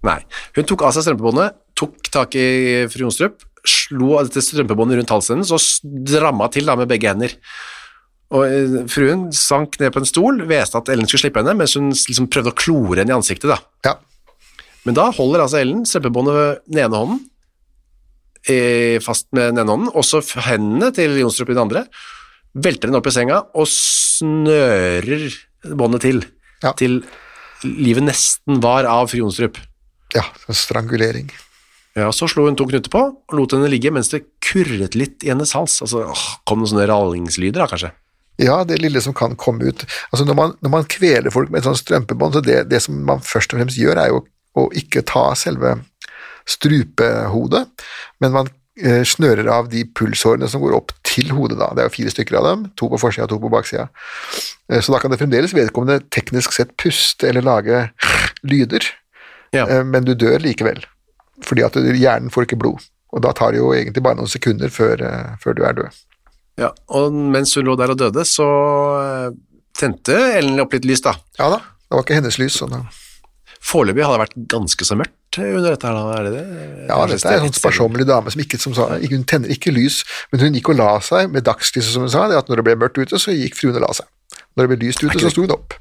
Nei. 0.07 0.21
Hun 0.55 0.67
tok 0.67 0.85
av 0.87 0.95
seg 0.95 1.05
strømpebåndet, 1.05 1.57
tok 1.79 2.11
tak 2.13 2.37
i 2.39 2.47
fru 2.91 3.03
Jonstrup, 3.03 3.43
slo 3.67 4.13
av 4.15 4.29
dette 4.29 4.43
strømpebåndet 4.45 5.01
rundt 5.01 5.11
halsen 5.11 5.37
hennes 5.37 5.51
og 5.51 5.59
stramma 5.59 6.47
til 6.53 6.69
da 6.69 6.77
med 6.79 6.87
begge 6.91 7.11
hender. 7.11 7.35
Og 8.29 8.45
eh, 8.45 8.75
fruen 8.93 9.27
sank 9.35 9.75
ned 9.81 9.91
på 9.91 9.99
en 9.99 10.07
stol, 10.07 10.43
hveste 10.47 10.79
at 10.79 10.91
Ellen 10.93 11.09
skulle 11.09 11.25
slippe 11.25 11.41
henne, 11.41 11.57
mens 11.59 11.75
hun 11.75 11.89
liksom 11.91 12.29
prøvde 12.31 12.53
å 12.53 12.57
klore 12.57 13.01
henne 13.01 13.11
i 13.11 13.17
ansiktet. 13.17 13.49
da. 13.51 13.59
Ja, 13.89 13.97
Men 14.87 14.95
da 14.97 15.09
holder 15.15 15.43
altså 15.43 15.59
Ellen 15.61 15.83
strømpebåndet 15.87 16.35
ved 16.37 16.61
den 16.69 16.83
ene 16.85 16.99
hånden, 17.01 17.19
eh, 18.47 18.99
fast 19.03 19.27
med 19.35 19.51
den 19.53 19.59
ene 19.63 19.73
hånden, 19.73 19.91
og 19.93 20.05
så 20.07 20.21
hendene 20.47 20.91
til 20.95 21.17
Jonstrup 21.19 21.49
i 21.51 21.57
den 21.57 21.65
andre, 21.65 21.85
velter 22.55 22.89
henne 22.89 22.97
opp 23.01 23.07
i 23.11 23.13
senga 23.13 23.41
og 23.53 23.67
snører 23.69 25.27
båndet 25.75 26.01
til, 26.05 26.23
Ja. 26.63 26.73
til 26.73 27.03
livet 27.63 28.03
nesten 28.03 28.61
var 28.63 28.85
av 28.85 29.09
fru 29.11 29.19
Jonstrup. 29.23 29.57
ja 30.15 30.23
strangulering. 30.49 31.29
Ja, 31.95 32.09
så 32.11 32.27
slo 32.29 32.45
hun 32.45 32.55
to 32.55 32.65
knuter 32.65 32.89
på 32.89 32.99
og 33.27 33.33
lot 33.35 33.51
henne 33.51 33.69
ligge 33.69 33.91
mens 33.91 34.09
det 34.09 34.23
kurret 34.41 34.95
litt 34.95 35.23
i 35.23 35.29
hennes 35.29 35.51
hals. 35.53 35.81
Altså, 35.81 36.05
åh, 36.07 36.25
kom 36.47 36.61
det 36.61 36.69
sånne 36.71 36.87
rallingslyder 36.87 37.59
da, 37.59 37.67
kanskje? 37.67 37.91
Ja, 38.39 38.63
det 38.63 38.79
lille 38.79 39.01
som 39.01 39.13
kan 39.13 39.35
komme 39.35 39.67
ut. 39.67 39.83
Altså 40.13 40.25
Når 40.25 40.35
man, 40.35 40.53
når 40.63 40.69
man 40.69 40.85
kveler 40.85 41.29
folk 41.31 41.49
med 41.51 41.59
et 41.59 41.65
sånt 41.65 41.81
strømpebånd, 41.81 42.33
så 42.33 42.41
det, 42.41 42.69
det 42.69 42.81
som 42.81 42.95
man 43.05 43.19
først 43.19 43.53
og 43.53 43.59
fremst 43.59 43.77
gjør, 43.77 43.97
er 43.99 44.07
jo 44.13 44.21
å 44.21 44.25
ikke 44.75 45.03
ta 45.07 45.29
selve 45.39 45.77
strupehodet, 46.49 47.65
men 48.23 48.33
man 48.33 48.49
eh, 48.81 49.03
snører 49.07 49.47
av 49.53 49.69
de 49.71 49.83
pulsårene 49.95 50.47
som 50.49 50.61
går 50.63 50.75
opp 50.77 50.93
til 51.07 51.31
hodet, 51.35 51.59
da. 51.59 51.71
Det 51.75 51.83
er 51.83 51.89
jo 51.89 51.95
fire 51.97 52.13
stykker 52.13 52.39
av 52.39 52.47
dem, 52.47 52.63
to 52.79 52.89
på 52.91 52.99
forsida 53.01 53.27
og 53.27 53.33
to 53.33 53.39
på 53.43 53.51
baksida. 53.53 53.87
Eh, 54.71 54.81
Så 54.81 54.93
da 54.93 54.99
kan 55.03 55.11
det 55.13 55.19
fremdeles 55.21 55.53
vedkommende 55.55 56.01
teknisk 56.13 56.55
sett 56.55 56.75
puste 56.81 57.29
eller 57.29 57.45
lage 57.45 57.85
lyder, 58.43 58.85
Ja. 59.53 59.65
Eh, 59.65 59.83
men 59.83 60.05
du 60.05 60.13
dør 60.13 60.37
likevel. 60.43 60.83
Fordi 61.41 61.63
at 61.65 61.73
hjernen 61.73 62.29
får 62.29 62.45
ikke 62.45 62.59
blod. 62.59 62.83
Og 63.13 63.21
da 63.25 63.31
tar 63.33 63.51
det 63.55 63.57
jo 63.63 63.71
egentlig 63.73 64.03
bare 64.05 64.19
noen 64.19 64.29
sekunder 64.29 64.69
før, 64.69 65.01
før 65.41 65.55
du 65.57 65.63
er 65.65 65.73
død. 65.73 65.95
Ja, 66.59 66.67
og 66.93 67.13
mens 67.15 67.55
hun 67.55 67.65
lå 67.65 67.73
der 67.79 67.89
og 67.95 67.97
døde, 67.97 68.21
så 68.27 68.45
tente 69.79 70.13
Ellen 70.37 70.59
opp 70.61 70.73
litt 70.75 70.85
lys, 70.85 71.01
da. 71.01 71.15
Ja 71.39 71.47
da, 71.49 71.57
det 71.87 71.95
var 71.95 72.03
ikke 72.03 72.17
hennes 72.19 72.37
lys. 72.37 72.59
sånn 72.59 72.75
da. 72.75 72.81
Foreløpig 73.63 74.03
hadde 74.05 74.15
det 74.17 74.23
vært 74.23 74.37
ganske 74.55 74.85
så 74.87 74.95
mørkt 74.99 75.15
under 75.39 75.69
dette 75.75 75.85
her, 75.85 75.93
da, 75.93 76.13
er 76.17 76.23
det 76.25 76.31
det? 76.33 76.43
Ja, 76.89 76.95
dette 77.05 77.27
er 77.29 77.37
en 77.37 77.45
sånn 77.49 77.57
sparsommelig 77.59 78.05
dame 78.09 78.31
som 78.33 78.41
ikke, 78.41 78.57
som 78.59 78.73
sa, 78.73 78.87
hun 78.97 79.25
tenner 79.29 79.51
ikke 79.53 79.71
lys, 79.75 79.99
men 80.31 80.41
hun 80.41 80.55
gikk 80.57 80.71
og 80.73 80.79
la 80.79 80.87
seg 81.05 81.29
med 81.31 81.45
dagslyset, 81.45 81.91
som 81.93 82.01
hun 82.07 82.11
sa, 82.11 82.23
det 82.31 82.39
at 82.39 82.49
når 82.49 82.61
det 82.61 82.65
ble 82.69 82.75
mørkt 82.81 82.97
ute, 82.97 83.19
så 83.21 83.35
gikk 83.35 83.55
fruen 83.59 83.77
og 83.77 83.83
la 83.85 83.91
seg. 83.99 84.07
Når 84.57 84.65
det 84.65 84.69
ble 84.73 84.87
lyst 84.87 85.03
ute, 85.03 85.19
så 85.21 85.29
sto 85.31 85.43
hun 85.45 85.53
opp. 85.53 85.75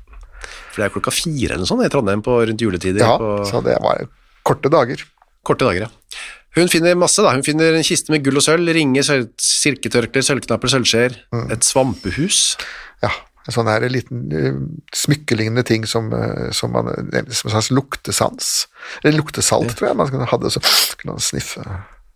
For 0.75 0.83
det 0.83 0.89
er 0.89 0.93
klokka 0.95 1.15
fire 1.15 1.55
eller 1.55 1.65
noe 1.65 1.71
sånt 1.71 1.87
i 1.87 1.89
Trondheim 1.95 2.23
på 2.27 2.35
rundt 2.51 2.61
juletider. 2.67 3.01
Ja, 3.03 3.15
på 3.19 3.31
så 3.49 3.63
det 3.65 3.79
var 3.83 4.05
korte 4.47 4.71
dager. 4.75 5.01
korte 5.49 5.65
dager, 5.71 5.87
ja. 5.89 6.21
Hun 6.59 6.69
finner 6.73 6.95
masse, 6.99 7.23
da. 7.25 7.33
Hun 7.37 7.43
finner 7.47 7.75
en 7.79 7.85
kiste 7.87 8.11
med 8.13 8.23
gull 8.27 8.37
og 8.41 8.45
sølv, 8.45 8.69
ringer, 8.75 9.05
sølv, 9.07 9.29
silketørklær, 9.43 10.25
sølvknapper, 10.29 10.71
sølvskjeer, 10.73 11.17
Mm. 11.33 11.51
et 11.57 11.65
svampehus. 11.67 12.57
Ja, 13.03 13.11
en 13.49 13.55
sånn 13.57 13.71
her 13.71 13.87
liten 13.89 14.27
uh, 14.29 14.61
smykkelignende 14.93 15.65
ting 15.65 15.87
som, 15.89 16.11
eh, 16.13 16.51
som 16.53 16.75
man, 16.75 16.91
som 17.33 17.49
en 17.49 17.55
slags 17.55 17.71
luktesans. 17.73 18.53
Eller 19.01 19.17
luktesalt, 19.17 19.73
tror 19.79 19.91
jeg 19.91 19.99
man 19.99 20.29
hadde, 20.29 20.53
så 20.53 20.63
kunne 21.01 21.17
man 21.17 21.25
sniffe. 21.25 21.65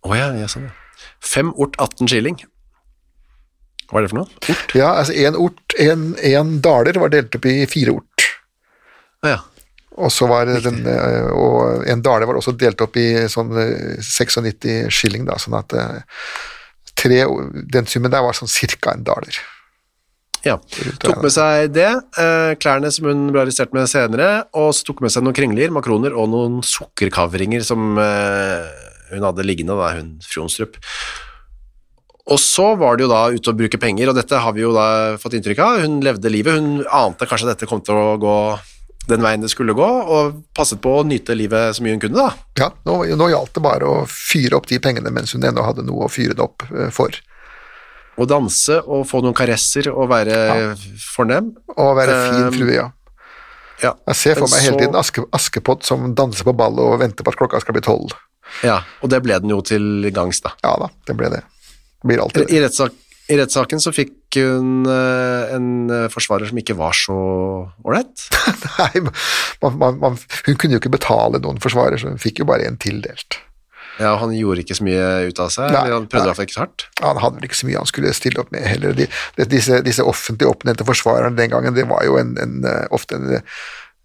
Oh, 0.05 0.13
ja, 0.17 0.29
ja, 0.37 0.49
sånn, 0.51 0.69
ja. 0.69 1.07
Fem 1.23 1.49
ort 1.57 1.79
18 1.81 2.11
skilling. 2.11 2.37
Hva 3.89 3.99
er 3.99 4.05
det 4.05 4.11
for 4.13 4.21
noe? 4.21 4.43
Ort? 4.51 4.75
Ja, 4.77 4.91
altså 4.99 5.15
én 5.17 5.37
ort, 5.39 5.75
en, 5.81 6.11
en 6.21 6.53
daler 6.63 6.97
var 7.01 7.11
delt 7.13 7.35
opp 7.37 7.47
i 7.49 7.63
fire 7.69 7.97
ort. 7.97 8.29
Å 9.23 9.33
ja. 9.33 9.41
Og 10.01 10.09
så 10.11 10.25
var 10.29 10.49
den, 10.49 10.81
eh, 10.89 11.29
og 11.29 11.85
en 11.89 12.01
daler 12.01 12.25
var 12.25 12.39
også 12.39 12.55
delt 12.57 12.81
opp 12.81 12.97
i 12.97 13.27
sånn 13.29 13.51
eh, 13.61 13.99
96 14.01 14.89
skilling, 14.93 15.27
da, 15.29 15.37
sånn 15.41 15.57
at 15.59 15.75
eh, 15.77 16.23
tre, 16.97 17.19
den 17.75 17.89
summen 17.89 18.13
der 18.13 18.25
var 18.25 18.37
sånn 18.37 18.49
cirka 18.49 18.95
en 18.95 19.05
daler. 19.05 19.37
Ja, 20.43 20.57
tok 20.99 21.21
med 21.23 21.31
seg 21.31 21.69
det, 21.71 21.89
eh, 22.19 22.53
klærne 22.59 22.91
som 22.91 23.07
hun 23.07 23.29
ble 23.31 23.45
arrestert 23.45 23.71
med 23.75 23.87
senere, 23.87 24.43
og 24.59 24.73
så 24.75 24.89
tok 24.89 24.99
med 25.05 25.13
seg 25.13 25.23
noen 25.23 25.37
kringler, 25.37 25.71
makroner 25.71 26.15
og 26.15 26.27
noen 26.33 26.57
sukkerkavringer 26.67 27.63
som 27.63 27.95
eh, 28.01 28.67
hun 29.13 29.23
hadde 29.23 29.45
liggende, 29.47 29.77
da, 29.79 29.93
hun 29.95 30.17
Fjonstrup. 30.27 30.75
Og 32.31 32.39
så 32.39 32.69
var 32.79 32.95
det 32.95 33.05
jo 33.05 33.11
da 33.11 33.23
ute 33.31 33.51
og 33.51 33.57
bruke 33.59 33.79
penger, 33.79 34.11
og 34.11 34.19
dette 34.19 34.39
har 34.39 34.55
vi 34.55 34.63
jo 34.63 34.71
da 34.75 35.15
fått 35.19 35.35
inntrykk 35.39 35.63
av. 35.63 35.81
Hun 35.83 35.97
levde 36.03 36.31
livet, 36.31 36.59
hun 36.59 36.85
ante 36.87 37.27
kanskje 37.27 37.49
at 37.49 37.55
dette 37.55 37.67
kom 37.71 37.83
til 37.83 37.99
å 37.99 38.13
gå 38.19 38.37
den 39.11 39.23
veien 39.23 39.43
det 39.43 39.51
skulle 39.51 39.75
gå, 39.75 39.87
og 39.87 40.37
passet 40.55 40.79
på 40.83 40.99
å 40.99 41.03
nyte 41.07 41.35
livet 41.35 41.75
så 41.75 41.83
mye 41.83 41.97
hun 41.97 42.03
kunne, 42.03 42.23
da. 42.23 42.45
Ja, 42.59 42.69
nå, 42.87 43.01
nå 43.19 43.27
gjaldt 43.33 43.57
det 43.57 43.63
bare 43.65 43.89
å 43.89 44.03
fyre 44.07 44.59
opp 44.59 44.69
de 44.71 44.79
pengene 44.83 45.11
mens 45.11 45.35
hun 45.35 45.43
ennå 45.43 45.65
hadde 45.67 45.83
noe 45.87 46.07
å 46.07 46.11
fyre 46.11 46.37
det 46.37 46.43
opp 46.45 46.63
eh, 46.71 46.91
for. 46.95 47.15
Å 48.13 48.27
danse 48.29 48.77
og 48.83 49.07
få 49.09 49.23
noen 49.25 49.35
karesser 49.37 49.89
og 49.93 50.09
være 50.11 50.35
fornem. 51.01 51.53
Og 51.77 51.95
være 51.97 52.17
fin 52.27 52.43
Um, 52.43 52.53
frue, 52.53 52.75
ja. 52.75 52.89
Ja. 53.83 53.93
Jeg 54.11 54.15
ser 54.19 54.37
for 54.39 54.47
meg 54.51 54.63
hele 54.63 54.77
tiden 54.79 54.95
Aske, 54.95 55.23
Askepott 55.35 55.83
som 55.87 56.13
danser 56.15 56.45
på 56.47 56.53
ball 56.55 56.77
og 56.79 56.99
venter 57.01 57.25
på 57.25 57.33
at 57.33 57.39
klokka 57.39 57.59
skal 57.63 57.75
bli 57.75 57.83
tolv. 57.83 58.13
ja, 58.63 58.77
og 59.01 59.09
det 59.09 59.19
ble 59.25 59.39
den 59.41 59.49
jo 59.51 59.61
til 59.65 60.07
gangs, 60.13 60.39
da. 60.45 60.53
Ja 60.63 60.75
da, 60.79 60.91
det 61.09 61.15
ble 61.19 61.31
det. 61.33 61.41
Det 62.03 62.11
blir 62.11 62.21
alltid 62.21 62.45
det. 62.45 62.53
I, 62.53 62.61
rettssak, 62.63 62.95
I 63.33 63.39
rettssaken 63.41 63.81
så 63.81 63.91
fikk 63.95 64.37
hun 64.37 64.85
eh, 64.89 65.55
en 65.55 65.67
eh, 65.89 66.05
forsvarer 66.13 66.51
som 66.51 66.59
ikke 66.61 66.77
var 66.77 66.95
så 66.97 67.15
ålreit. 67.83 68.27
Nei, 68.77 69.03
man, 69.63 69.79
man, 69.81 69.99
man, 70.03 70.21
hun 70.45 70.59
kunne 70.59 70.77
jo 70.77 70.83
ikke 70.83 70.93
betale 70.95 71.41
noen 71.43 71.59
forsvarer, 71.63 71.97
så 71.97 72.13
hun 72.13 72.21
fikk 72.21 72.43
jo 72.43 72.47
bare 72.49 72.69
en 72.69 72.77
tildelt. 72.77 73.41
Ja, 74.01 74.15
han 74.17 74.33
gjorde 74.33 74.63
ikke 74.63 74.77
så 74.79 74.85
mye 74.87 75.07
ut 75.29 75.39
av 75.43 75.51
seg, 75.53 75.69
Nei, 75.73 75.85
han 75.93 76.07
prøvde 76.09 76.25
i 76.25 76.31
nei. 76.31 76.35
hvert 76.37 76.49
ikke 76.49 76.57
så 76.57 76.63
hardt. 76.65 76.85
Han 77.03 77.21
hadde 77.21 77.37
vel 77.39 77.47
ikke 77.49 77.59
så 77.59 77.69
mye 77.69 77.81
han 77.83 77.89
skulle 77.89 78.13
stille 78.17 78.41
opp 78.41 78.53
med 78.55 78.65
heller. 78.65 78.95
De, 78.97 79.07
de, 79.37 79.47
disse, 79.51 79.81
disse 79.85 80.05
offentlig 80.09 80.49
oppnevnte 80.49 80.87
forsvarerne 80.87 81.37
den 81.37 81.53
gangen, 81.53 81.75
det 81.77 81.85
var 81.91 82.05
jo 82.07 82.17
en, 82.21 82.33
en, 82.41 82.61
eh, 82.65 82.85
ofte 82.95 83.19
en, 83.19 83.35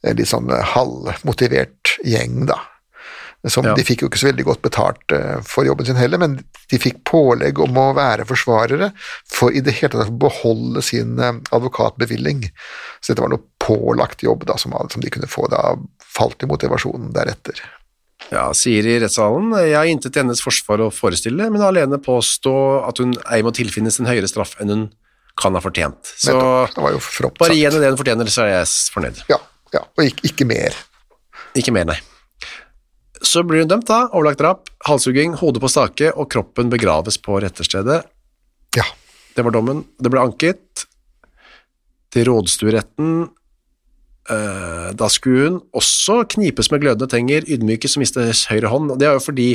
en 0.04 0.18
litt 0.18 0.28
sånn 0.28 0.50
halvmotivert 0.74 1.96
gjeng, 2.04 2.44
da. 2.50 2.60
Som, 3.46 3.64
Ja. 3.68 3.74
De 3.78 3.84
fikk 3.86 4.02
jo 4.02 4.08
ikke 4.10 4.18
så 4.18 4.26
veldig 4.32 4.44
godt 4.48 4.62
betalt 4.66 5.12
eh, 5.14 5.38
for 5.46 5.64
jobben 5.64 5.86
sin 5.86 5.96
heller, 5.96 6.18
men 6.18 6.40
de 6.72 6.80
fikk 6.82 7.04
pålegg 7.06 7.60
om 7.62 7.76
å 7.78 7.92
være 7.94 8.26
forsvarere 8.26 8.90
for 9.30 9.54
i 9.54 9.62
det 9.62 9.76
hele 9.78 9.92
tatt 9.94 10.10
å 10.10 10.16
beholde 10.26 10.82
sin 10.82 11.14
eh, 11.22 11.38
advokatbevilling. 11.54 12.48
Så 13.00 13.12
dette 13.12 13.22
var 13.22 13.30
noe 13.32 13.46
pålagt 13.62 14.24
jobb 14.26 14.42
da, 14.50 14.58
som, 14.58 14.74
som 14.90 15.04
de 15.04 15.12
kunne 15.14 15.30
få. 15.30 15.46
Da 15.54 15.76
falt 16.02 16.42
i 16.42 16.50
motivasjonen 16.50 17.12
deretter. 17.14 17.62
Ja, 18.28 18.48
sier 18.56 18.84
i 18.84 18.98
rettssalen, 19.00 19.54
jeg 19.56 19.76
har 19.76 19.88
intet 19.88 20.12
til 20.12 20.24
hennes 20.24 20.42
forsvar 20.44 20.82
å 20.84 20.90
forestille, 20.92 21.48
men 21.52 21.64
alene 21.64 22.00
påstå 22.02 22.54
at 22.84 23.00
hun 23.00 23.14
ei 23.32 23.40
må 23.46 23.54
tilfinnes 23.56 23.96
en 24.02 24.08
høyere 24.10 24.28
straff 24.28 24.52
enn 24.60 24.72
hun 24.74 24.84
kan 25.38 25.54
ha 25.56 25.62
fortjent. 25.62 26.12
Så 26.18 26.34
Nettopp. 26.34 27.38
Bare 27.40 27.56
gi 27.56 27.64
henne 27.64 27.80
det 27.80 27.92
hun 27.92 28.00
fortjener, 28.00 28.28
så 28.32 28.44
er 28.44 28.52
jeg 28.58 28.68
fornøyd. 28.94 29.22
Ja, 29.30 29.38
ja, 29.74 29.84
og 29.86 30.04
ikke, 30.04 30.26
ikke 30.32 30.48
mer. 30.50 30.76
Ikke 31.58 31.72
mer, 31.74 31.88
nei. 31.88 31.98
Så 33.24 33.42
blir 33.46 33.64
hun 33.64 33.70
dømt 33.70 33.88
da, 33.88 34.04
overlagt 34.12 34.42
drap, 34.42 34.68
halshugging, 34.86 35.38
hodet 35.40 35.62
på 35.62 35.70
stake, 35.72 36.12
og 36.14 36.28
kroppen 36.32 36.70
begraves 36.72 37.18
på 37.22 37.40
retterstedet. 37.42 38.02
Ja. 38.76 38.86
Det 39.34 39.44
var 39.46 39.54
dommen. 39.54 39.84
Det 40.02 40.10
ble 40.10 40.22
anket 40.22 40.84
til 42.14 42.28
rådstueretten. 42.28 43.28
Eh, 44.30 44.88
Da 44.98 45.08
skulle 45.08 45.48
hun 45.50 45.60
også 45.74 46.22
knipes 46.34 46.70
med 46.72 46.80
glødende 46.84 47.08
tenger, 47.10 47.44
ydmykes 47.48 47.96
og 47.96 48.00
miste 48.04 48.24
høyre 48.50 48.68
hånd. 48.72 48.90
Og 48.92 48.98
Det 49.00 49.08
er 49.08 49.12
jo 49.16 49.18
fordi 49.24 49.50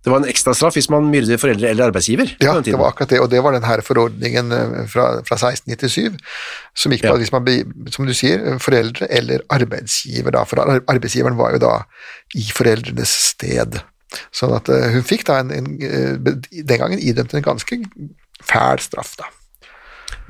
det 0.00 0.08
var 0.08 0.22
en 0.22 0.28
ekstrastraff 0.32 0.78
hvis 0.78 0.88
man 0.88 1.10
myrder 1.12 1.36
foreldre 1.36 1.68
eller 1.68 1.90
arbeidsgiver. 1.90 2.30
Ja, 2.40 2.54
det 2.64 2.72
var 2.72 2.88
akkurat 2.88 3.10
det, 3.12 3.18
og 3.20 3.28
det 3.30 3.42
var 3.44 3.52
den 3.52 3.66
her 3.68 3.82
forordningen 3.84 4.52
eh, 4.52 4.86
fra, 4.88 5.20
fra 5.28 5.36
1697, 5.36 6.16
som 6.74 6.92
gikk 6.92 7.02
på 7.04 7.10
Ja. 7.10 7.12
at 7.18 7.20
hvis 7.20 7.32
man, 7.32 7.44
som 7.92 8.06
du 8.08 8.14
sier, 8.16 8.56
foreldre 8.58 9.10
eller 9.12 9.44
arbeidsgiver, 9.52 10.30
da, 10.32 10.44
for 10.48 10.56
arbeidsgiveren 10.88 11.36
var 11.36 11.52
jo 11.52 11.58
da 11.66 11.74
i 12.34 12.46
foreldrenes 12.48 13.12
sted. 13.34 13.76
Sånn 14.32 14.56
at 14.56 14.68
eh, 14.72 14.88
hun 14.96 15.04
fikk 15.04 15.26
da 15.28 15.40
en, 15.40 15.52
en 15.52 15.68
den 15.76 16.78
gangen 16.80 16.98
idømt 16.98 17.34
en 17.36 17.44
ganske 17.44 17.82
fæl 18.42 18.80
straff, 18.80 19.16
da. 19.20 19.28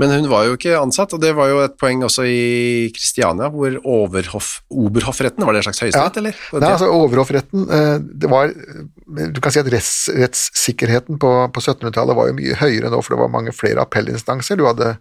Men 0.01 0.15
hun 0.17 0.29
var 0.31 0.47
jo 0.49 0.57
ikke 0.57 0.79
ansatt, 0.81 1.13
og 1.17 1.21
det 1.23 1.35
var 1.37 1.51
jo 1.53 1.61
et 1.65 1.77
poeng 1.81 2.05
også 2.07 2.25
i 2.29 2.89
Kristiania, 2.97 3.51
hvor 3.53 3.77
overhoff, 3.85 4.61
oberhoffretten, 4.73 5.45
var 5.45 5.57
det 5.57 5.63
en 5.63 5.69
slags 5.69 5.83
høyesterett, 5.85 6.21
eller? 6.23 6.41
Nei, 6.57 6.71
altså 6.73 6.89
Overhoffretten 6.95 7.67
eh, 7.69 7.97
det 8.01 8.31
var, 8.33 8.55
Du 9.11 9.41
kan 9.43 9.53
si 9.53 9.61
at 9.61 9.69
retts, 9.73 10.09
rettssikkerheten 10.15 11.19
på, 11.21 11.31
på 11.55 11.63
1700-tallet 11.63 12.17
var 12.19 12.31
jo 12.31 12.37
mye 12.39 12.57
høyere 12.61 12.93
nå, 12.93 13.01
for 13.03 13.15
det 13.15 13.21
var 13.23 13.33
mange 13.33 13.55
flere 13.57 13.83
appellinstanser. 13.83 14.59
Du 14.61 14.67
hadde 14.69 14.95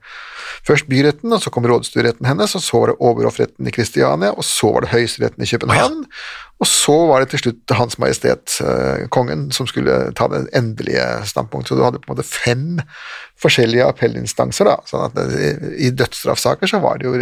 først 0.67 0.89
byretten, 0.89 1.33
og 1.35 1.43
så 1.43 1.51
kom 1.53 1.67
rådstueretten 1.69 2.25
hennes, 2.25 2.55
og 2.57 2.63
så 2.65 2.81
var 2.81 2.91
det 2.91 2.99
overhoffretten 3.11 3.69
i 3.69 3.73
Kristiania, 3.75 4.31
og 4.33 4.47
så 4.47 4.71
var 4.73 4.85
det 4.85 4.93
høyesteretten 4.95 5.45
i 5.45 5.49
København, 5.51 6.05
og 6.59 6.67
så 6.67 6.95
var 7.07 7.23
det 7.23 7.29
til 7.31 7.43
slutt 7.43 7.73
Hans 7.77 7.95
Majestet 8.01 8.57
eh, 8.65 9.05
Kongen 9.15 9.45
som 9.55 9.67
skulle 9.69 10.09
ta 10.17 10.27
det 10.31 10.41
endelige 10.57 11.05
standpunktet. 11.29 11.71
Så 11.71 11.77
du 11.79 11.85
hadde 11.85 12.01
på 12.03 12.09
en 12.09 12.17
måte 12.17 12.27
fem 12.27 12.65
forskjellige 13.39 13.87
appellinstanser. 13.87 14.67
da, 14.67 14.75
sånn 14.89 15.05
at 15.07 15.15
det, 15.15 15.53
I 15.79 15.93
dødsstraffsaker 15.95 16.67
så 16.67 16.81
var 16.83 16.99
det 16.99 17.07
jo 17.07 17.15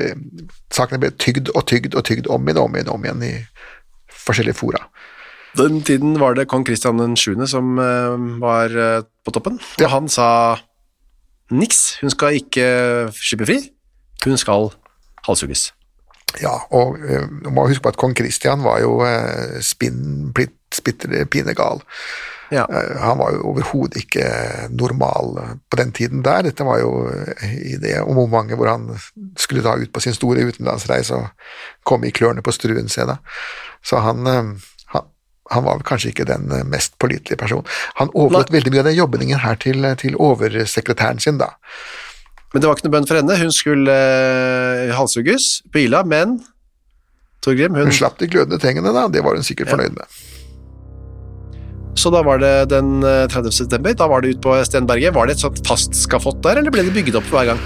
Sakene 0.74 1.04
ble 1.04 1.12
tygd 1.22 1.54
og 1.54 1.68
tygd 1.70 1.94
og 1.94 2.08
tygd 2.10 2.32
om 2.34 2.50
igjen 2.50 2.64
og 2.64 2.72
om 2.72 2.80
igjen 2.80 2.92
om 2.96 3.06
igjen 3.06 3.28
i 3.28 3.36
forskjellige 4.26 4.58
fora. 4.58 4.82
Den 5.58 5.82
tiden 5.82 6.20
var 6.20 6.36
det 6.38 6.45
kong 6.51 6.66
Kristian 6.66 7.16
7. 7.16 7.47
som 7.47 7.80
eh, 7.80 8.41
var 8.41 8.74
eh, 8.78 9.05
på 9.26 9.34
toppen, 9.34 9.58
og 9.58 9.89
han 9.89 10.10
sa 10.10 10.30
niks, 11.49 11.97
hun 12.01 12.14
skal 12.14 12.38
ikke 12.38 12.68
slippe 13.16 13.47
fri, 13.49 13.58
hun 14.26 14.38
skal 14.38 14.70
halshugges. 15.26 15.72
Ja, 16.43 16.53
og 16.76 16.99
eh, 17.01 17.26
du 17.43 17.49
må 17.49 17.66
huske 17.72 17.88
på 17.88 17.93
at 17.95 17.97
kong 17.97 18.14
Kristian 18.18 18.62
var 18.66 18.84
jo 18.84 18.99
spinn, 19.66 20.30
plitt, 20.38 20.60
spitter, 20.76 21.24
pinegal. 21.26 21.82
Ja. 22.53 22.64
Han 23.03 23.18
var 23.20 23.34
jo 23.36 23.49
overhodet 23.49 24.05
ikke 24.05 24.24
normal 24.72 25.58
på 25.68 25.80
den 25.82 25.89
tiden 25.91 26.22
der. 26.24 26.45
Dette 26.45 26.64
var 26.64 26.80
jo 26.80 27.10
i 27.43 27.76
det 27.82 27.97
omfanget 28.05 28.55
hvor 28.55 28.70
han 28.72 28.86
skulle 29.36 29.66
da 29.66 29.74
ut 29.76 29.91
på 29.91 30.03
sin 30.03 30.16
store 30.16 30.45
utenlandsreise 30.47 31.18
og 31.18 31.49
komme 31.84 32.08
i 32.08 32.16
klørne 32.16 32.45
på 32.45 32.53
struen 32.55 32.88
da. 32.88 33.18
Så 33.84 33.99
han, 33.99 34.24
han, 35.52 35.64
var 35.68 35.80
kanskje 35.88 36.12
ikke 36.14 36.26
den 36.30 36.50
eh, 36.52 36.66
mest 36.68 36.98
pålitelige 37.00 37.39
personen. 37.39 37.66
Han 38.02 38.12
overlot 38.14 38.52
veldig 38.54 38.74
mye 38.74 38.84
av 38.84 38.89
den 38.91 38.98
jobbingen 39.00 39.39
her 39.43 39.56
til, 39.62 39.88
til 40.02 40.16
oversekretæren 40.20 41.20
sin, 41.24 41.39
da. 41.41 41.54
Men 42.54 42.64
det 42.64 42.70
var 42.70 42.78
ikke 42.78 42.88
noe 42.88 42.95
bønn 42.98 43.08
for 43.10 43.20
henne, 43.20 43.36
hun 43.41 43.52
skulle 43.56 43.91
eh, 43.93 44.93
halshugges 44.95 45.50
på 45.74 45.84
Ila, 45.86 46.04
men 46.08 46.39
Torgrim, 47.43 47.76
hun, 47.78 47.91
Hun 47.91 47.95
slapp 47.95 48.18
de 48.20 48.28
glødende 48.32 48.60
tengene, 48.60 48.91
da. 48.95 49.06
Det 49.12 49.22
var 49.24 49.36
hun 49.38 49.45
sikkert 49.45 49.68
Ja. 49.70 49.76
fornøyd 49.76 49.98
med. 50.00 50.18
Så 51.98 52.12
da 52.14 52.22
var 52.26 52.38
det 52.41 52.70
den 52.70 53.02
eh, 53.04 53.26
30. 53.28 53.52
september. 53.58 53.93
Da 53.98 54.08
var 54.10 54.22
det 54.22 54.36
ut 54.36 54.41
på 54.43 54.54
Stenberget. 54.68 55.16
Var 55.16 55.26
det 55.28 55.38
et 55.38 55.41
sånt 55.41 55.62
fast 55.66 55.95
skafott 55.98 56.41
der, 56.45 56.60
eller 56.62 56.74
ble 56.74 56.84
det 56.86 56.93
bygget 56.93 57.18
opp 57.20 57.30
hver 57.34 57.50
gang? 57.54 57.62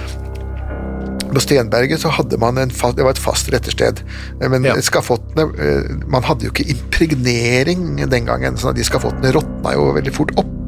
På 1.32 1.40
Stenberget 1.40 2.02
så 2.04 2.12
hadde 2.12 2.38
man 2.42 2.58
en 2.60 2.72
fast, 2.72 2.98
det 2.98 3.06
var 3.08 3.16
et 3.16 3.22
fast 3.22 3.52
rettersted, 3.54 4.02
Eh, 4.42 4.50
men 4.50 4.64
Ja. 4.66 4.76
skafottene 4.82 5.48
eh, 5.58 5.96
Man 6.08 6.24
hadde 6.24 6.46
jo 6.46 6.52
ikke 6.52 6.70
impregnering 6.70 8.10
den 8.10 8.26
gangen, 8.26 8.58
så 8.58 8.74
de 8.76 8.84
skafottene 8.84 9.32
råtna 9.32 9.74
jo 9.74 9.94
veldig 9.96 10.14
fort 10.14 10.32
opp. 10.38 10.61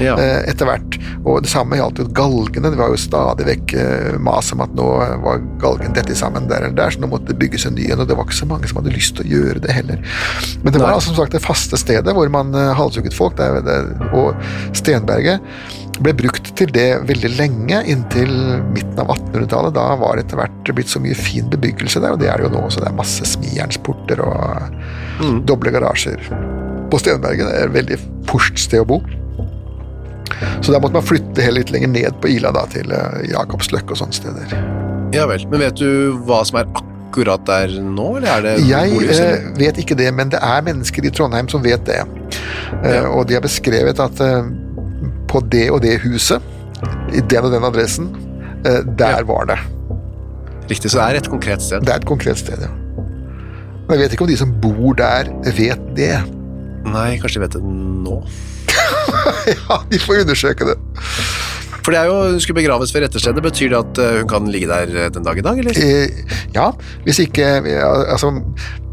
Ja. 0.00 0.14
eh, 0.16 0.42
etter 0.50 0.68
hvert. 0.68 0.98
Og 1.24 1.42
det 1.44 1.50
samme 1.52 1.76
gjaldt 1.76 2.00
jo 2.00 2.06
galgene. 2.16 2.70
Det 2.72 2.80
var 2.80 2.92
jo 2.92 3.00
stadig 3.00 3.46
vekk 3.48 3.74
eh, 3.76 4.18
mas 4.22 4.52
om 4.54 4.62
at 4.64 4.72
nå 4.76 4.86
var 5.24 5.42
galgen 5.60 5.92
dette 5.96 6.16
sammen 6.16 6.48
der 6.50 6.64
eller 6.64 6.78
der, 6.78 6.94
så 6.94 7.02
nå 7.02 7.10
måtte 7.12 7.32
det 7.32 7.38
bygges 7.42 7.66
en 7.68 7.76
ny 7.76 7.90
en, 7.92 8.00
og 8.00 8.08
det 8.08 8.16
var 8.16 8.28
ikke 8.28 8.40
så 8.40 8.48
mange 8.48 8.70
som 8.70 8.80
hadde 8.80 8.94
lyst 8.94 9.18
til 9.18 9.26
å 9.26 9.34
gjøre 9.34 9.64
det 9.66 9.76
heller. 9.76 10.00
Men 10.64 10.72
det 10.72 10.80
var 10.80 10.94
altså 10.96 11.12
som 11.12 11.20
sagt 11.20 11.36
det 11.36 11.44
faste 11.44 11.78
stedet 11.80 12.14
hvor 12.16 12.32
man 12.32 12.54
eh, 12.56 12.72
halshugget 12.78 13.16
folk, 13.16 13.36
der, 13.40 13.60
der, 13.66 13.92
og 14.16 14.34
Stenberget 14.76 15.44
ble 16.00 16.14
brukt 16.16 16.46
til 16.56 16.70
det 16.72 17.02
veldig 17.04 17.28
lenge, 17.36 17.82
inntil 17.92 18.30
midten 18.72 19.02
av 19.02 19.10
1800-tallet. 19.12 19.74
Da 19.76 19.82
var 20.00 20.16
det 20.16 20.24
etter 20.24 20.40
hvert 20.40 20.70
blitt 20.72 20.88
så 20.88 21.02
mye 21.04 21.16
fin 21.18 21.50
bebyggelse 21.52 22.00
der, 22.00 22.14
og 22.16 22.22
det 22.22 22.30
er 22.32 22.40
det 22.40 22.48
jo 22.48 22.54
nå 22.54 22.62
også. 22.70 22.80
Det 22.80 22.88
er 22.88 22.96
masse 22.96 23.26
smijernsporter 23.28 24.22
og 24.24 25.42
doble 25.44 25.74
garasjer. 25.74 26.24
På 26.90 26.98
Stenberget 27.02 27.50
det 27.50 27.58
er 27.58 27.68
et 27.68 27.76
veldig 27.76 27.98
porst 28.30 28.64
sted 28.64 28.80
å 28.80 28.88
bo. 28.88 29.02
Så 30.60 30.72
da 30.72 30.78
måtte 30.82 30.94
man 30.96 31.02
flytte 31.06 31.42
helt 31.42 31.58
litt 31.58 31.70
lenger 31.74 31.88
ned 31.92 32.20
på 32.22 32.28
Ila, 32.32 32.52
da, 32.56 32.66
til 32.70 32.90
eh, 32.94 33.18
Jakobsløkk 33.32 33.90
og 33.94 34.00
sånne 34.00 34.16
steder. 34.16 34.54
ja 35.14 35.26
vel. 35.26 35.42
Men 35.50 35.60
vet 35.64 35.76
du 35.80 36.16
hva 36.28 36.42
som 36.46 36.60
er 36.60 36.68
akkurat 36.78 37.42
der 37.48 37.72
nå, 37.82 38.16
eller 38.20 38.28
er 38.36 38.42
det 38.46 38.52
Jeg 38.68 38.92
bolighus, 38.94 39.20
eh, 39.20 39.48
vet 39.58 39.80
ikke 39.82 39.96
det, 39.98 40.12
men 40.14 40.28
det 40.30 40.38
er 40.42 40.62
mennesker 40.62 41.04
i 41.04 41.10
Trondheim 41.10 41.48
som 41.50 41.62
vet 41.62 41.84
det. 41.88 42.02
Eh, 42.84 42.94
Ja. 42.94 43.08
Og 43.10 43.26
de 43.26 43.34
har 43.34 43.42
beskrevet 43.42 43.98
at 44.00 44.20
på 45.30 45.40
det 45.50 45.70
og 45.70 45.80
det 45.82 46.00
huset, 46.02 46.40
i 47.14 47.20
den 47.20 47.44
og 47.44 47.52
den 47.52 47.64
adressen, 47.64 48.08
der 48.64 49.18
Ja. 49.18 49.22
var 49.22 49.44
det. 49.46 49.58
Riktig, 50.70 50.90
så 50.90 50.98
det 50.98 51.16
er 51.16 51.18
et 51.18 51.28
konkret 51.28 51.60
sted. 51.62 51.80
Det 51.82 51.88
er 51.90 51.96
et 51.96 52.04
konkret 52.06 52.38
sted, 52.38 52.58
ja. 52.62 52.68
Men 53.88 53.98
jeg 53.98 54.04
vet 54.04 54.12
ikke 54.14 54.22
om 54.22 54.28
de 54.30 54.36
som 54.36 54.52
bor 54.62 54.94
der, 54.94 55.24
vet 55.56 55.80
det. 55.96 56.22
Nei, 56.86 57.18
kanskje 57.18 57.34
de 57.34 57.40
vet 57.40 57.52
det 57.58 57.62
nå? 57.64 58.20
ja, 59.56 59.80
de 59.90 60.02
får 60.02 60.24
undersøke 60.24 60.68
det. 60.72 60.76
For 61.80 61.94
det 61.94 62.00
er 62.02 62.10
jo, 62.10 62.18
hun 62.34 62.42
skulle 62.42 62.60
begraves 62.60 62.92
ved 62.94 63.06
retterstedet. 63.06 63.42
Betyr 63.44 63.72
det 63.72 63.80
at 63.80 64.00
eh, 64.04 64.18
hun 64.20 64.28
kan 64.30 64.50
ligge 64.52 64.68
der 64.68 64.92
eh, 65.06 65.10
den 65.14 65.24
dag 65.26 65.40
i 65.40 65.44
dag, 65.46 65.62
eller? 65.62 65.80
Eh, 65.80 66.36
ja, 66.54 66.68
hvis 67.06 67.22
ikke 67.24 67.48
Altså, 67.80 68.34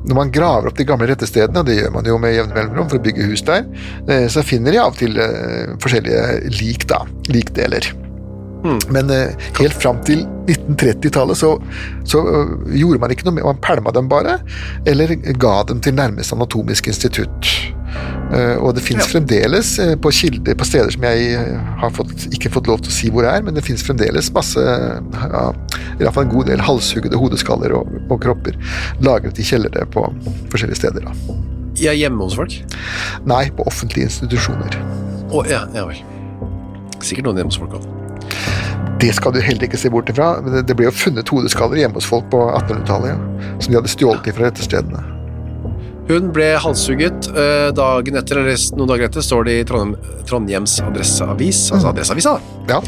når 0.07 0.15
man 0.15 0.31
graver 0.31 0.71
opp 0.71 0.79
de 0.79 0.87
gamle 0.87 1.09
rettestedene, 1.09 1.61
og 1.61 1.67
det 1.67 1.81
gjør 1.81 1.93
man 1.97 2.07
jo 2.07 2.17
med 2.21 2.37
jevne 2.37 2.55
mellomrom 2.55 2.87
for 2.87 3.01
å 3.01 3.03
bygge 3.03 3.27
hus 3.27 3.43
der, 3.47 3.67
så 4.31 4.45
finner 4.45 4.71
de 4.71 4.79
av 4.79 4.95
og 4.95 4.99
til 5.01 5.19
forskjellige 5.83 6.53
lik, 6.61 6.87
da. 6.87 7.03
Likdeler. 7.27 7.91
Men 8.89 9.09
eh, 9.09 9.33
helt 9.59 9.77
fram 9.81 9.99
til 10.05 10.23
1930-tallet 10.47 11.37
så, 11.39 11.53
så 12.07 12.23
gjorde 12.73 13.01
man 13.03 13.13
ikke 13.13 13.27
noe 13.27 13.37
med 13.37 13.47
Man 13.47 13.61
pælma 13.63 13.93
dem 13.95 14.09
bare, 14.11 14.39
eller 14.89 15.13
ga 15.39 15.55
dem 15.69 15.81
til 15.83 15.95
nærmeste 15.97 16.35
anatomisk 16.35 16.89
institutt. 16.91 17.51
Eh, 18.27 18.57
og 18.59 18.73
det 18.75 18.83
fins 18.83 19.05
Ja. 19.05 19.07
fremdeles 19.13 19.79
eh, 19.79 19.95
på 19.95 20.11
kilder 20.11 20.55
på 20.59 20.65
steder 20.67 20.91
som 20.91 21.03
jeg 21.07 21.29
eh, 21.37 21.59
har 21.79 21.93
fått, 21.95 22.27
ikke 22.35 22.51
fått 22.51 22.67
lov 22.67 22.81
til 22.83 22.91
å 22.91 22.95
si 22.95 23.09
hvor 23.13 23.23
er, 23.23 23.41
men 23.45 23.55
det 23.55 23.63
fins 23.63 23.85
fremdeles 23.87 24.27
masse 24.35 24.59
ja, 24.59 25.43
i 25.95 26.03
hvert 26.03 26.13
fall 26.13 26.25
en 26.27 26.33
god 26.33 26.49
del 26.51 26.59
halshuggede 26.59 27.15
hodeskaller 27.15 27.71
og, 27.77 27.87
og 28.11 28.19
kropper 28.21 28.57
lagret 28.99 29.39
i 29.39 29.47
kjellere 29.47 29.87
på 29.93 30.03
forskjellige 30.51 30.81
steder. 30.81 31.07
Da. 31.07 31.37
Ja, 31.79 31.93
hjemme 31.95 32.25
hos 32.27 32.35
folk? 32.35 32.51
Nei, 33.29 33.45
på 33.55 33.63
offentlige 33.69 34.09
institusjoner. 34.09 34.75
Å, 35.31 35.45
ja, 35.47 35.63
ja 35.77 35.87
vel. 35.87 36.03
Sikkert 36.99 37.29
noen 37.29 37.39
hjemme 37.39 37.53
hos 37.53 37.61
folk 37.61 37.77
også. 37.79 37.93
Det 38.99 39.11
skal 39.13 39.35
du 39.35 39.39
heller 39.45 39.67
ikke 39.67 39.77
se 39.79 39.91
bort 39.93 40.09
ifra. 40.09 40.41
men 40.41 40.55
Det 40.55 40.65
det 40.67 40.75
ble 40.75 40.87
jo 40.89 40.95
funnet 40.95 41.29
hodeskaller 41.29 41.77
hjemme 41.79 42.01
hos 42.01 42.07
folk 42.09 42.25
på 42.33 42.39
1800-tallet, 42.49 43.13
ja, 43.13 43.51
som 43.61 43.71
de 43.71 43.77
hadde 43.79 43.93
stjålet 43.93 44.33
fra 44.33 44.49
rettestedene. 44.49 45.03
Hun 46.07 46.29
ble 46.31 46.53
halshugget 46.63 47.27
eh, 47.35 47.69
dagen 47.75 48.15
etter, 48.15 48.39
eller 48.39 48.59
noen 48.79 48.91
dager 48.93 49.09
etter, 49.09 49.23
står 49.25 49.47
det 49.47 49.55
i 49.59 49.63
Trondheim, 49.67 50.21
Trondhjems 50.27 50.77
Adresseavis, 50.85 51.65
altså 51.75 51.91
Adresseavisa. 51.91 52.37
da. 52.37 52.77
Ja, 52.77 52.79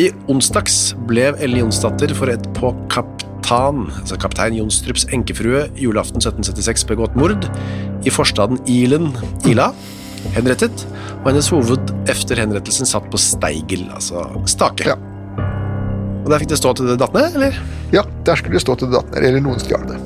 I 0.00 0.08
onsdags 0.32 0.78
ble 1.08 1.34
Ellen 1.34 1.66
Jonsdatter 1.66 2.14
for 2.16 2.32
et 2.32 2.46
på 2.56 2.70
kaptan, 2.92 3.84
altså 4.00 4.16
kaptein 4.20 4.56
Jonstrups 4.56 5.04
enkefrue, 5.12 5.66
julaften 5.76 6.22
1776 6.22 6.86
begått 6.88 7.18
mord 7.20 7.44
i 8.08 8.14
forstaden 8.14 8.56
Ilen, 8.72 9.10
Ila, 9.50 9.68
henrettet, 10.32 10.86
og 11.20 11.28
hennes 11.28 11.52
hoved 11.52 11.92
efter 12.08 12.40
henrettelsen 12.40 12.88
satt 12.88 13.04
på 13.12 13.20
steigel, 13.20 13.84
altså 13.92 14.24
stake. 14.48 14.88
Ja. 14.88 14.96
Og 16.22 16.32
der 16.32 16.40
fikk 16.40 16.54
det 16.54 16.62
stå 16.62 16.72
til 16.78 16.88
det 16.88 16.96
datt 17.02 17.12
ned, 17.18 17.36
eller? 17.36 17.60
ja 17.92 18.06
der 18.24 18.40
skulle 18.40 18.56
det 18.56 18.64
stå 18.64 18.80
til 18.80 18.88
det 18.88 18.96
datt 18.96 19.12
ned, 19.12 19.28
eller 19.28 19.44
noen 19.44 19.60
stjal 19.60 19.84
det. 19.92 20.00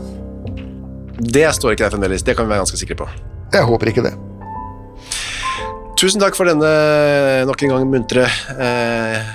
Det 1.17 1.47
står 1.57 1.75
ikke 1.75 1.87
der 1.87 1.95
fremdeles, 1.95 2.25
det 2.27 2.37
kan 2.37 2.47
vi 2.47 2.53
være 2.53 2.65
ganske 2.65 2.81
sikre 2.81 2.99
på. 2.99 3.09
Jeg 3.55 3.65
håper 3.65 3.93
ikke 3.93 4.05
det. 4.05 4.15
Tusen 5.97 6.21
takk 6.21 6.37
for 6.37 6.45
denne 6.45 6.69
nok 7.49 7.63
en 7.65 7.73
gang 7.73 7.87
muntre 7.89 8.27
eh, 8.61 9.31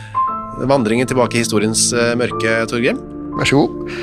vandringen 0.69 1.09
tilbake 1.09 1.39
i 1.39 1.41
historiens 1.41 1.87
eh, 1.95 2.13
mørke, 2.19 2.59
Torgrim. 2.69 3.01
Vær 3.39 3.49
så 3.49 3.63
god. 3.63 3.97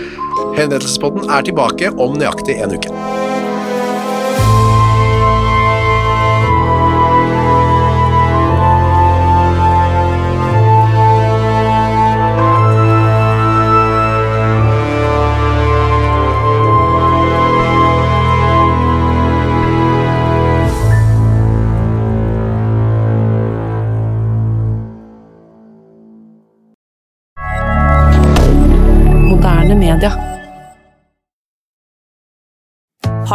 Henrettelsespodden 0.58 1.30
er 1.30 1.46
tilbake 1.46 1.94
om 1.94 2.18
nøyaktig 2.18 2.58
en 2.58 2.74
uke. 2.74 3.27